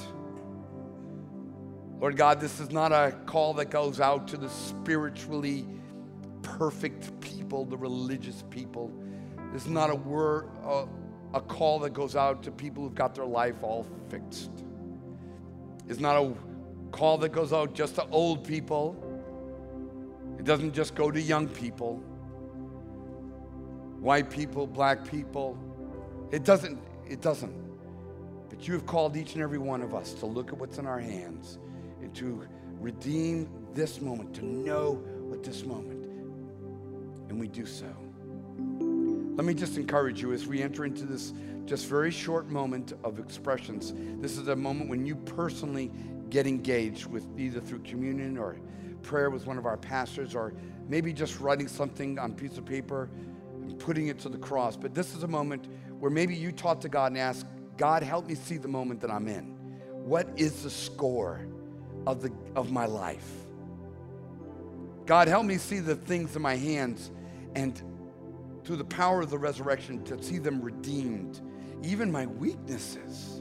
Lord 2.00 2.16
God, 2.16 2.40
this 2.40 2.60
is 2.60 2.70
not 2.70 2.92
a 2.92 3.12
call 3.26 3.54
that 3.54 3.70
goes 3.70 4.00
out 4.00 4.28
to 4.28 4.36
the 4.36 4.48
spiritually 4.48 5.66
perfect 6.42 7.20
people, 7.20 7.64
the 7.64 7.76
religious 7.76 8.44
people. 8.50 8.92
This 9.52 9.64
is 9.64 9.70
not 9.70 9.90
a 9.90 9.96
word, 9.96 10.48
a, 10.64 10.86
a 11.34 11.40
call 11.40 11.80
that 11.80 11.94
goes 11.94 12.14
out 12.14 12.44
to 12.44 12.52
people 12.52 12.84
who've 12.84 12.94
got 12.94 13.16
their 13.16 13.26
life 13.26 13.56
all 13.62 13.84
fixed. 14.10 14.50
It's 15.88 15.98
not 15.98 16.16
a 16.16 16.32
call 16.92 17.18
that 17.18 17.30
goes 17.30 17.52
out 17.52 17.74
just 17.74 17.96
to 17.96 18.06
old 18.10 18.46
people. 18.46 18.96
It 20.38 20.44
doesn't 20.44 20.74
just 20.74 20.94
go 20.94 21.10
to 21.10 21.20
young 21.20 21.48
people, 21.48 21.96
white 23.98 24.30
people, 24.30 24.68
black 24.68 25.04
people. 25.10 25.58
It 26.30 26.44
doesn't, 26.44 26.78
it 27.08 27.20
doesn't. 27.20 27.54
But 28.50 28.68
you 28.68 28.74
have 28.74 28.86
called 28.86 29.16
each 29.16 29.34
and 29.34 29.42
every 29.42 29.58
one 29.58 29.82
of 29.82 29.94
us 29.94 30.12
to 30.14 30.26
look 30.26 30.52
at 30.52 30.58
what's 30.58 30.78
in 30.78 30.86
our 30.86 31.00
hands 31.00 31.58
and 32.02 32.14
to 32.16 32.46
redeem 32.80 33.48
this 33.74 34.00
moment, 34.00 34.34
to 34.34 34.44
know 34.44 35.02
what 35.28 35.42
this 35.42 35.64
moment. 35.64 36.04
And 37.28 37.38
we 37.38 37.48
do 37.48 37.66
so. 37.66 37.86
Let 39.36 39.44
me 39.44 39.54
just 39.54 39.76
encourage 39.76 40.20
you 40.20 40.32
as 40.32 40.46
we 40.46 40.62
enter 40.62 40.84
into 40.84 41.04
this 41.04 41.32
just 41.64 41.86
very 41.86 42.10
short 42.10 42.48
moment 42.48 42.94
of 43.04 43.18
expressions. 43.18 43.92
This 44.20 44.38
is 44.38 44.48
a 44.48 44.56
moment 44.56 44.88
when 44.88 45.04
you 45.04 45.14
personally 45.14 45.92
get 46.30 46.46
engaged 46.46 47.06
with 47.06 47.26
either 47.38 47.60
through 47.60 47.80
communion 47.80 48.38
or 48.38 48.58
prayer 49.02 49.30
with 49.30 49.46
one 49.46 49.58
of 49.58 49.66
our 49.66 49.76
pastors 49.76 50.34
or 50.34 50.54
maybe 50.88 51.12
just 51.12 51.40
writing 51.40 51.68
something 51.68 52.18
on 52.18 52.32
a 52.32 52.34
piece 52.34 52.58
of 52.58 52.64
paper 52.64 53.10
and 53.62 53.78
putting 53.78 54.08
it 54.08 54.18
to 54.20 54.28
the 54.28 54.38
cross. 54.38 54.76
But 54.76 54.94
this 54.94 55.14
is 55.14 55.22
a 55.22 55.28
moment 55.28 55.68
where 55.98 56.10
maybe 56.10 56.34
you 56.34 56.52
talk 56.52 56.80
to 56.80 56.88
God 56.88 57.12
and 57.12 57.18
ask, 57.18 57.46
God, 57.76 58.02
help 58.02 58.26
me 58.26 58.34
see 58.34 58.56
the 58.56 58.68
moment 58.68 59.00
that 59.02 59.10
I'm 59.10 59.28
in. 59.28 59.54
What 60.04 60.28
is 60.36 60.62
the 60.62 60.70
score 60.70 61.46
of, 62.06 62.22
the, 62.22 62.32
of 62.54 62.70
my 62.70 62.86
life? 62.86 63.30
God, 65.06 65.28
help 65.28 65.46
me 65.46 65.56
see 65.56 65.78
the 65.78 65.96
things 65.96 66.36
in 66.36 66.42
my 66.42 66.56
hands 66.56 67.10
and 67.54 67.82
through 68.64 68.76
the 68.76 68.84
power 68.84 69.22
of 69.22 69.30
the 69.30 69.38
resurrection 69.38 70.04
to 70.04 70.22
see 70.22 70.38
them 70.38 70.60
redeemed, 70.60 71.40
even 71.82 72.12
my 72.12 72.26
weaknesses. 72.26 73.40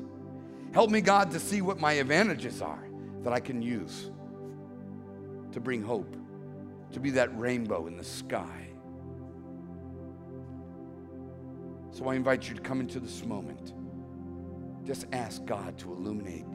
Help 0.72 0.90
me, 0.90 1.02
God, 1.02 1.32
to 1.32 1.40
see 1.40 1.62
what 1.62 1.80
my 1.80 1.94
advantages 1.94 2.62
are 2.62 2.88
that 3.24 3.34
I 3.34 3.40
can 3.40 3.62
use 3.62 4.12
to 5.52 5.60
bring 5.60 5.82
hope, 5.82 6.16
to 6.92 7.00
be 7.00 7.10
that 7.12 7.38
rainbow 7.38 7.88
in 7.88 7.98
the 7.98 8.04
sky. 8.04 8.70
So 11.92 12.08
I 12.08 12.16
invite 12.16 12.48
you 12.48 12.56
to 12.56 12.62
come 12.62 12.80
into 12.80 13.00
this 13.00 13.26
moment. 13.26 13.74
Just 14.86 15.08
ask 15.12 15.44
God 15.46 15.78
to 15.80 15.92
illuminate 15.92 16.46